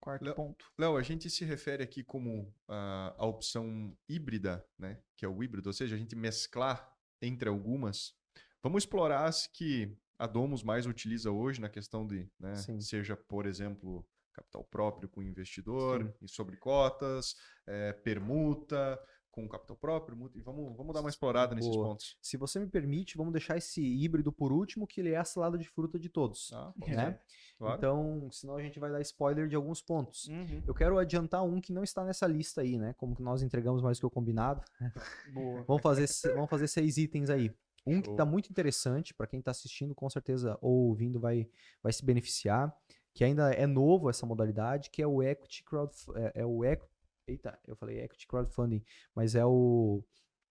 Quarto 0.00 0.24
Léo- 0.24 0.34
ponto. 0.34 0.64
Léo, 0.78 0.96
a 0.96 1.02
gente 1.02 1.28
se 1.28 1.44
refere 1.44 1.82
aqui 1.82 2.02
como 2.02 2.54
ah, 2.68 3.14
a 3.18 3.26
opção 3.26 3.96
híbrida, 4.08 4.64
né? 4.78 5.00
Que 5.16 5.24
é 5.24 5.28
o 5.28 5.42
híbrido, 5.42 5.68
ou 5.68 5.72
seja, 5.72 5.96
a 5.96 5.98
gente 5.98 6.14
mesclar 6.16 6.90
entre 7.20 7.48
algumas. 7.48 8.14
Vamos 8.62 8.84
explorar 8.84 9.24
as 9.26 9.46
que 9.46 9.96
a 10.18 10.26
Domus 10.26 10.62
mais 10.62 10.86
utiliza 10.86 11.30
hoje 11.30 11.60
na 11.60 11.68
questão 11.68 12.06
de, 12.06 12.28
né? 12.38 12.54
Seja, 12.80 13.16
por 13.16 13.46
exemplo, 13.46 14.06
capital 14.32 14.64
próprio 14.64 15.08
com 15.08 15.22
investidor 15.22 16.02
Sim. 16.04 16.14
e 16.22 16.28
sobre 16.28 16.56
cotas, 16.56 17.34
eh, 17.66 17.92
permuta 17.92 18.98
com 19.36 19.46
capital 19.46 19.76
próprio, 19.76 20.30
e 20.34 20.40
vamos, 20.40 20.74
vamos 20.74 20.94
dar 20.94 21.00
uma 21.00 21.10
explorada 21.10 21.54
nesses 21.54 21.70
Boa. 21.70 21.88
pontos. 21.88 22.16
Se 22.22 22.38
você 22.38 22.58
me 22.58 22.66
permite, 22.66 23.18
vamos 23.18 23.34
deixar 23.34 23.58
esse 23.58 23.82
híbrido 23.82 24.32
por 24.32 24.50
último, 24.50 24.86
que 24.86 24.98
ele 24.98 25.12
é 25.12 25.18
a 25.18 25.26
salada 25.26 25.58
de 25.58 25.68
fruta 25.68 25.98
de 25.98 26.08
todos. 26.08 26.50
Ah, 26.54 26.72
né? 26.86 27.20
claro. 27.58 27.76
Então, 27.76 28.28
senão 28.32 28.56
a 28.56 28.62
gente 28.62 28.80
vai 28.80 28.90
dar 28.90 29.02
spoiler 29.02 29.46
de 29.46 29.54
alguns 29.54 29.82
pontos. 29.82 30.26
Uhum. 30.28 30.62
Eu 30.66 30.74
quero 30.74 30.98
adiantar 30.98 31.44
um 31.44 31.60
que 31.60 31.70
não 31.70 31.84
está 31.84 32.02
nessa 32.02 32.26
lista 32.26 32.62
aí, 32.62 32.78
né? 32.78 32.94
Como 32.94 33.14
que 33.14 33.22
nós 33.22 33.42
entregamos 33.42 33.82
mais 33.82 33.98
do 33.98 34.00
que 34.00 34.06
o 34.06 34.10
combinado. 34.10 34.62
Boa. 35.34 35.62
Vamos 35.64 35.82
fazer, 35.82 36.08
vamos 36.34 36.48
fazer 36.48 36.66
seis 36.66 36.96
itens 36.96 37.28
aí. 37.28 37.54
Um 37.86 38.00
que 38.00 38.10
está 38.10 38.24
muito 38.24 38.48
interessante, 38.48 39.12
para 39.12 39.26
quem 39.26 39.38
está 39.38 39.50
assistindo, 39.50 39.94
com 39.94 40.08
certeza, 40.08 40.58
ou 40.62 40.88
ouvindo, 40.88 41.20
vai, 41.20 41.46
vai 41.82 41.92
se 41.92 42.04
beneficiar, 42.04 42.74
que 43.14 43.22
ainda 43.22 43.52
é 43.52 43.66
novo 43.66 44.08
essa 44.10 44.26
modalidade, 44.26 44.90
que 44.90 45.02
é 45.02 45.06
o 45.06 45.22
Equity 45.22 45.62
Crowd, 45.62 45.92
é, 46.16 46.40
é 46.40 46.46
o 46.46 46.64
equ, 46.64 46.84
Eita, 47.26 47.58
eu 47.66 47.74
falei 47.74 48.00
Equity 48.00 48.26
Crowdfunding, 48.26 48.84
mas 49.14 49.34
é 49.34 49.44
o, 49.44 50.02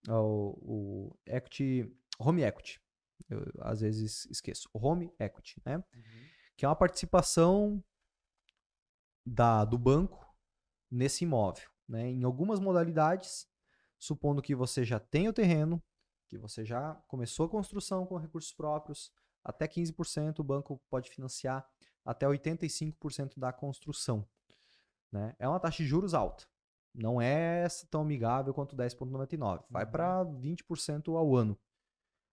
é 0.07 0.13
o, 0.13 0.57
o 0.61 1.19
Equity, 1.25 1.89
Home 2.19 2.43
Equity. 2.43 2.81
Eu, 3.29 3.41
às 3.61 3.79
vezes 3.79 4.25
esqueço. 4.25 4.69
Home 4.73 5.13
Equity, 5.17 5.61
né? 5.65 5.81
Que 6.57 6.65
é 6.65 6.67
uma 6.67 6.75
participação 6.75 7.83
da, 9.25 9.63
do 9.63 9.77
banco 9.77 10.25
nesse 10.91 11.23
imóvel, 11.23 11.69
né? 11.87 12.09
Em 12.09 12.23
algumas 12.23 12.59
modalidades, 12.59 13.47
supondo 13.97 14.41
que 14.41 14.53
você 14.53 14.83
já 14.83 14.99
tem 14.99 15.29
o 15.29 15.33
terreno, 15.33 15.81
que 16.27 16.37
você 16.37 16.65
já 16.65 16.95
começou 17.07 17.45
a 17.45 17.49
construção 17.49 18.05
com 18.05 18.17
recursos 18.17 18.53
próprios, 18.53 19.13
até 19.43 19.67
15% 19.67 20.39
o 20.39 20.43
banco 20.43 20.81
pode 20.89 21.09
financiar 21.09 21.65
até 22.03 22.25
85% 22.25 23.39
da 23.39 23.53
construção. 23.53 24.27
Né? 25.11 25.35
É 25.39 25.47
uma 25.47 25.59
taxa 25.59 25.81
de 25.83 25.87
juros 25.87 26.13
alta. 26.13 26.45
Não 26.95 27.21
é 27.21 27.67
tão 27.89 28.01
amigável 28.01 28.53
quanto 28.53 28.75
10,99. 28.75 29.63
Vai 29.69 29.85
Uhum. 29.85 29.91
para 29.91 30.23
20% 30.23 31.15
ao 31.15 31.35
ano. 31.35 31.57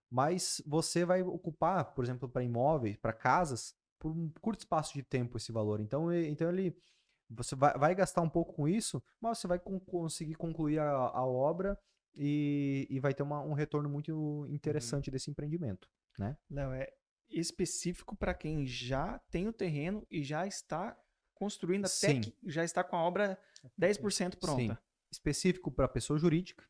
Mas 0.09 0.61
você 0.65 1.05
vai 1.05 1.21
ocupar, 1.23 1.93
por 1.93 2.03
exemplo, 2.03 2.29
para 2.29 2.43
imóveis, 2.43 2.97
para 2.97 3.13
casas, 3.13 3.73
por 3.99 4.11
um 4.11 4.29
curto 4.41 4.59
espaço 4.59 4.93
de 4.93 5.01
tempo 5.03 5.37
esse 5.37 5.51
valor. 5.51 5.79
Então, 5.81 6.13
então 6.13 6.49
ele 6.49 6.75
você 7.29 7.55
vai, 7.55 7.75
vai 7.77 7.95
gastar 7.95 8.21
um 8.21 8.29
pouco 8.29 8.53
com 8.53 8.67
isso, 8.67 9.01
mas 9.19 9.39
você 9.39 9.47
vai 9.47 9.57
con- 9.57 9.79
conseguir 9.79 10.35
concluir 10.35 10.79
a, 10.79 10.91
a 10.91 11.25
obra 11.25 11.79
e, 12.13 12.85
e 12.89 12.99
vai 12.99 13.13
ter 13.13 13.23
uma- 13.23 13.41
um 13.41 13.53
retorno 13.53 13.89
muito 13.89 14.45
interessante 14.49 15.09
desse 15.09 15.31
empreendimento. 15.31 15.89
Léo, 16.49 16.73
é 16.73 16.93
específico 17.29 18.15
para 18.15 18.35
quem 18.35 18.67
já 18.67 19.19
tem 19.31 19.47
o 19.47 19.53
terreno 19.53 20.05
e 20.11 20.21
já 20.21 20.45
está 20.45 20.95
construindo, 21.33 21.85
até 21.85 21.91
Sim. 21.91 22.21
que 22.21 22.35
já 22.45 22.63
está 22.63 22.83
com 22.83 22.95
a 22.95 23.01
obra 23.01 23.39
10% 23.79 24.37
pronta. 24.37 24.61
Sim. 24.61 24.77
Específico 25.11 25.71
para 25.71 25.87
pessoa 25.87 26.17
jurídica, 26.17 26.67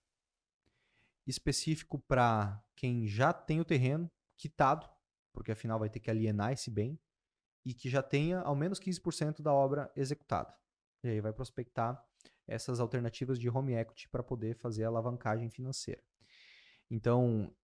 específico 1.26 2.00
para 2.00 2.62
quem 2.76 3.08
já 3.08 3.32
tem 3.32 3.60
o 3.60 3.66
terreno 3.66 4.12
quitado, 4.36 4.90
porque 5.32 5.52
afinal 5.52 5.80
vai 5.80 5.90
ter 5.90 6.00
que 6.00 6.12
alienar 6.12 6.52
esse 6.52 6.70
bem, 6.70 7.00
e 7.66 7.74
que 7.74 7.90
já 7.90 8.04
tenha 8.04 8.40
ao 8.42 8.56
menos 8.56 8.80
15% 8.80 9.42
da 9.42 9.54
obra 9.54 9.92
executada. 9.96 10.54
E 11.04 11.08
aí 11.08 11.22
vai 11.22 11.32
prospectar 11.32 12.04
essas 12.46 12.80
alternativas 12.80 13.40
de 13.40 13.50
home 13.50 13.74
equity 13.74 14.10
para 14.10 14.22
poder 14.22 14.56
fazer 14.56 14.84
a 14.84 14.88
alavancagem 14.88 15.50
financeira. 15.50 16.04
Então, 16.92 17.56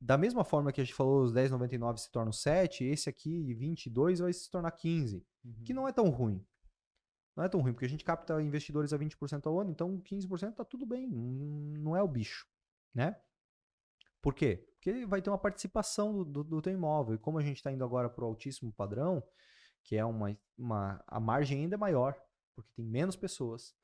da 0.00 0.16
mesma 0.16 0.44
forma 0.44 0.72
que 0.72 0.80
a 0.80 0.84
gente 0.84 0.94
falou, 0.94 1.22
os 1.22 1.32
10,99 1.32 1.98
se 1.98 2.10
tornam 2.10 2.32
7, 2.32 2.84
esse 2.84 3.08
aqui, 3.08 3.54
22, 3.54 4.20
vai 4.20 4.32
se 4.32 4.50
tornar 4.50 4.70
15 4.70 5.24
que 5.64 5.72
não 5.72 5.88
é 5.88 5.92
tão 5.92 6.08
ruim. 6.08 6.44
Não 7.36 7.44
é 7.44 7.48
tão 7.48 7.60
ruim, 7.60 7.72
porque 7.72 7.86
a 7.86 7.88
gente 7.88 8.04
capta 8.04 8.42
investidores 8.42 8.92
a 8.92 8.98
20% 8.98 9.46
ao 9.46 9.60
ano, 9.60 9.70
então 9.70 10.00
15% 10.00 10.54
tá 10.54 10.64
tudo 10.64 10.84
bem, 10.84 11.06
não 11.08 11.48
não 11.80 11.96
é 11.96 12.02
o 12.02 12.08
bicho, 12.08 12.46
né? 12.94 13.16
Por 14.20 14.34
quê? 14.34 14.68
Porque 14.74 15.06
vai 15.06 15.22
ter 15.22 15.30
uma 15.30 15.38
participação 15.38 16.12
do, 16.12 16.24
do, 16.24 16.44
do 16.44 16.62
teu 16.62 16.72
imóvel, 16.72 17.14
e 17.14 17.18
como 17.18 17.38
a 17.38 17.42
gente 17.42 17.56
está 17.58 17.70
indo 17.70 17.84
agora 17.84 18.10
para 18.10 18.24
o 18.24 18.26
altíssimo 18.26 18.72
padrão, 18.72 19.22
que 19.84 19.96
é 19.96 20.04
uma, 20.04 20.36
uma, 20.56 21.02
a 21.06 21.20
margem 21.20 21.60
ainda 21.60 21.76
é 21.76 21.78
maior, 21.78 22.20
porque 22.56 22.72
tem 22.74 22.84
menos 22.84 23.14
pessoas, 23.14 23.74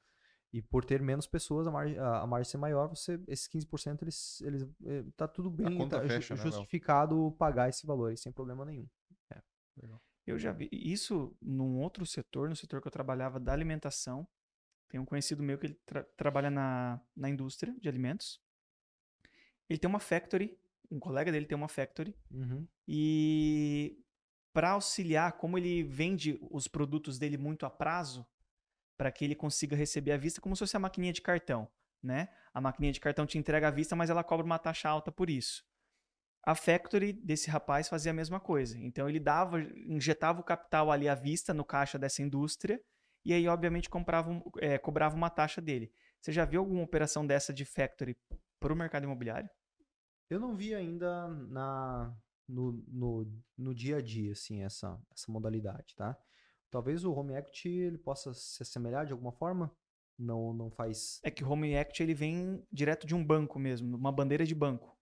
e 0.57 0.63
por 0.63 0.85
ter 0.85 1.03
menos 1.03 1.27
pessoas, 1.27 1.67
a 1.67 1.71
margem, 1.73 1.99
a, 1.99 2.21
a 2.21 2.27
margem 2.29 2.49
ser 2.49 2.59
maior, 2.59 2.87
você, 2.89 3.21
esses 3.27 3.49
15% 3.49 4.03
eles, 4.03 4.41
eles 4.43 4.63
eh, 4.85 5.05
tá 5.17 5.27
tudo 5.27 5.51
bem, 5.51 5.77
conta 5.77 5.99
tá 6.01 6.07
ju- 6.07 6.35
né, 6.37 6.43
justificado 6.45 7.33
pagar 7.37 7.69
esse 7.69 7.85
valor 7.85 8.11
aí 8.11 8.17
sem 8.17 8.31
problema 8.33 8.65
nenhum. 8.65 8.89
Eu 10.27 10.39
já 10.39 10.53
vi 10.53 10.69
isso 10.73 11.37
num 11.43 11.81
outro 11.81 12.07
setor, 12.07 12.49
no 12.49 12.55
setor 12.57 12.81
que 12.81 12.87
eu 12.87 12.93
trabalhava 12.93 13.39
da 13.41 13.53
alimentação. 13.53 14.27
Tem 14.89 14.99
um 15.01 15.05
conhecido 15.05 15.43
meu 15.43 15.59
que 15.59 15.67
ele 15.67 15.79
tra- 15.85 16.05
trabalha 16.17 16.51
na, 16.51 16.99
na 17.17 17.29
indústria 17.29 17.75
de 17.79 17.89
alimentos. 17.89 18.41
Ele 19.69 19.79
tem 19.79 19.89
uma 19.91 19.99
factory, 20.01 20.57
um 20.91 21.01
colega 21.01 21.33
dele 21.33 21.47
tem 21.47 21.57
uma 21.59 21.69
factory, 21.69 22.17
Uhum. 22.31 22.67
e 22.87 23.99
para 24.53 24.71
auxiliar, 24.71 25.33
como 25.33 25.59
ele 25.59 25.83
vende 25.83 26.39
os 26.51 26.69
produtos 26.69 27.19
dele 27.19 27.37
muito 27.37 27.67
a 27.67 27.71
prazo, 27.71 28.25
para 28.97 29.11
que 29.11 29.25
ele 29.25 29.35
consiga 29.35 29.77
receber 29.77 30.13
à 30.13 30.17
vista, 30.17 30.41
como 30.41 30.55
se 30.55 30.61
fosse 30.61 30.77
a 30.77 30.81
maquininha 30.81 31.13
de 31.13 31.23
cartão, 31.23 31.69
né? 32.03 32.29
A 32.53 32.61
maquininha 32.61 32.93
de 32.93 33.01
cartão 33.01 33.27
te 33.27 33.39
entrega 33.39 33.69
à 33.69 33.71
vista, 33.71 33.97
mas 33.97 34.11
ela 34.11 34.23
cobra 34.23 34.45
uma 34.45 34.59
taxa 34.59 34.89
alta 34.89 35.11
por 35.11 35.29
isso. 35.29 35.65
A 36.47 36.55
factory 36.55 37.13
desse 37.13 37.49
rapaz 37.49 37.89
fazia 37.89 38.11
a 38.13 38.15
mesma 38.15 38.39
coisa. 38.39 38.79
Então 38.79 39.09
ele 39.09 39.19
dava, 39.19 39.61
injetava 39.61 40.41
o 40.41 40.45
capital 40.45 40.93
ali 40.93 41.09
à 41.09 41.15
vista 41.15 41.55
no 41.55 41.65
caixa 41.65 41.99
dessa 41.99 42.23
indústria 42.23 42.81
e 43.25 43.33
aí 43.33 43.49
obviamente 43.49 43.89
comprava, 43.89 44.31
eh, 44.61 44.79
cobrava 44.79 45.17
uma 45.17 45.31
taxa 45.31 45.63
dele. 45.63 45.91
Você 46.21 46.33
já 46.33 46.45
viu 46.45 46.61
alguma 46.61 46.83
operação 46.83 47.27
dessa 47.27 47.53
de 47.53 47.65
factory 47.65 48.17
para 48.61 48.73
o 48.73 48.77
mercado 48.77 49.05
imobiliário? 49.05 49.49
Eu 50.29 50.39
não 50.39 50.55
vi 50.55 50.75
ainda 50.75 51.29
na, 51.29 52.15
no, 52.49 52.73
no, 52.89 53.43
no 53.57 53.75
dia 53.75 53.97
a 53.97 54.03
dia, 54.03 54.33
assim, 54.33 54.63
essa, 54.63 55.01
essa 55.15 55.31
modalidade, 55.31 55.95
tá? 55.95 56.17
Talvez 56.75 57.05
o 57.05 57.13
home 57.13 57.37
equity 57.37 57.69
ele 57.69 57.97
possa 57.97 58.35
se 58.35 58.61
assemelhar 58.61 59.07
de 59.07 59.13
alguma 59.13 59.31
forma. 59.31 59.71
Não, 60.19 60.53
não 60.53 60.73
faz. 60.73 61.21
É 61.23 61.31
que 61.31 61.45
o 61.45 61.49
Home 61.49 61.73
Equity 61.73 62.03
ele 62.03 62.15
vem 62.15 62.67
direto 62.73 63.07
de 63.07 63.15
um 63.15 63.25
banco 63.25 63.61
mesmo, 63.61 63.97
uma 63.97 64.11
bandeira 64.11 64.45
de 64.45 64.57
banco. 64.57 64.99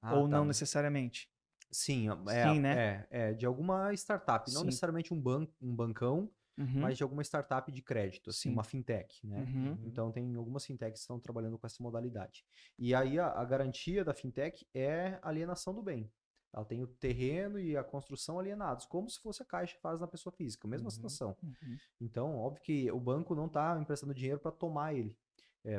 Ah, 0.00 0.14
ou 0.14 0.28
tá. 0.28 0.36
não 0.36 0.44
necessariamente. 0.44 1.28
Sim, 1.68 2.08
é, 2.28 2.52
Sim, 2.52 2.60
né? 2.60 3.06
é, 3.10 3.30
é 3.30 3.32
de 3.34 3.44
alguma 3.44 3.92
startup. 3.94 4.48
Não 4.52 4.60
Sim. 4.60 4.66
necessariamente 4.66 5.12
um, 5.12 5.20
ban 5.20 5.48
um 5.60 5.74
bancão, 5.74 6.30
Uhum, 6.56 6.80
mas 6.80 6.96
de 6.96 7.02
alguma 7.02 7.22
startup 7.22 7.72
de 7.72 7.82
crédito, 7.82 8.30
assim, 8.30 8.48
Sim. 8.48 8.52
uma 8.52 8.62
fintech, 8.62 9.26
né? 9.26 9.40
uhum. 9.40 9.78
Então 9.84 10.12
tem 10.12 10.32
algumas 10.36 10.64
fintechs 10.64 11.00
que 11.00 11.02
estão 11.02 11.18
trabalhando 11.18 11.58
com 11.58 11.66
essa 11.66 11.82
modalidade. 11.82 12.44
E 12.78 12.94
aí 12.94 13.18
a, 13.18 13.26
a 13.26 13.44
garantia 13.44 14.04
da 14.04 14.14
fintech 14.14 14.64
é 14.72 15.18
a 15.20 15.28
alienação 15.28 15.74
do 15.74 15.82
bem. 15.82 16.08
Ela 16.56 16.64
tem 16.64 16.82
o 16.82 16.86
terreno 16.86 17.58
e 17.60 17.76
a 17.76 17.84
construção 17.84 18.38
alienados, 18.38 18.86
como 18.86 19.10
se 19.10 19.20
fosse 19.20 19.42
a 19.42 19.46
caixa 19.46 19.76
faz 19.82 20.00
na 20.00 20.06
pessoa 20.08 20.32
física, 20.32 20.66
mesma 20.66 20.86
Uhum. 20.86 20.90
situação. 20.90 21.36
Uhum. 21.42 21.76
Então, 22.00 22.38
óbvio 22.38 22.62
que 22.62 22.90
o 22.90 22.98
banco 22.98 23.34
não 23.34 23.44
está 23.46 23.78
emprestando 23.78 24.14
dinheiro 24.14 24.40
para 24.40 24.50
tomar 24.50 24.94
ele, 24.94 25.14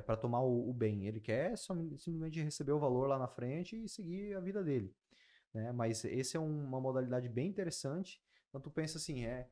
para 0.06 0.16
tomar 0.16 0.42
o, 0.42 0.70
o 0.70 0.74
bem. 0.74 1.08
Ele 1.08 1.20
quer 1.20 1.58
simplesmente 1.58 2.42
receber 2.44 2.74
o 2.74 2.80
valor 2.80 3.08
lá 3.08 3.18
na 3.18 3.28
frente 3.28 3.76
e 3.76 3.90
seguir 3.90 4.36
a 4.36 4.40
vida 4.40 4.64
dele. 4.64 4.96
Né? 5.54 5.72
Mas 5.72 6.06
esse 6.06 6.38
é 6.38 6.40
um- 6.40 6.66
uma 6.66 6.80
modalidade 6.80 7.28
bem 7.28 7.48
interessante. 7.50 8.22
Então, 8.50 8.62
tu 8.62 8.70
pensa 8.70 8.98
assim, 9.00 9.26
é, 9.26 9.50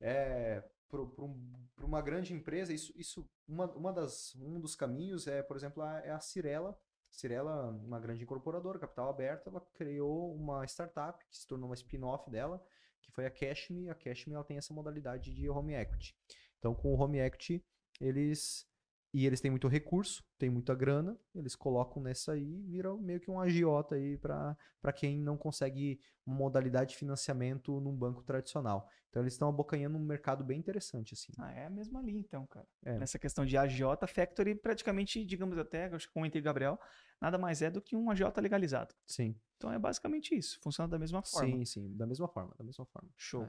é 0.00 0.64
para 0.88 1.84
uma 1.86 2.02
grande 2.02 2.32
empresa, 2.34 2.72
isso, 2.72 2.92
isso 2.96 3.28
uma, 3.46 3.66
uma 3.72 3.92
das, 3.92 4.34
um 4.36 4.60
dos 4.60 4.74
caminhos 4.74 5.26
é, 5.26 5.42
por 5.42 5.56
exemplo, 5.56 5.82
a, 5.82 5.98
é 6.00 6.10
a 6.10 6.20
Cirela. 6.20 6.76
Cirela, 7.14 7.70
uma 7.70 8.00
grande 8.00 8.24
incorporadora, 8.24 8.78
capital 8.78 9.08
aberto, 9.08 9.48
ela 9.48 9.60
criou 9.74 10.34
uma 10.34 10.64
startup 10.64 11.24
que 11.26 11.36
se 11.36 11.46
tornou 11.46 11.68
uma 11.68 11.74
spin-off 11.74 12.28
dela, 12.30 12.62
que 13.00 13.10
foi 13.12 13.24
a 13.26 13.30
Cashme. 13.30 13.88
A 13.88 13.94
Cashme 13.94 14.34
ela 14.34 14.44
tem 14.44 14.58
essa 14.58 14.74
modalidade 14.74 15.32
de 15.32 15.48
home 15.48 15.74
equity. 15.74 16.14
Então, 16.58 16.74
com 16.74 16.92
o 16.92 16.98
home 16.98 17.18
equity, 17.18 17.64
eles 18.00 18.66
e 19.12 19.26
eles 19.26 19.40
têm 19.40 19.48
muito 19.48 19.68
recurso, 19.68 20.24
têm 20.36 20.50
muita 20.50 20.74
grana, 20.74 21.16
eles 21.32 21.54
colocam 21.54 22.02
nessa 22.02 22.32
aí 22.32 22.42
e 22.42 22.62
viram 22.62 22.98
meio 22.98 23.20
que 23.20 23.30
um 23.30 23.40
agiota 23.40 23.94
aí 23.94 24.18
para 24.18 24.92
quem 24.92 25.20
não 25.20 25.36
consegue 25.36 26.00
uma 26.26 26.36
modalidade 26.36 26.90
de 26.90 26.96
financiamento 26.96 27.80
num 27.80 27.94
banco 27.94 28.24
tradicional. 28.24 28.88
Então 29.14 29.22
eles 29.22 29.34
estão 29.34 29.48
abocanhando 29.48 29.96
um 29.96 30.00
mercado 30.04 30.42
bem 30.42 30.58
interessante 30.58 31.14
assim. 31.14 31.32
Ah, 31.38 31.52
é 31.52 31.66
a 31.66 31.70
mesma 31.70 32.02
linha 32.02 32.18
então, 32.18 32.44
cara. 32.48 32.66
É. 32.84 32.98
Nessa 32.98 33.16
questão 33.16 33.46
de 33.46 33.56
agiota, 33.56 34.08
factory 34.08 34.56
praticamente, 34.56 35.24
digamos 35.24 35.56
até, 35.56 35.84
acho 35.86 36.08
que 36.08 36.12
comentei 36.12 36.40
com 36.42 36.46
o 36.46 36.50
Gabriel, 36.50 36.80
nada 37.20 37.38
mais 37.38 37.62
é 37.62 37.70
do 37.70 37.80
que 37.80 37.94
um 37.94 38.10
agiota 38.10 38.40
legalizado. 38.40 38.92
Sim, 39.06 39.38
Então 39.56 39.72
é 39.72 39.78
basicamente 39.78 40.34
isso, 40.34 40.58
funciona 40.60 40.88
da 40.88 40.98
mesma 40.98 41.22
forma. 41.22 41.46
sim, 41.48 41.64
sim, 41.64 41.96
da 41.96 42.08
mesma 42.08 42.26
forma, 42.26 42.56
da 42.58 42.64
mesma 42.64 42.84
forma. 42.86 43.08
Show. 43.16 43.48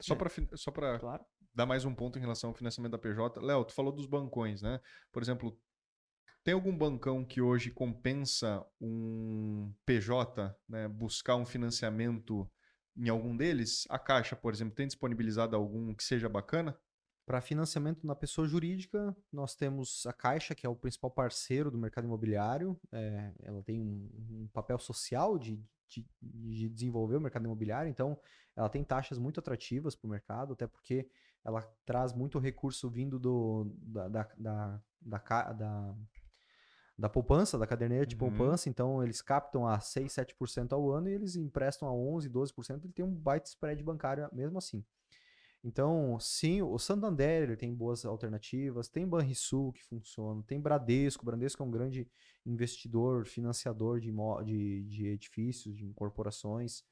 Só 0.00 0.14
É. 0.14 0.16
para 0.16 0.30
só 0.56 0.72
para 0.72 0.98
Claro. 0.98 1.24
dar 1.54 1.64
mais 1.64 1.84
um 1.84 1.94
ponto 1.94 2.18
em 2.18 2.20
relação 2.20 2.50
ao 2.50 2.56
financiamento 2.56 2.90
da 2.90 2.98
PJ. 2.98 3.40
Léo, 3.40 3.64
tu 3.64 3.72
falou 3.72 3.92
dos 3.92 4.06
bancões, 4.06 4.62
né? 4.62 4.80
Por 5.12 5.22
exemplo, 5.22 5.56
tem 6.42 6.54
algum 6.54 6.76
bancão 6.76 7.24
que 7.24 7.40
hoje 7.40 7.70
compensa 7.70 8.66
um 8.80 9.72
PJ, 9.86 10.52
né, 10.68 10.88
buscar 10.88 11.36
um 11.36 11.46
financiamento 11.46 12.50
em 12.96 13.08
algum 13.08 13.36
deles? 13.36 13.86
A 13.88 13.98
Caixa, 13.98 14.36
por 14.36 14.52
exemplo, 14.52 14.74
tem 14.74 14.86
disponibilizado 14.86 15.56
algum 15.56 15.94
que 15.94 16.04
seja 16.04 16.28
bacana? 16.28 16.76
Para 17.26 17.40
financiamento 17.40 18.06
na 18.06 18.14
pessoa 18.14 18.46
jurídica, 18.46 19.16
nós 19.32 19.54
temos 19.54 20.06
a 20.06 20.12
Caixa, 20.12 20.54
que 20.54 20.66
é 20.66 20.68
o 20.68 20.76
principal 20.76 21.10
parceiro 21.10 21.70
do 21.70 21.78
mercado 21.78 22.04
imobiliário. 22.04 22.78
É, 22.92 23.32
ela 23.42 23.62
tem 23.62 23.80
um, 23.80 24.10
um 24.42 24.48
papel 24.52 24.78
social 24.78 25.38
de, 25.38 25.58
de, 25.88 26.06
de 26.20 26.68
desenvolver 26.68 27.16
o 27.16 27.20
mercado 27.20 27.46
imobiliário, 27.46 27.88
então 27.88 28.18
ela 28.54 28.68
tem 28.68 28.84
taxas 28.84 29.18
muito 29.18 29.40
atrativas 29.40 29.96
para 29.96 30.06
o 30.06 30.10
mercado, 30.10 30.52
até 30.52 30.66
porque 30.66 31.08
ela 31.44 31.62
traz 31.84 32.12
muito 32.12 32.38
recurso 32.38 32.88
vindo 32.88 33.18
do, 33.18 33.70
da, 33.82 34.08
da, 34.08 34.28
da, 35.00 35.52
da, 35.52 35.94
da, 36.96 37.08
poupança, 37.08 37.58
da 37.58 37.66
caderneta 37.66 38.06
de 38.06 38.14
Uhum. 38.14 38.18
poupança, 38.20 38.68
então 38.68 39.02
eles 39.02 39.20
captam 39.20 39.66
a 39.66 39.80
6, 39.80 40.12
7% 40.12 40.72
ao 40.72 40.90
ano 40.90 41.08
e 41.08 41.12
eles 41.12 41.36
emprestam 41.36 41.88
a 41.88 41.92
11, 41.92 42.28
12%, 42.28 42.84
ele 42.84 42.92
tem 42.92 43.04
um 43.04 43.12
baita 43.14 43.48
spread 43.48 43.82
bancário 43.82 44.28
mesmo 44.32 44.58
assim. 44.58 44.84
Então, 45.66 46.18
sim, 46.20 46.60
o 46.60 46.78
Santander 46.78 47.44
ele 47.44 47.56
tem 47.56 47.74
boas 47.74 48.04
alternativas, 48.04 48.86
tem 48.86 49.08
Banrisul 49.08 49.72
que 49.72 49.82
funciona, 49.82 50.42
tem 50.46 50.60
Bradesco, 50.60 51.22
o 51.22 51.26
Bradesco 51.26 51.62
é 51.62 51.66
um 51.66 51.70
grande 51.70 52.06
investidor, 52.44 53.24
financiador 53.24 53.98
de, 53.98 54.12
de, 54.44 54.84
de 54.84 55.06
edifícios, 55.06 55.74
de 55.74 55.86
incorporações. 55.86 56.84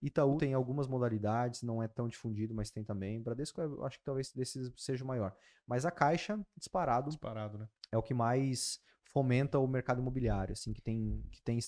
Itaú 0.00 0.36
tem 0.36 0.52
algumas 0.52 0.86
modalidades, 0.86 1.62
não 1.62 1.82
é 1.82 1.88
tão 1.88 2.06
difundido, 2.06 2.54
mas 2.54 2.70
tem 2.70 2.84
também. 2.84 3.20
Bradesco, 3.20 3.62
eu 3.62 3.84
acho 3.84 3.98
que 3.98 4.04
talvez 4.04 4.30
desses 4.32 4.70
seja 4.76 5.02
o 5.02 5.06
maior. 5.06 5.34
Mas 5.66 5.86
a 5.86 5.90
Caixa, 5.90 6.38
disparado, 6.54 7.08
Disparado, 7.08 7.56
né? 7.56 7.68
é 7.90 7.96
o 7.96 8.02
que 8.02 8.12
mais 8.12 8.78
fomenta 9.22 9.58
o 9.58 9.66
mercado 9.66 10.00
imobiliário, 10.00 10.52
assim, 10.52 10.72
que 10.72 10.80
tem, 10.80 11.22
que 11.32 11.42
tem 11.42 11.58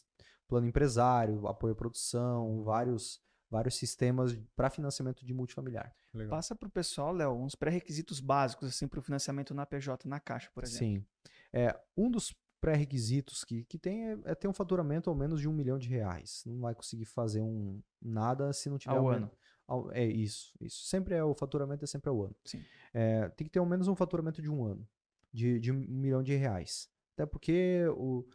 plano 0.49 0.67
empresário, 0.67 1.47
apoio 1.47 1.73
à 1.73 1.77
produção, 1.77 2.63
vários, 2.63 3.21
vários 3.51 3.75
sistemas 3.75 4.37
para 4.57 4.71
financiamento 4.71 5.25
de 5.25 5.35
multifamiliar. 5.35 5.93
Legal. 6.15 6.31
Passa 6.31 6.55
pro 6.55 6.71
pessoal, 6.71 7.13
Léo, 7.13 7.33
uns 7.33 7.55
pré-requisitos 7.55 8.21
básicos 8.21 8.69
assim 8.69 8.87
para 8.89 8.99
o 9.01 9.03
financiamento 9.03 9.55
na 9.55 9.67
PJ 9.67 10.09
na 10.09 10.21
Caixa, 10.21 10.51
por 10.55 10.65
exemplo. 10.65 10.87
Sim. 10.87 11.05
É, 11.53 11.79
um 11.97 12.11
dos 12.11 12.35
pré-requisitos 12.61 13.43
que, 13.45 13.65
que 13.65 13.79
tem 13.79 14.11
é, 14.11 14.19
é 14.25 14.35
ter 14.35 14.47
um 14.49 14.53
faturamento 14.53 15.09
ao 15.11 15.17
menos 15.17 15.41
de 15.41 15.49
um 15.49 15.53
milhão 15.53 15.79
de 15.79 15.89
reais. 15.89 16.43
Não 16.47 16.61
vai 16.61 16.75
conseguir 16.75 17.07
fazer 17.07 17.41
um 17.41 17.81
nada 18.01 18.53
se 18.53 18.69
não 18.69 18.79
tiver 18.79 18.95
Ao 18.97 19.07
ao 19.07 19.09
ano. 19.09 19.31
ao- 19.67 19.91
É 19.93 20.05
isso, 20.05 20.53
isso. 20.61 20.85
Sempre 20.87 21.15
é 21.15 21.25
o 21.25 21.35
faturamento 21.35 21.85
é 21.85 21.89
sempre 21.89 22.11
ao 22.11 22.23
ano. 22.23 22.37
Sim. 22.45 22.63
É, 22.93 23.29
tem 23.31 23.47
que 23.47 23.53
ter 23.53 23.59
ao 23.61 23.67
menos 23.67 23.89
um 23.89 23.95
faturamento 23.97 24.43
de 24.43 24.51
um 24.51 24.65
ano, 24.65 24.87
de, 25.33 25.59
de 25.59 25.73
um 25.73 25.77
milhão 25.77 26.23
de 26.23 26.35
reais. 26.37 26.89
Até 27.15 27.27
porque 27.27 27.85
o, 27.97 28.27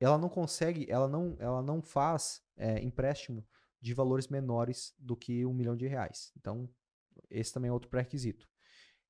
ela 0.00 0.18
não 0.18 0.28
consegue, 0.28 0.86
ela 0.90 1.08
não, 1.08 1.36
ela 1.38 1.62
não 1.62 1.82
faz 1.82 2.42
é, 2.56 2.80
empréstimo 2.80 3.46
de 3.80 3.92
valores 3.92 4.28
menores 4.28 4.94
do 4.98 5.16
que 5.16 5.44
um 5.44 5.52
milhão 5.52 5.76
de 5.76 5.86
reais. 5.86 6.32
Então, 6.36 6.68
esse 7.30 7.52
também 7.52 7.68
é 7.68 7.72
outro 7.72 7.90
pré-requisito. 7.90 8.48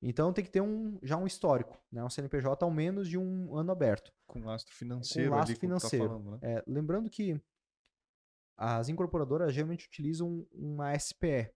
Então 0.01 0.31
tem 0.33 0.43
que 0.43 0.51
ter 0.51 0.61
um, 0.61 0.99
já 1.01 1.17
um 1.17 1.25
histórico, 1.25 1.81
né? 1.91 2.03
um 2.03 2.09
CNPJ 2.09 2.63
ao 2.63 2.69
menos 2.69 3.07
de 3.07 3.17
um 3.17 3.55
ano 3.55 3.71
aberto. 3.71 4.13
Com 4.27 4.43
lastro 4.43 4.75
financeiro 4.75 5.31
lastro 5.31 5.51
ali, 5.51 5.55
tá 5.55 5.59
financeiro. 5.61 6.07
falando, 6.07 6.31
né? 6.31 6.39
É, 6.41 6.63
lembrando 6.67 7.09
que 7.09 7.41
as 8.57 8.87
incorporadoras 8.89 9.53
geralmente 9.53 9.87
utilizam 9.87 10.45
uma 10.51 10.93
SPE 10.93 11.51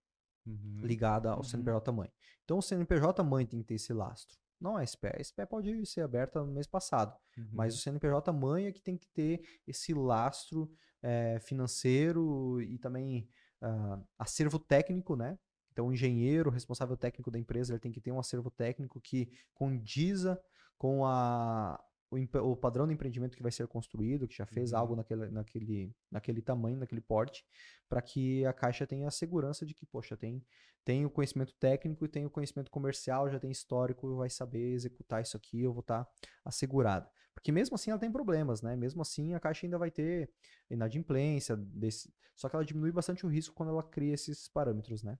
Uhum. 0.46 0.80
ligada 0.82 1.30
ao 1.30 1.38
Uhum. 1.40 1.44
CNPJ 1.44 1.92
mãe. 1.92 2.12
Então 2.44 2.58
o 2.58 2.62
CNPJ 2.62 3.22
mãe 3.24 3.46
tem 3.46 3.60
que 3.62 3.68
ter 3.68 3.76
esse 3.76 3.94
lastro. 3.94 4.40
Não 4.60 4.76
a 4.76 4.84
SPE. 4.86 5.08
A 5.18 5.24
SPE 5.24 5.46
pode 5.46 5.86
ser 5.86 6.02
aberta 6.02 6.44
no 6.44 6.52
mês 6.52 6.68
passado, 6.68 7.16
Uhum. 7.38 7.48
mas 7.54 7.76
o 7.76 7.78
CNPJ 7.78 8.32
mãe 8.34 8.66
é 8.66 8.72
que 8.72 8.82
tem 8.82 8.98
que 8.98 9.08
ter 9.08 9.42
esse 9.66 9.94
lastro 9.94 10.70
eh, 11.02 11.40
financeiro 11.40 12.62
e 12.62 12.78
também 12.78 13.30
ah, 13.62 14.00
acervo 14.18 14.60
técnico, 14.60 15.16
né? 15.16 15.38
Então 15.72 15.88
o 15.88 15.94
engenheiro, 15.94 16.50
o 16.50 16.54
responsável 16.54 16.98
técnico 16.98 17.32
da 17.32 17.40
empresa, 17.40 17.72
ele 17.74 17.80
tem 17.80 17.92
que 17.92 18.02
ter 18.02 18.12
um 18.12 18.20
acervo 18.20 18.52
técnico 18.52 19.00
que 19.00 19.32
condiza 19.54 20.42
com 20.78 21.06
a, 21.06 21.82
o, 22.12 22.18
o 22.52 22.56
padrão 22.56 22.88
de 22.88 22.94
empreendimento 22.94 23.38
que 23.38 23.44
vai 23.44 23.52
ser 23.52 23.68
construído, 23.68 24.28
que 24.28 24.36
já 24.36 24.46
fez 24.46 24.72
Uhum. 24.72 24.78
algo 24.80 24.96
naquele, 24.96 25.30
naquele, 25.30 25.96
naquele 26.12 26.42
tamanho, 26.42 26.78
naquele 26.78 27.02
porte, 27.02 27.46
para 27.88 28.02
que 28.02 28.46
a 28.46 28.54
Caixa 28.54 28.88
tenha 28.88 29.08
a 29.08 29.12
segurança 29.12 29.66
de 29.66 29.74
que, 29.74 29.86
poxa, 29.86 30.18
tem, 30.18 30.44
tem 30.84 31.06
o 31.06 31.10
conhecimento 31.10 31.54
técnico 31.60 32.06
e 32.06 32.10
tem 32.10 32.26
o 32.26 32.30
conhecimento 32.30 32.72
comercial, 32.72 33.30
já 33.30 33.40
tem 33.40 33.52
histórico, 33.52 34.16
vai 34.16 34.30
saber 34.30 34.74
executar 34.74 35.22
isso 35.22 35.38
aqui, 35.38 35.62
eu 35.62 35.74
vou 35.74 35.82
estar 35.82 36.08
assegurada. 36.44 37.10
Porque 37.34 37.52
mesmo 37.52 37.76
assim 37.76 37.92
ela 37.92 38.00
tem 38.00 38.12
problemas, 38.12 38.62
né? 38.62 38.76
Mesmo 38.76 39.02
assim 39.02 39.34
a 39.34 39.40
Caixa 39.40 39.66
ainda 39.66 39.78
vai 39.78 39.92
ter 39.92 40.30
inadimplência, 40.70 41.56
desse... 41.56 42.14
só 42.36 42.50
que 42.50 42.56
ela 42.56 42.66
diminui 42.66 42.92
bastante 42.92 43.26
o 43.26 43.30
risco 43.30 43.56
quando 43.56 43.70
ela 43.70 43.84
cria 43.84 44.14
esses 44.14 44.48
parâmetros, 44.48 45.04
né? 45.04 45.18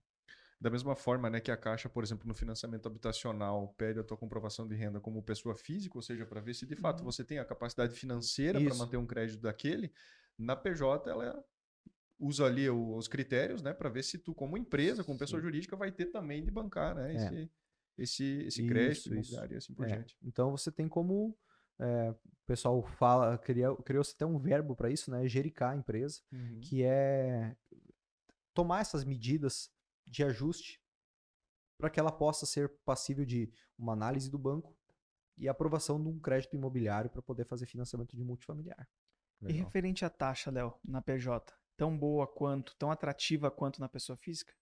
Da 0.60 0.68
mesma 0.68 0.94
forma, 0.94 1.30
né, 1.30 1.40
que 1.40 1.50
a 1.50 1.56
Caixa, 1.56 1.88
por 1.88 2.04
exemplo, 2.04 2.28
no 2.28 2.34
financiamento 2.34 2.86
habitacional, 2.86 3.74
pede 3.78 3.98
a 3.98 4.04
tua 4.04 4.16
comprovação 4.16 4.68
de 4.68 4.74
renda 4.74 5.00
como 5.00 5.22
pessoa 5.22 5.56
física, 5.56 5.96
ou 5.96 6.02
seja, 6.02 6.26
para 6.26 6.40
ver 6.40 6.54
se 6.54 6.66
de 6.66 6.76
fato 6.76 7.00
Uhum. 7.00 7.06
você 7.06 7.24
tem 7.24 7.38
a 7.38 7.44
capacidade 7.46 7.94
financeira 7.94 8.60
para 8.60 8.74
manter 8.74 8.98
um 8.98 9.06
crédito 9.06 9.40
daquele. 9.40 9.90
Na 10.38 10.54
PJ, 10.54 11.08
ela 11.10 11.42
usa 12.18 12.44
ali 12.44 12.68
os 12.68 13.08
critérios, 13.08 13.62
né, 13.62 13.72
para 13.72 13.88
ver 13.88 14.02
se 14.04 14.18
tu, 14.18 14.34
como 14.34 14.58
empresa, 14.58 15.02
como 15.02 15.18
pessoa 15.18 15.40
Sim. 15.40 15.46
jurídica, 15.46 15.76
vai 15.76 15.90
ter 15.90 16.06
também 16.06 16.44
de 16.44 16.50
bancar, 16.50 16.94
né, 16.94 17.14
É. 17.14 17.16
esse, 17.16 17.50
esse, 17.96 18.24
esse 18.46 18.62
crédito 18.66 19.06
isso. 19.06 19.14
imobiliário 19.14 19.54
e 19.54 19.56
assim 19.56 19.72
por 19.74 19.86
É, 19.86 19.94
diante. 19.94 20.18
Então 20.22 20.50
você 20.50 20.70
tem 20.70 20.86
como. 20.88 21.34
é, 21.78 22.10
o 22.10 22.16
pessoal 22.46 22.82
fala, 22.82 23.38
criou-se 23.38 24.12
até 24.14 24.26
um 24.26 24.38
verbo 24.38 24.76
para 24.76 24.90
isso, 24.90 25.10
né? 25.10 25.26
Jericar 25.28 25.72
a 25.72 25.76
empresa, 25.76 26.20
Uhum. 26.32 26.60
que 26.60 26.82
é 26.82 27.56
tomar 28.52 28.80
essas 28.80 29.04
medidas 29.04 29.70
de 30.10 30.24
ajuste 30.24 30.80
para 31.78 31.88
que 31.88 31.98
ela 31.98 32.12
possa 32.12 32.44
ser 32.44 32.68
passível 32.84 33.24
de 33.24 33.50
uma 33.78 33.92
análise 33.94 34.30
do 34.30 34.38
banco 34.38 34.76
e 35.38 35.48
aprovação 35.48 36.02
de 36.02 36.08
um 36.08 36.18
crédito 36.18 36.54
imobiliário 36.54 37.08
para 37.08 37.22
poder 37.22 37.46
fazer 37.46 37.64
financiamento 37.66 38.14
de 38.14 38.22
multifamiliar. 38.22 38.86
E 39.40 39.52
Legal. 39.52 39.64
referente 39.64 40.04
à 40.04 40.10
taxa, 40.10 40.50
Léo, 40.50 40.74
na 40.84 41.00
PJ, 41.00 41.54
tão 41.76 41.96
boa 41.96 42.26
quanto, 42.26 42.76
tão 42.76 42.90
atrativa 42.90 43.50
quanto 43.50 43.80
na 43.80 43.88
pessoa 43.88 44.16
física? 44.18 44.52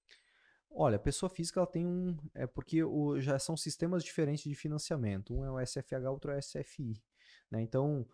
Olha, 0.70 0.96
a 0.96 1.00
pessoa 1.00 1.28
física 1.28 1.58
ela 1.58 1.66
tem 1.66 1.84
um. 1.84 2.16
É 2.34 2.46
porque 2.46 2.84
o, 2.84 3.18
já 3.20 3.38
são 3.38 3.56
sistemas 3.56 4.04
diferentes 4.04 4.44
de 4.44 4.54
financiamento. 4.54 5.34
Um 5.34 5.44
é 5.44 5.50
o 5.50 5.58
SFH, 5.66 6.08
outro 6.10 6.30
é 6.30 6.36
o 6.36 6.38
SFI. 6.38 7.02
né? 7.50 7.60
Então, 7.60 8.06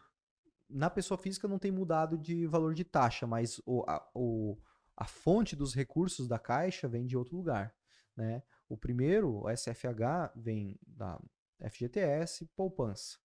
na 0.68 0.88
pessoa 0.88 1.18
física 1.18 1.46
não 1.46 1.58
tem 1.58 1.70
mudado 1.70 2.16
de 2.16 2.46
valor 2.46 2.72
de 2.74 2.84
taxa, 2.84 3.26
mas 3.26 3.60
o, 3.66 3.84
a, 3.86 4.08
o- 4.14 4.56
a 4.96 5.06
fonte 5.06 5.56
dos 5.56 5.74
recursos 5.74 6.28
da 6.28 6.38
Caixa 6.38 6.88
vem 6.88 7.06
de 7.06 7.16
outro 7.16 7.36
lugar. 7.36 7.74
Né? 8.16 8.42
O 8.68 8.76
primeiro, 8.76 9.42
o 9.44 9.50
SFH, 9.50 10.32
vem 10.36 10.78
da 10.86 11.20
FGTS, 11.60 12.46
poupança. 12.56 13.18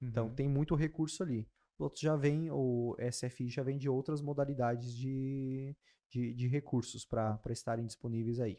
Então 0.00 0.28
Uhum. 0.28 0.34
tem 0.34 0.48
muito 0.48 0.74
recurso 0.74 1.22
ali. 1.22 1.48
O 1.78 1.84
outro 1.84 2.00
já 2.00 2.16
vem, 2.16 2.50
o 2.50 2.96
SFI 2.98 3.48
já 3.48 3.62
vem 3.62 3.78
de 3.78 3.88
outras 3.88 4.20
modalidades 4.20 4.94
de, 4.94 5.76
de, 6.10 6.34
de 6.34 6.48
recursos 6.48 7.04
para 7.04 7.40
estarem 7.50 7.86
disponíveis 7.86 8.40
aí. 8.40 8.58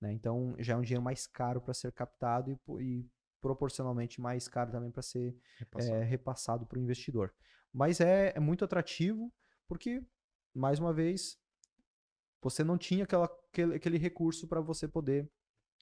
né? 0.00 0.12
Então 0.12 0.54
já 0.58 0.74
é 0.74 0.76
um 0.76 0.82
dinheiro 0.82 1.02
mais 1.02 1.26
caro 1.26 1.60
para 1.60 1.74
ser 1.74 1.92
captado 1.92 2.50
e, 2.50 2.82
e 2.82 3.06
proporcionalmente 3.40 4.20
mais 4.20 4.48
caro 4.48 4.72
também 4.72 4.90
para 4.90 5.02
ser 5.02 5.36
Repassado. 5.58 5.96
é, 5.96 6.02
repassado 6.04 6.66
para 6.66 6.78
o 6.78 6.82
investidor. 6.82 7.32
Mas 7.72 8.00
é, 8.00 8.32
é 8.34 8.40
muito 8.40 8.64
atrativo 8.64 9.32
porque, 9.68 10.02
mais 10.54 10.78
uma 10.78 10.92
vez, 10.92 11.38
você 12.42 12.62
não 12.62 12.78
tinha 12.78 13.04
aquela, 13.04 13.24
aquele, 13.24 13.74
aquele 13.74 13.98
recurso 13.98 14.46
para 14.46 14.60
você 14.60 14.86
poder 14.86 15.30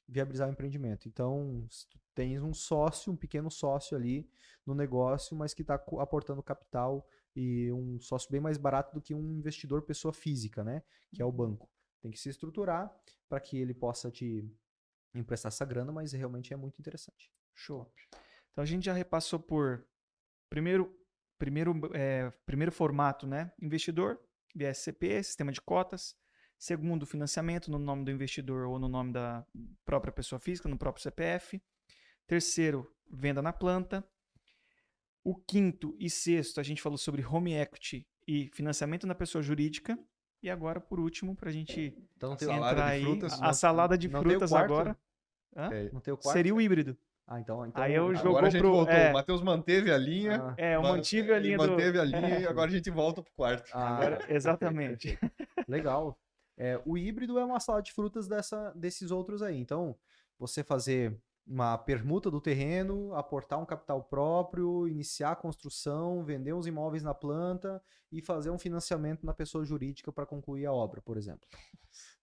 viabilizar 0.09 0.49
o 0.49 0.53
empreendimento. 0.53 1.09
Então, 1.09 1.67
tens 2.15 2.43
um 2.43 2.53
sócio, 2.53 3.13
um 3.13 3.17
pequeno 3.17 3.51
sócio 3.51 3.97
ali 3.97 4.29
no 4.67 4.75
negócio, 4.75 5.37
mas 5.37 5.55
que 5.55 5.63
está 5.63 5.75
aportando 5.75 6.43
capital 6.43 7.07
e 7.35 7.73
um 7.73 7.99
sócio 8.01 8.31
bem 8.31 8.41
mais 8.41 8.57
barato 8.57 8.95
do 8.95 9.01
que 9.01 9.15
um 9.15 9.33
investidor 9.33 9.83
pessoa 9.83 10.13
física, 10.13 10.63
né? 10.63 10.83
Que 11.13 11.21
é 11.21 11.25
o 11.25 11.33
banco. 11.33 11.69
Tem 12.01 12.11
que 12.11 12.21
se 12.21 12.29
estruturar 12.29 12.95
para 13.29 13.41
que 13.41 13.59
ele 13.59 13.75
possa 13.75 14.11
te 14.11 14.49
emprestar 15.15 15.49
essa 15.49 15.65
grana, 15.65 15.91
mas 15.91 16.13
realmente 16.13 16.53
é 16.53 16.57
muito 16.57 16.79
interessante. 16.79 17.33
Show. 17.55 17.91
Então 18.53 18.63
a 18.63 18.67
gente 18.67 18.85
já 18.85 18.93
repassou 18.93 19.41
por 19.41 19.85
primeiro, 20.49 20.97
primeiro, 21.39 21.73
é, 21.95 22.31
primeiro 22.47 22.71
formato, 22.71 23.27
né? 23.27 23.53
Investidor, 23.61 24.21
via 24.55 24.71
SCP, 24.71 25.23
sistema 25.23 25.51
de 25.51 25.61
cotas. 25.61 26.17
Segundo, 26.69 27.05
financiamento 27.05 27.71
no 27.71 27.79
nome 27.79 28.07
do 28.07 28.11
investidor 28.11 28.67
ou 28.67 28.79
no 28.79 28.89
nome 28.89 29.13
da 29.13 29.45
própria 29.85 30.11
pessoa 30.11 30.39
física, 30.41 30.67
no 30.67 30.79
próprio 30.79 31.03
CPF. 31.03 31.61
Terceiro, 32.27 32.91
venda 33.11 33.43
na 33.43 33.53
planta. 33.53 34.03
O 35.23 35.35
quinto 35.37 35.95
e 36.01 36.09
sexto, 36.09 36.59
a 36.59 36.63
gente 36.63 36.81
falou 36.81 36.97
sobre 36.97 37.23
home 37.23 37.53
equity 37.53 38.07
e 38.27 38.49
financiamento 38.55 39.07
na 39.07 39.15
pessoa 39.15 39.43
jurídica. 39.43 39.99
E 40.43 40.49
agora, 40.49 40.81
por 40.81 40.99
último, 40.99 41.37
para 41.37 41.51
a 41.51 41.53
gente 41.53 41.95
Então 42.17 42.35
tem, 42.35 42.49
entrar 42.51 42.87
aí, 42.87 43.03
frutas, 43.03 43.35
a, 43.35 43.45
não- 43.45 43.53
salada 43.53 43.99
de 43.99 44.09
frutas 44.09 44.51
agora. 44.55 44.97
É, 45.55 45.91
não 45.93 46.01
tem 46.01 46.15
o 46.15 46.17
quarto? 46.17 46.35
Seria 46.35 46.55
o 46.55 46.63
híbrido. 46.63 46.97
Ah, 47.27 47.41
então, 47.41 47.67
então 47.67 47.83
Aí 47.83 47.93
eu 47.93 48.05
agora- 48.05 48.17
jogou 48.23 48.39
a 48.39 48.49
gente 48.51 48.61
pro- 48.63 48.73
voltou. 48.73 48.95
é. 48.95 49.11
O 49.11 49.13
Matheus 49.13 49.43
manteve 49.43 49.93
a 49.93 49.99
linha. 49.99 50.43
Ah, 50.43 50.55
É, 50.57 50.77
eu 50.77 50.83
mantive 50.83 51.31
a 51.31 51.37
ele 51.37 51.49
linha 51.49 51.59
do... 51.59 51.69
manteve 51.69 51.99
a 52.01 52.05
linha 52.09 52.39
e 52.41 52.47
agora 52.47 52.71
a 52.71 52.73
gente 52.75 52.89
volta 52.91 53.23
pro 53.23 53.33
quarto. 53.35 53.71
ah, 53.75 53.97
Agora- 53.99 54.25
exatamente. 54.33 55.19
Legal. 55.69 56.19
É, 56.57 56.81
o 56.87 56.97
híbrido 56.97 57.39
é 57.39 57.45
uma 57.45 57.61
salada 57.61 57.83
de 57.83 57.93
frutas 57.93 58.29
dessa, 58.29 58.71
desses 58.73 59.11
outros 59.11 59.43
aí. 59.43 59.59
Então, 59.59 59.97
você 60.39 60.63
fazer 60.63 61.21
uma 61.47 61.77
permuta 61.77 62.31
do 62.31 62.41
terreno, 62.41 63.15
aportar 63.15 63.61
um 63.61 63.67
capital 63.67 64.03
próprio, 64.03 64.89
iniciar 64.89 65.33
a 65.33 65.37
construção, 65.37 66.25
vender 66.25 66.55
os 66.55 66.67
imóveis 66.67 67.03
na 67.03 67.13
planta 67.13 67.83
e 68.11 68.23
fazer 68.23 68.51
um 68.51 68.59
financiamento 68.59 69.27
na 69.27 69.35
pessoa 69.35 69.65
jurídica 69.65 70.11
para 70.11 70.25
concluir 70.25 70.65
a 70.65 70.73
obra, 70.73 71.03
por 71.03 71.19
exemplo. 71.19 71.47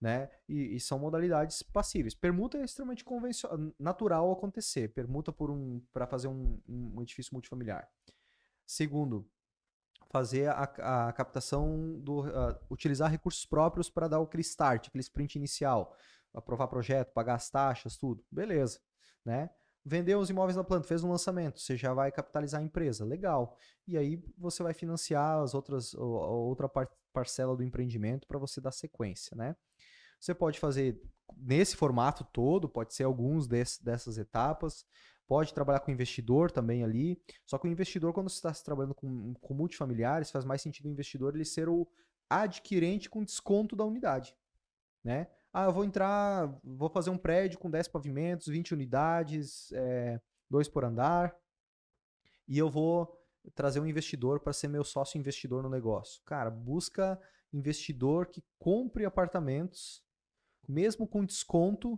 Né? 0.01 0.29
E, 0.49 0.75
e 0.75 0.79
são 0.79 0.97
modalidades 0.97 1.61
passíveis. 1.61 2.15
Permuta 2.15 2.57
é 2.57 2.63
extremamente 2.63 3.05
convencional, 3.05 3.71
natural 3.79 4.31
acontecer. 4.31 4.87
Permuta 4.89 5.31
por 5.31 5.51
um 5.51 5.79
para 5.93 6.07
fazer 6.07 6.27
um, 6.27 6.59
um 6.67 7.01
edifício 7.01 7.33
multifamiliar. 7.33 7.87
Segundo, 8.65 9.29
fazer 10.11 10.49
a, 10.49 11.07
a 11.07 11.13
captação 11.13 11.99
do 11.99 12.23
ah, 12.23 12.59
utilizar 12.69 13.09
recursos 13.09 13.45
próprios 13.45 13.89
para 13.89 14.07
dar 14.09 14.21
aquele 14.21 14.41
start, 14.41 14.87
aquele 14.87 15.01
sprint 15.01 15.37
inicial, 15.37 15.95
aprovar 16.33 16.67
projeto, 16.67 17.13
pagar 17.13 17.35
as 17.35 17.49
taxas, 17.49 17.95
tudo. 17.95 18.23
Beleza, 18.29 18.79
né? 19.25 19.49
Vendeu 19.83 20.19
os 20.19 20.29
imóveis 20.29 20.55
na 20.55 20.63
planta, 20.63 20.87
fez 20.87 21.03
um 21.03 21.09
lançamento, 21.09 21.59
você 21.59 21.75
já 21.75 21.91
vai 21.93 22.11
capitalizar 22.11 22.61
a 22.61 22.63
empresa, 22.63 23.03
legal. 23.03 23.57
E 23.87 23.97
aí 23.97 24.23
você 24.37 24.61
vai 24.61 24.73
financiar 24.73 25.41
as 25.41 25.55
outras 25.55 25.95
a 25.95 26.03
outra 26.03 26.69
par- 26.69 26.91
parcela 27.11 27.55
do 27.55 27.63
empreendimento 27.63 28.27
para 28.27 28.37
você 28.37 28.61
dar 28.61 28.71
sequência, 28.71 29.35
né? 29.35 29.55
Você 30.19 30.35
pode 30.35 30.59
fazer 30.59 31.01
nesse 31.35 31.75
formato 31.75 32.23
todo, 32.25 32.69
pode 32.69 32.93
ser 32.93 33.05
alguns 33.05 33.47
desse- 33.47 33.83
dessas 33.83 34.17
etapas, 34.17 34.85
pode 35.31 35.53
trabalhar 35.53 35.79
com 35.79 35.89
investidor 35.89 36.51
também 36.51 36.83
ali. 36.83 37.17
Só 37.47 37.57
que 37.57 37.65
o 37.65 37.71
investidor, 37.71 38.11
quando 38.11 38.29
você 38.29 38.35
está 38.35 38.51
trabalhando 38.65 38.93
com, 38.93 39.33
com 39.35 39.53
multifamiliares, 39.53 40.29
faz 40.29 40.43
mais 40.43 40.61
sentido 40.61 40.87
o 40.87 40.91
investidor 40.91 41.33
ele 41.33 41.45
ser 41.45 41.69
o 41.69 41.87
adquirente 42.29 43.09
com 43.09 43.23
desconto 43.23 43.73
da 43.73 43.85
unidade, 43.85 44.35
né? 45.01 45.29
Ah, 45.53 45.63
eu 45.63 45.71
vou 45.71 45.85
entrar, 45.85 46.53
vou 46.61 46.89
fazer 46.89 47.11
um 47.11 47.17
prédio 47.17 47.59
com 47.59 47.71
10 47.71 47.87
pavimentos, 47.87 48.47
20 48.47 48.73
unidades, 48.73 49.71
é, 49.71 50.19
dois 50.49 50.67
por 50.67 50.83
andar, 50.83 51.33
e 52.45 52.57
eu 52.57 52.69
vou 52.69 53.17
trazer 53.55 53.79
um 53.79 53.87
investidor 53.87 54.41
para 54.41 54.51
ser 54.51 54.67
meu 54.67 54.83
sócio 54.83 55.17
investidor 55.17 55.63
no 55.63 55.69
negócio. 55.69 56.21
Cara, 56.25 56.49
busca 56.49 57.17
investidor 57.53 58.27
que 58.27 58.43
compre 58.59 59.05
apartamentos 59.05 60.03
mesmo 60.67 61.07
com 61.07 61.23
desconto, 61.23 61.97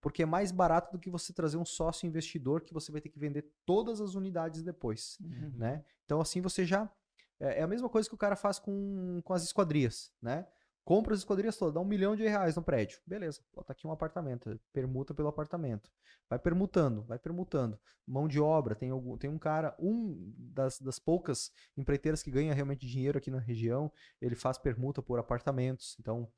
porque 0.00 0.22
é 0.22 0.26
mais 0.26 0.50
barato 0.52 0.92
do 0.92 0.98
que 0.98 1.10
você 1.10 1.32
trazer 1.32 1.56
um 1.56 1.64
sócio 1.64 2.06
investidor 2.06 2.62
que 2.62 2.72
você 2.74 2.90
vai 2.90 3.00
ter 3.00 3.08
que 3.08 3.18
vender 3.18 3.50
todas 3.66 4.00
as 4.00 4.14
unidades 4.14 4.62
depois, 4.62 5.18
Uhum. 5.20 5.52
né? 5.56 5.84
Então 6.04 6.20
assim 6.20 6.40
você 6.40 6.64
já 6.64 6.90
é 7.38 7.60
é 7.60 7.62
a 7.62 7.66
mesma 7.66 7.88
coisa 7.88 8.08
que 8.08 8.14
o 8.14 8.18
cara 8.18 8.36
faz 8.36 8.58
com, 8.58 9.20
com 9.24 9.32
as 9.32 9.42
esquadrias, 9.42 10.12
né? 10.20 10.46
Compra 10.84 11.14
as 11.14 11.20
esquadrias 11.20 11.56
todas, 11.56 11.74
dá 11.74 11.80
um 11.80 11.84
milhão 11.84 12.16
de 12.16 12.22
reais 12.22 12.56
no 12.56 12.62
prédio. 12.62 13.00
Beleza, 13.06 13.40
bota 13.54 13.72
aqui 13.72 13.86
um 13.86 13.92
apartamento, 13.92 14.58
permuta 14.72 15.14
pelo 15.14 15.28
apartamento. 15.28 15.90
Vai 16.28 16.38
permutando, 16.38 17.02
vai 17.04 17.18
permutando. 17.18 17.78
Mão 18.06 18.26
de 18.26 18.40
obra, 18.40 18.74
tem, 18.74 18.90
algum, 18.90 19.16
tem 19.16 19.30
um 19.30 19.38
cara, 19.38 19.74
um 19.78 20.32
das, 20.36 20.78
das 20.80 20.98
poucas 20.98 21.50
empreiteiras 21.76 22.22
que 22.22 22.30
ganha 22.30 22.52
realmente 22.54 22.86
dinheiro 22.86 23.18
aqui 23.18 23.30
na 23.30 23.38
região, 23.38 23.90
ele 24.20 24.34
faz 24.34 24.58
permuta 24.58 25.00
por 25.00 25.18
apartamentos. 25.18 25.96
Então, 26.00 26.28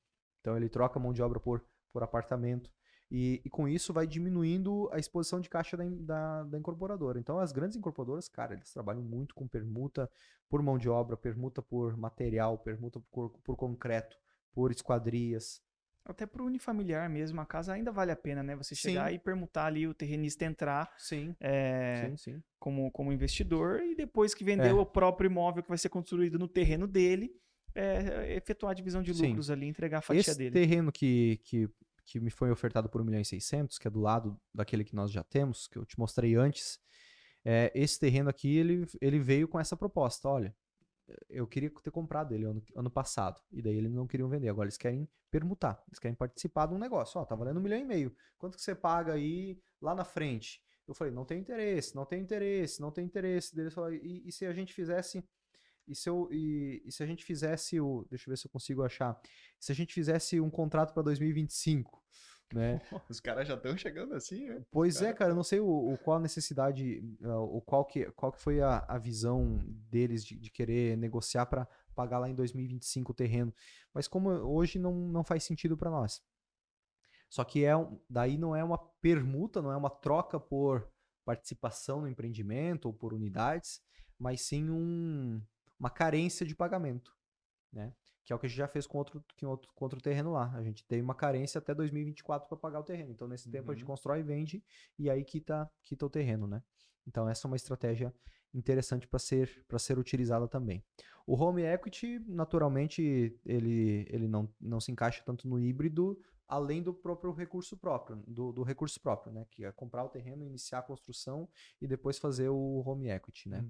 então 0.41 0.57
ele 0.57 0.69
troca 0.69 0.99
mão 1.01 1.13
de 1.13 1.23
obra 1.23 1.41
por, 1.41 1.65
por 1.93 2.03
apartamento. 2.03 2.71
E, 3.15 3.43
e 3.45 3.51
com 3.51 3.69
isso 3.69 3.93
vai 3.93 4.07
diminuindo 4.07 4.89
a 4.91 4.99
exposição 4.99 5.39
de 5.39 5.51
caixa 5.51 5.77
da, 5.77 5.85
da, 5.85 6.45
da 6.45 6.59
incorporadora. 6.59 7.19
Então 7.19 7.39
as 7.39 7.53
grandes 7.53 7.77
incorporadoras, 7.77 8.27
cara, 8.27 8.55
eles 8.55 8.73
trabalham 8.73 9.03
muito 9.03 9.35
com 9.35 9.47
permuta 9.47 10.11
por 10.49 10.63
mão 10.63 10.79
de 10.79 10.89
obra, 10.89 11.15
permuta 11.15 11.61
por 11.61 11.95
material, 11.95 12.57
permuta 12.57 13.01
por, 13.11 13.29
por 13.45 13.55
concreto, 13.55 14.17
por 14.55 14.71
esquadrias. 14.71 15.61
Até 16.07 16.25
pro 16.25 16.47
unifamiliar 16.47 17.09
mesmo, 17.11 17.39
a 17.39 17.45
casa 17.45 17.75
ainda 17.75 17.93
vale 17.93 18.11
a 18.13 18.17
pena, 18.17 18.43
né? 18.43 18.57
Você 18.57 18.75
chegar 18.75 19.11
Sim. 19.11 19.17
e 19.17 19.19
permutar 19.19 19.67
ali, 19.67 19.87
o 19.87 19.93
terrenista 19.93 20.47
entrar 20.47 20.91
Sim, 20.97 21.37
é, 21.39 22.07
sim, 22.09 22.17
sim. 22.17 22.43
como, 22.59 22.91
como 22.93 23.13
investidor 23.13 23.83
e 23.83 23.95
depois 23.95 24.33
que 24.33 24.43
vendeu 24.43 24.79
É. 24.79 24.81
o 24.81 24.87
próprio 24.87 25.29
imóvel 25.29 25.63
que 25.63 25.69
vai 25.69 25.77
ser 25.79 25.91
construído 25.91 26.39
no 26.39 26.49
terreno 26.49 26.87
dele, 26.89 27.31
é, 27.75 28.35
efetuar 28.35 28.71
a 28.73 28.75
divisão 28.75 29.03
de 29.03 29.13
Sim. 29.13 29.29
lucros 29.29 29.51
ali, 29.51 29.67
entregar 29.67 29.99
a 29.99 30.03
fatia 30.03 30.21
Esse 30.21 30.37
dele. 30.37 30.51
terreno 30.51 30.91
que, 30.91 31.39
que, 31.45 31.69
que 32.05 32.21
me 32.21 32.31
foi 32.31 32.51
ofertado 32.51 32.89
por 32.89 33.01
1 33.01 33.05
milhão 33.05 33.21
e 33.21 33.25
600, 33.25 33.79
que 33.79 33.87
é 33.87 33.91
do 33.91 34.01
lado 34.01 34.41
daquele 34.55 34.85
que 34.85 34.95
nós 34.95 35.11
já 35.11 35.23
temos, 35.23 35.67
que 35.67 35.79
eu 35.79 35.85
te 35.85 35.99
mostrei 35.99 36.35
antes, 36.35 36.79
é, 37.45 37.73
esse 37.75 37.99
terreno 37.99 38.31
aqui, 38.31 38.57
ele, 38.57 38.87
ele 39.01 39.19
veio 39.19 39.49
com 39.49 39.59
essa 39.59 39.77
proposta, 39.77 40.29
olha, 40.29 40.55
eu 41.29 41.47
queria 41.47 41.71
ter 41.83 41.91
comprado 41.91 42.35
ele 42.35 42.45
ano, 42.45 42.63
ano 42.77 42.91
passado, 42.91 43.41
e 43.51 43.61
daí 43.61 43.77
eles 43.77 43.93
não 43.93 44.07
queriam 44.07 44.29
vender, 44.29 44.49
agora 44.49 44.67
eles 44.67 44.77
querem 44.77 45.09
permutar, 45.31 45.83
eles 45.89 45.99
querem 45.99 46.15
participar 46.15 46.67
de 46.67 46.75
um 46.75 46.79
negócio, 46.79 47.21
ó, 47.21 47.25
tá 47.25 47.35
valendo 47.35 47.59
um 47.59 47.63
milhão 47.63 47.79
e 47.79 47.85
meio, 47.85 48.15
quanto 48.39 48.57
que 48.57 48.63
você 48.63 48.75
paga 48.75 49.15
aí 49.15 49.61
lá 49.81 49.95
na 49.95 50.05
frente? 50.05 50.61
Eu 50.87 50.95
falei, 50.95 51.13
não 51.13 51.25
tem 51.25 51.41
interesse, 51.41 51.95
não 51.95 52.05
tem 52.05 52.21
interesse, 52.21 52.81
não 52.81 52.91
tem 52.91 53.05
interesse. 53.05 53.71
Falaram, 53.71 53.95
e, 53.95 54.29
e 54.29 54.33
se 54.33 54.45
a 54.45 54.53
gente 54.53 54.75
fizesse 54.75 55.25
e 55.87 55.95
se, 55.95 56.09
eu, 56.09 56.29
e, 56.31 56.83
e 56.85 56.93
se 56.93 57.03
a 57.03 57.07
gente 57.07 57.25
fizesse 57.25 57.81
o. 57.81 58.07
Deixa 58.09 58.29
eu 58.29 58.33
ver 58.33 58.37
se 58.37 58.47
eu 58.47 58.51
consigo 58.51 58.83
achar. 58.83 59.19
Se 59.59 59.73
a 59.73 59.75
gente 59.75 59.95
fizesse 59.95 60.41
um 60.41 60.51
contrato 60.51 60.93
para 60.93 61.03
2025, 61.03 62.03
né? 62.55 62.81
Os 63.11 63.21
caras 63.21 63.49
já 63.49 63.55
estão 63.55 63.77
chegando 63.77 64.15
assim, 64.15 64.49
né? 64.49 64.65
Pois 64.71 65.03
é, 65.03 65.13
cara, 65.13 65.33
eu 65.33 65.37
não 65.37 65.43
sei 65.43 65.61
o, 65.61 65.93
o 65.93 65.99
qual 65.99 66.19
a 66.19 66.21
necessidade, 66.21 67.03
ah, 67.23 67.41
o 67.41 67.61
qual 67.61 67.85
que, 67.85 68.11
qual 68.13 68.33
que 68.33 68.41
foi 68.41 68.61
a, 68.61 68.85
a 68.89 68.99
visão 68.99 69.59
deles 69.91 70.25
de, 70.25 70.39
de 70.39 70.51
querer 70.51 70.97
negociar 70.97 71.47
para 71.47 71.67
pagar 71.95 72.19
lá 72.19 72.29
em 72.29 72.35
2025 72.35 73.13
o 73.13 73.15
terreno. 73.15 73.55
Mas 73.93 74.09
como 74.09 74.31
hoje 74.31 74.79
não, 74.79 74.95
não 74.95 75.25
faz 75.25 75.45
sentido 75.45 75.77
para 75.77 75.91
nós. 75.91 76.23
Só 77.29 77.45
que 77.45 77.65
é 77.65 77.73
daí 78.09 78.37
não 78.37 78.55
é 78.55 78.63
uma 78.63 78.79
permuta, 79.01 79.63
não 79.63 79.73
é 79.73 79.77
uma 79.77 79.91
troca 79.91 80.39
por 80.39 80.87
participação 81.25 82.01
no 82.01 82.09
empreendimento 82.09 82.87
ou 82.87 82.93
por 82.93 83.15
unidades, 83.15 83.81
mas 84.19 84.43
sim 84.43 84.69
um, 84.69 85.43
uma 85.83 85.91
carência 85.91 86.47
de 86.47 86.55
pagamento, 86.55 87.13
né? 87.73 87.93
Que 88.25 88.33
é 88.33 88.37
o 88.37 88.39
que 88.39 88.47
a 88.47 88.49
gente 88.49 88.57
já 88.59 88.69
fez 88.69 88.87
com 88.87 88.99
outro, 88.99 89.25
com 89.41 89.47
outro, 89.49 89.73
com 89.75 89.85
outro 89.85 90.01
terreno 90.01 90.31
lá. 90.31 90.53
A 90.55 90.63
gente 90.63 90.85
tem 90.87 91.03
uma 91.03 91.15
carência 91.15 91.59
até 91.59 91.75
2024 91.75 92.49
para 92.49 92.57
pagar 92.57 92.79
o 92.79 92.85
terreno. 92.85 93.11
Então, 93.11 93.27
nesse 93.27 93.51
tempo, 93.51 93.73
a 93.73 93.75
gente 93.75 93.83
Uhum. 93.83 93.89
constrói 93.89 94.21
e 94.21 94.23
vende, 94.23 94.63
e 94.97 95.11
aí 95.11 95.25
quita, 95.25 95.69
quita 95.83 96.07
o 96.07 96.11
terreno, 96.11 96.47
né? 96.47 96.63
Então, 97.05 97.29
essa 97.29 97.49
é 97.49 97.51
uma 97.51 97.57
estratégia 97.57 98.15
interessante 98.55 99.09
para 99.09 99.19
ser, 99.19 99.65
pra 99.67 99.77
ser 99.77 99.99
utilizada 99.99 100.47
também. 100.47 100.85
O 101.27 101.35
home 101.35 101.63
equity, 101.63 102.21
naturalmente, 102.29 103.37
ele, 103.45 104.07
ele 104.09 104.29
não, 104.29 104.49
não 104.61 104.79
se 104.81 104.93
encaixa 104.93 105.21
tanto 105.27 105.49
no 105.49 105.59
híbrido, 105.59 106.17
além 106.47 106.81
do 106.81 106.95
próprio 106.95 107.33
recurso 107.33 107.77
próprio, 107.77 108.23
do, 108.29 108.53
do 108.53 108.63
recurso 108.63 109.01
próprio, 109.01 109.33
né? 109.33 109.47
Que 109.51 109.65
é 109.65 109.73
comprar 109.73 110.05
o 110.05 110.09
terreno, 110.09 110.45
iniciar 110.45 110.79
a 110.79 110.83
construção 110.83 111.49
e 111.81 111.89
depois 111.89 112.19
fazer 112.19 112.51
o 112.51 112.83
home 112.87 113.09
equity, 113.11 113.49
né? 113.49 113.67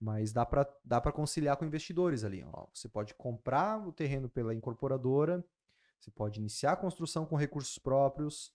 Mas 0.00 0.32
dá 0.32 0.46
para 0.46 0.66
dá 0.84 1.00
para 1.00 1.10
conciliar 1.12 1.56
com 1.56 1.64
investidores 1.64 2.22
ali. 2.24 2.44
Ó. 2.52 2.66
Você 2.72 2.88
pode 2.88 3.14
comprar 3.14 3.86
o 3.86 3.92
terreno 3.92 4.28
pela 4.28 4.54
incorporadora, 4.54 5.44
você 5.98 6.10
pode 6.10 6.38
iniciar 6.38 6.72
a 6.72 6.76
construção 6.76 7.26
com 7.26 7.34
recursos 7.34 7.78
próprios, 7.78 8.54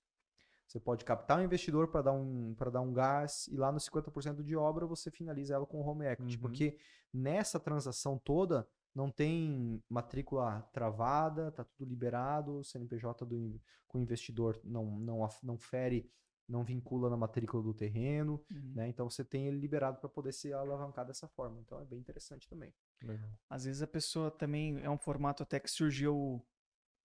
você 0.66 0.80
pode 0.80 1.04
captar 1.04 1.40
um 1.40 1.44
investidor 1.44 1.90
para 1.90 2.02
dar 2.04 2.14
um 2.14 2.56
para 2.56 2.72
dar 2.72 2.82
um 2.82 2.94
gás 2.94 3.48
e 3.50 3.58
lá 3.58 3.72
no 3.72 3.80
50% 3.80 4.42
de 4.42 4.56
obra 4.56 4.86
você 4.86 5.12
finaliza 5.12 5.54
ela 5.56 5.66
com 5.66 5.82
o 5.82 5.86
home 5.86 6.06
equity, 6.06 6.36
Uhum. 6.36 6.42
porque 6.42 6.78
nessa 7.14 7.60
transação 7.60 8.18
toda 8.18 8.66
não 8.96 9.12
tem 9.12 9.84
matrícula 9.90 10.62
travada, 10.72 11.52
tá 11.52 11.64
tudo 11.64 11.90
liberado, 11.90 12.60
o 12.60 12.64
CNPJ 12.64 13.26
do 13.26 13.60
com 13.88 13.98
o 13.98 14.02
investidor 14.02 14.60
não 14.64 14.86
não 15.00 15.28
não 15.44 15.58
fere, 15.58 16.10
não 16.48 16.64
vincula 16.64 17.10
na 17.10 17.18
matrícula 17.18 17.64
do 17.64 17.74
terreno 17.74 18.44
Uhum. 18.52 18.72
né? 18.76 18.88
Então 18.88 19.10
você 19.10 19.24
tem 19.24 19.48
ele 19.48 19.58
liberado 19.58 20.00
para 20.00 20.10
poder 20.10 20.34
ser 20.34 20.54
alavancado 20.54 21.08
dessa 21.08 21.28
forma. 21.28 21.60
Então 21.62 21.80
é 21.80 21.86
bem 21.86 22.00
interessante 22.00 22.48
também. 22.48 22.74
Às 23.50 23.66
vezes 23.66 23.82
a 23.82 23.88
pessoa 23.88 24.32
também 24.32 24.80
é 24.82 24.90
um 24.90 24.98
formato 24.98 25.44
até 25.44 25.60
que 25.60 25.70
surgiu 25.70 26.46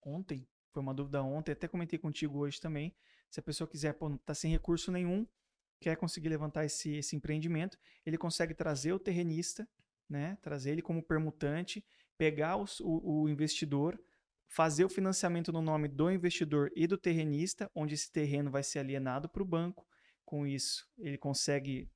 ontem, 0.03 0.47
foi 0.73 0.83
uma 0.83 0.95
dúvida 0.95 1.23
ontem, 1.23 1.53
até 1.53 1.67
comentei 1.69 1.99
contigo 1.99 2.39
hoje 2.39 2.61
também. 2.61 2.95
Se 3.31 3.41
a 3.41 3.43
pessoa 3.43 3.69
quiser, 3.69 3.95
pô, 3.95 4.17
tá 4.19 4.35
sem 4.35 4.51
recurso 4.51 4.91
nenhum, 4.93 5.27
quer 5.81 5.97
conseguir 5.97 6.29
levantar 6.29 6.65
esse, 6.65 6.97
esse 6.97 7.15
empreendimento, 7.17 7.79
ele 8.07 8.17
consegue 8.17 8.55
trazer 8.55 8.93
o 8.93 8.99
terrenista, 8.99 9.69
né? 10.09 10.37
Trazer 10.41 10.71
ele 10.71 10.83
como 10.83 11.03
permutante, 11.03 11.85
pegar 12.17 12.57
os- 12.57 12.81
o, 12.81 13.23
o 13.23 13.29
investidor, 13.29 14.01
fazer 14.49 14.85
o 14.85 14.89
financiamento 14.89 15.53
no 15.53 15.61
nome 15.61 15.89
do 15.89 16.11
investidor 16.11 16.71
e 16.75 16.87
do 16.87 16.97
terrenista, 16.97 17.71
onde 17.75 17.95
esse 17.95 18.11
terreno 18.11 18.51
vai 18.51 18.63
ser 18.63 18.79
alienado 18.79 19.29
para 19.29 19.43
o 19.43 19.47
banco. 19.47 19.87
Com 20.25 20.47
isso, 20.47 20.87
ele 20.99 21.19
consegue 21.19 21.91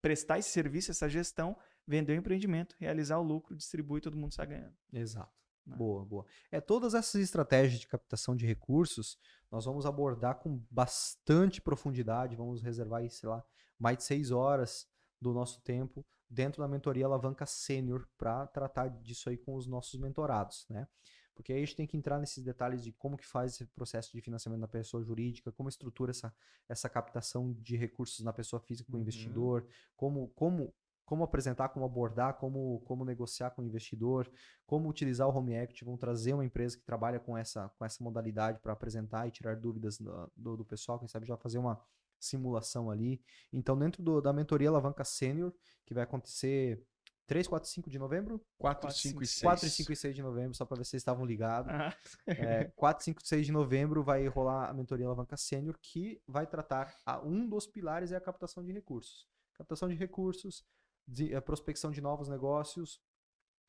prestar 0.00 0.38
esse 0.38 0.50
serviço, 0.50 0.90
essa 0.90 1.08
gestão, 1.08 1.56
vender 1.86 2.12
o 2.12 2.16
empreendimento, 2.16 2.76
realizar 2.78 3.18
o 3.18 3.22
lucro, 3.22 3.56
distribuir, 3.56 4.02
todo 4.02 4.16
mundo 4.16 4.34
sai 4.34 4.46
ganhando. 4.46 4.76
Exato. 4.92 5.32
Né? 5.66 5.76
Boa, 5.76 6.04
boa. 6.04 6.26
É, 6.50 6.60
todas 6.60 6.94
essas 6.94 7.20
estratégias 7.20 7.80
de 7.80 7.88
captação 7.88 8.36
de 8.36 8.46
recursos, 8.46 9.18
nós 9.50 9.64
vamos 9.64 9.84
abordar 9.84 10.36
com 10.36 10.64
bastante 10.70 11.60
profundidade, 11.60 12.36
vamos 12.36 12.62
reservar 12.62 13.00
aí, 13.00 13.10
sei 13.10 13.28
lá, 13.28 13.44
mais 13.78 13.98
de 13.98 14.04
seis 14.04 14.30
horas 14.30 14.88
do 15.20 15.32
nosso 15.32 15.60
tempo 15.62 16.06
dentro 16.28 16.62
da 16.62 16.68
mentoria 16.68 17.06
Alavanca 17.06 17.46
Sênior 17.46 18.06
para 18.18 18.46
tratar 18.46 18.88
disso 18.88 19.28
aí 19.28 19.36
com 19.36 19.54
os 19.54 19.66
nossos 19.66 19.98
mentorados, 20.00 20.66
né? 20.68 20.86
Porque 21.34 21.52
aí 21.52 21.58
a 21.58 21.64
gente 21.66 21.76
tem 21.76 21.86
que 21.86 21.96
entrar 21.98 22.18
nesses 22.18 22.42
detalhes 22.42 22.82
de 22.82 22.92
como 22.92 23.16
que 23.16 23.26
faz 23.26 23.52
esse 23.52 23.66
processo 23.66 24.10
de 24.12 24.22
financiamento 24.22 24.62
da 24.62 24.68
pessoa 24.68 25.02
jurídica, 25.02 25.52
como 25.52 25.68
estrutura 25.68 26.10
essa, 26.10 26.34
essa 26.66 26.88
captação 26.88 27.52
de 27.52 27.76
recursos 27.76 28.24
na 28.24 28.32
pessoa 28.32 28.58
física 28.58 28.90
com 28.90 28.94
o 28.94 28.96
Uhum. 28.96 29.02
investidor, 29.02 29.66
como, 29.94 30.28
como, 30.28 30.74
como 31.04 31.22
apresentar, 31.22 31.68
como 31.68 31.84
abordar, 31.84 32.34
como, 32.38 32.80
como 32.86 33.04
negociar 33.04 33.50
com 33.50 33.60
o 33.60 33.64
investidor, 33.66 34.30
como 34.66 34.88
utilizar 34.88 35.28
o 35.28 35.36
Home 35.36 35.54
Equity, 35.54 35.84
vão 35.84 35.98
trazer 35.98 36.32
uma 36.32 36.44
empresa 36.44 36.78
que 36.78 36.84
trabalha 36.84 37.20
com 37.20 37.36
essa, 37.36 37.68
com 37.78 37.84
essa 37.84 38.02
modalidade 38.02 38.58
para 38.60 38.72
apresentar 38.72 39.28
e 39.28 39.30
tirar 39.30 39.56
dúvidas 39.56 39.98
do, 39.98 40.32
do, 40.34 40.56
do 40.56 40.64
pessoal, 40.64 40.98
quem 40.98 41.06
sabe 41.06 41.26
já 41.26 41.36
fazer 41.36 41.58
uma 41.58 41.78
simulação 42.18 42.90
ali. 42.90 43.20
Então, 43.52 43.78
dentro 43.78 44.02
do- 44.02 44.20
da 44.20 44.32
mentoria 44.32 44.68
Alavanca 44.68 45.04
Sênior, 45.04 45.52
que 45.84 45.94
vai 45.94 46.04
acontecer 46.04 46.82
3, 47.26 47.48
4, 47.48 47.68
5 47.68 47.90
de 47.90 47.98
novembro? 47.98 48.40
4, 48.56 48.88
5 48.92 49.22
e 49.22 49.26
6. 49.26 49.42
4, 49.42 49.68
5 49.68 49.92
e 49.92 49.96
6 49.96 50.14
de 50.14 50.22
novembro, 50.22 50.54
só 50.56 50.64
para 50.64 50.76
ver 50.78 50.84
se 50.84 50.90
vocês 50.90 51.00
estavam 51.00 51.24
ligados. 51.24 51.72
Ah, 51.72 51.96
É, 52.26 52.64
4, 52.76 53.04
5 53.04 53.20
e 53.22 53.26
6 53.26 53.44
de 53.46 53.50
novembro 53.52 54.02
vai 54.04 54.26
rolar 54.28 54.68
a 54.70 54.72
mentoria 54.72 55.06
Alavanca 55.06 55.36
Sênior, 55.36 55.76
que 55.82 56.20
vai 56.26 56.46
tratar 56.46 56.94
a, 57.04 57.20
um 57.20 57.48
dos 57.48 57.66
pilares 57.66 58.12
é 58.12 58.16
a 58.16 58.20
captação 58.20 58.62
de 58.64 58.72
recursos. 58.72 59.26
Captação 59.54 59.88
de 59.88 59.94
recursos, 59.96 60.64
de- 61.08 61.34
a 61.34 61.42
prospecção 61.42 61.90
de 61.90 62.00
novos 62.00 62.28
negócios, 62.28 63.00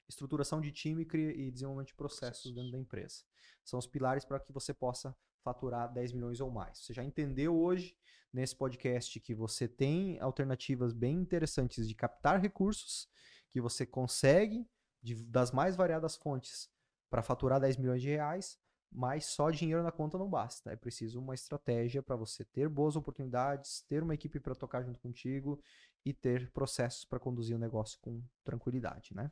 estruturação 0.10 0.62
de 0.62 0.72
time 0.72 1.04
e 1.14 1.18
e 1.18 1.52
desenvolvimento 1.52 1.88
de 1.90 1.96
processos 1.96 2.54
dentro 2.54 2.72
da 2.72 2.80
empresa. 2.80 3.24
São 3.66 3.80
os 3.80 3.88
pilares 3.88 4.24
para 4.24 4.40
que 4.40 4.54
você 4.54 4.74
possa 4.74 5.16
faturar 5.54 5.92
10 5.94 6.12
milhões 6.12 6.42
ou 6.42 6.52
mais. 6.52 6.80
Você 6.80 6.94
já 6.94 7.04
entendeu 7.06 7.56
hoje 7.58 7.96
nesse 8.34 8.54
podcast 8.54 9.18
que 9.22 9.34
você 9.34 9.66
tem 9.66 10.20
alternativas 10.20 10.92
bem 10.94 11.16
interessantes 11.16 11.88
de 11.88 11.96
captar 11.96 12.38
recursos, 12.42 13.08
que 13.50 13.62
você 13.62 13.86
consegue 13.86 14.68
de- 15.02 15.24
das 15.24 15.52
mais 15.52 15.74
variadas 15.78 16.18
fontes 16.18 16.70
para 17.10 17.24
faturar 17.24 17.62
10 17.62 17.78
milhões 17.78 18.02
de 18.02 18.10
reais, 18.10 18.60
mas 18.92 19.26
só 19.28 19.50
dinheiro 19.50 19.82
na 19.84 19.92
conta 19.92 20.18
não 20.18 20.30
basta. 20.30 20.70
É 20.70 20.76
preciso 20.76 21.18
uma 21.22 21.34
estratégia 21.34 22.04
para 22.04 22.18
você 22.18 22.44
ter 22.44 22.68
boas 22.68 22.98
oportunidades, 22.98 23.86
ter 23.88 24.04
uma 24.04 24.14
equipe 24.14 24.42
para 24.42 24.54
tocar 24.54 24.84
junto 24.84 25.00
contigo 25.00 25.62
e 26.04 26.14
ter 26.14 26.52
processos 26.52 27.06
para 27.06 27.20
conduzir 27.22 27.56
o 27.56 27.60
negócio 27.60 27.98
com 28.02 28.22
tranquilidade, 28.44 29.14
né? 29.16 29.32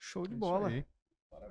show 0.00 0.26
de 0.26 0.34
É 0.34 0.36
isso 0.36 0.40
bola. 0.40 0.68
aí. 0.68 0.84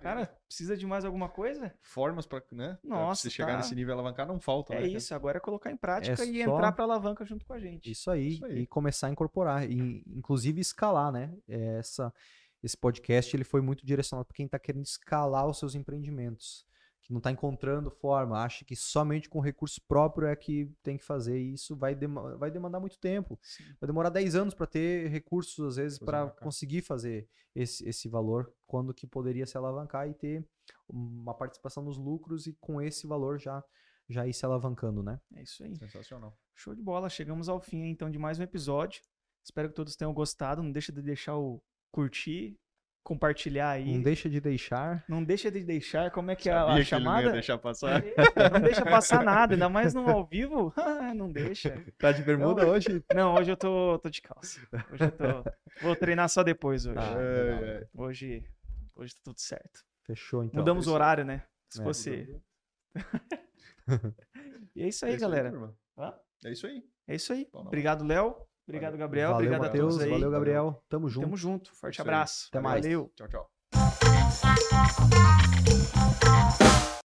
Cara, 0.01 0.25
precisa 0.47 0.75
de 0.75 0.85
mais 0.85 1.05
alguma 1.05 1.29
coisa? 1.29 1.73
Formas 1.81 2.25
para, 2.25 2.43
né? 2.51 2.77
pra 2.81 2.89
Nossa, 2.89 3.21
você 3.23 3.29
chegar 3.29 3.51
tá. 3.53 3.57
nesse 3.57 3.73
nível 3.73 3.91
e 3.91 3.93
alavancar 3.93 4.27
não 4.27 4.39
falta, 4.39 4.73
É 4.73 4.75
né? 4.81 4.81
cara? 4.87 4.97
isso, 4.97 5.15
agora 5.15 5.37
é 5.37 5.39
colocar 5.39 5.71
em 5.71 5.77
prática 5.77 6.21
É 6.21 6.25
e 6.25 6.43
só- 6.43 6.51
entrar 6.51 6.71
pra 6.73 6.83
alavanca 6.83 7.23
junto 7.25 7.45
com 7.45 7.53
a 7.53 7.59
gente. 7.59 7.89
Isso 7.89 8.11
aí, 8.11 8.33
Isso 8.33 8.45
aí. 8.45 8.59
e 8.59 8.67
começar 8.67 9.07
a 9.07 9.09
incorporar, 9.11 9.69
e 9.69 10.03
inclusive 10.07 10.59
escalar, 10.59 11.11
né? 11.11 11.33
É, 11.47 11.77
Essa, 11.79 12.13
esse 12.61 12.75
podcast 12.77 13.35
ele 13.35 13.43
foi 13.45 13.61
muito 13.61 13.85
direcionado 13.85 14.25
para 14.25 14.35
quem 14.35 14.45
está 14.45 14.59
querendo 14.59 14.83
escalar 14.85 15.47
os 15.47 15.57
seus 15.59 15.73
empreendimentos, 15.73 16.65
que 17.03 17.11
não 17.11 17.17
está 17.19 17.29
encontrando 17.29 17.91
forma, 17.91 18.41
acha 18.41 18.63
que 18.63 18.75
somente 18.75 19.29
com 19.29 19.39
recurso 19.41 19.81
próprio 19.87 20.25
é 20.27 20.35
que 20.35 20.71
tem 20.81 20.97
que 20.97 21.03
fazer, 21.03 21.37
e 21.37 21.53
isso 21.53 21.75
vai, 21.75 21.93
dema- 21.93 22.37
vai 22.37 22.49
demandar 22.49 22.79
muito 22.79 22.97
tempo. 22.97 23.37
Sim. 23.43 23.63
Vai 23.79 23.87
demorar 23.87 24.09
10 24.09 24.35
anos 24.35 24.53
para 24.53 24.65
ter 24.65 25.09
recursos, 25.09 25.65
às 25.67 25.75
vezes, 25.75 25.99
para 25.99 26.29
conseguir 26.29 26.81
fazer 26.81 27.27
esse, 27.53 27.87
esse 27.87 28.07
valor, 28.07 28.51
quando 28.65 28.93
que 28.93 29.05
poderia 29.05 29.45
se 29.45 29.57
alavancar 29.57 30.07
e 30.09 30.13
ter 30.13 30.47
uma 30.87 31.33
participação 31.33 31.83
nos 31.83 31.97
lucros 31.97 32.47
e 32.47 32.53
com 32.53 32.81
esse 32.81 33.05
valor 33.05 33.37
já, 33.37 33.61
já 34.09 34.25
ir 34.25 34.33
se 34.33 34.45
alavancando, 34.45 35.03
né? 35.03 35.19
É 35.35 35.43
isso 35.43 35.61
aí. 35.63 35.75
Sensacional. 35.75 36.37
Show 36.55 36.73
de 36.73 36.81
bola. 36.81 37.09
Chegamos 37.09 37.49
ao 37.49 37.59
fim 37.59 37.83
então 37.89 38.09
de 38.09 38.17
mais 38.17 38.39
um 38.39 38.43
episódio. 38.43 39.01
Espero 39.43 39.67
que 39.69 39.75
todos 39.75 39.95
tenham 39.97 40.13
gostado. 40.13 40.63
Não 40.63 40.71
deixa 40.71 40.91
de 40.93 41.01
deixar 41.01 41.35
o 41.37 41.61
curtir, 41.91 42.57
compartilhar 43.03 43.71
aí. 43.71 43.93
Não 43.93 44.01
deixa 44.01 44.29
de 44.29 44.39
deixar. 44.39 45.03
Não 45.07 45.23
deixa 45.23 45.51
de 45.51 45.63
deixar. 45.63 46.09
Como 46.11 46.31
é 46.31 46.35
que 46.35 46.49
é 46.49 46.53
a, 46.53 46.59
Sabia 46.59 46.71
a 46.71 46.75
que 46.75 46.79
não 46.79 46.85
chamada? 46.99 47.31
deixar 47.31 47.57
passar. 47.57 48.03
Não 48.51 48.61
deixa 48.61 48.83
passar 48.85 49.23
nada, 49.23 49.53
ainda 49.55 49.67
mais 49.69 49.93
no 49.93 50.09
ao 50.09 50.25
vivo. 50.25 50.73
não 51.15 51.31
deixa. 51.31 51.83
Tá 51.97 52.11
de 52.11 52.23
bermuda 52.23 52.65
hoje? 52.67 53.03
Não, 53.13 53.35
hoje 53.35 53.51
eu 53.51 53.57
tô, 53.57 53.99
tô 53.99 54.09
de 54.09 54.21
calça. 54.21 54.61
Hoje 54.91 55.03
eu 55.03 55.11
tô. 55.11 55.51
Vou 55.81 55.95
treinar 55.95 56.29
só 56.29 56.43
depois 56.43 56.85
hoje. 56.85 56.97
Ah, 56.99 57.13
É, 57.17 57.81
é. 57.83 57.87
Hoje, 57.93 58.43
hoje 58.95 59.13
tá 59.15 59.21
tudo 59.23 59.39
certo. 59.39 59.83
Fechou, 60.05 60.43
então. 60.43 60.59
Mudamos 60.59 60.85
o 60.85 60.89
isso- 60.89 60.95
horário, 60.95 61.25
né? 61.25 61.43
Se 61.69 61.81
É. 61.81 61.83
fosse. 61.83 62.41
e 64.75 64.83
é 64.83 64.87
isso 64.87 65.05
aí, 65.05 65.11
É 65.11 65.15
isso 65.15 65.21
galera. 65.21 65.51
Hã? 65.97 66.13
É 66.45 66.51
isso 66.51 66.67
aí. 66.67 66.83
É 67.07 67.15
isso 67.15 67.33
aí. 67.33 67.47
Obrigado, 67.53 68.05
Léo. 68.05 68.35
Obrigado. 68.67 68.97
Gabriel. 68.97 69.31
valeu, 69.31 69.35
Obrigado 69.47 69.61
a 69.61 69.65
Matheus. 69.67 69.93
todos 69.93 70.05
aí. 70.05 70.09
Valeu, 70.11 70.31
Gabriel. 70.31 70.83
Tamo 70.89 71.09
junto. 71.09 71.25
Tamo 71.25 71.37
junto. 71.37 71.71
Forte 71.75 71.93
Isso 71.95 72.01
aí. 72.01 72.07
abraço. 72.07 72.47
Até 72.49 72.59
mais. 72.59 72.81
Valeu. 72.83 73.11
Tchau, 73.15 73.27
tchau. 73.27 73.49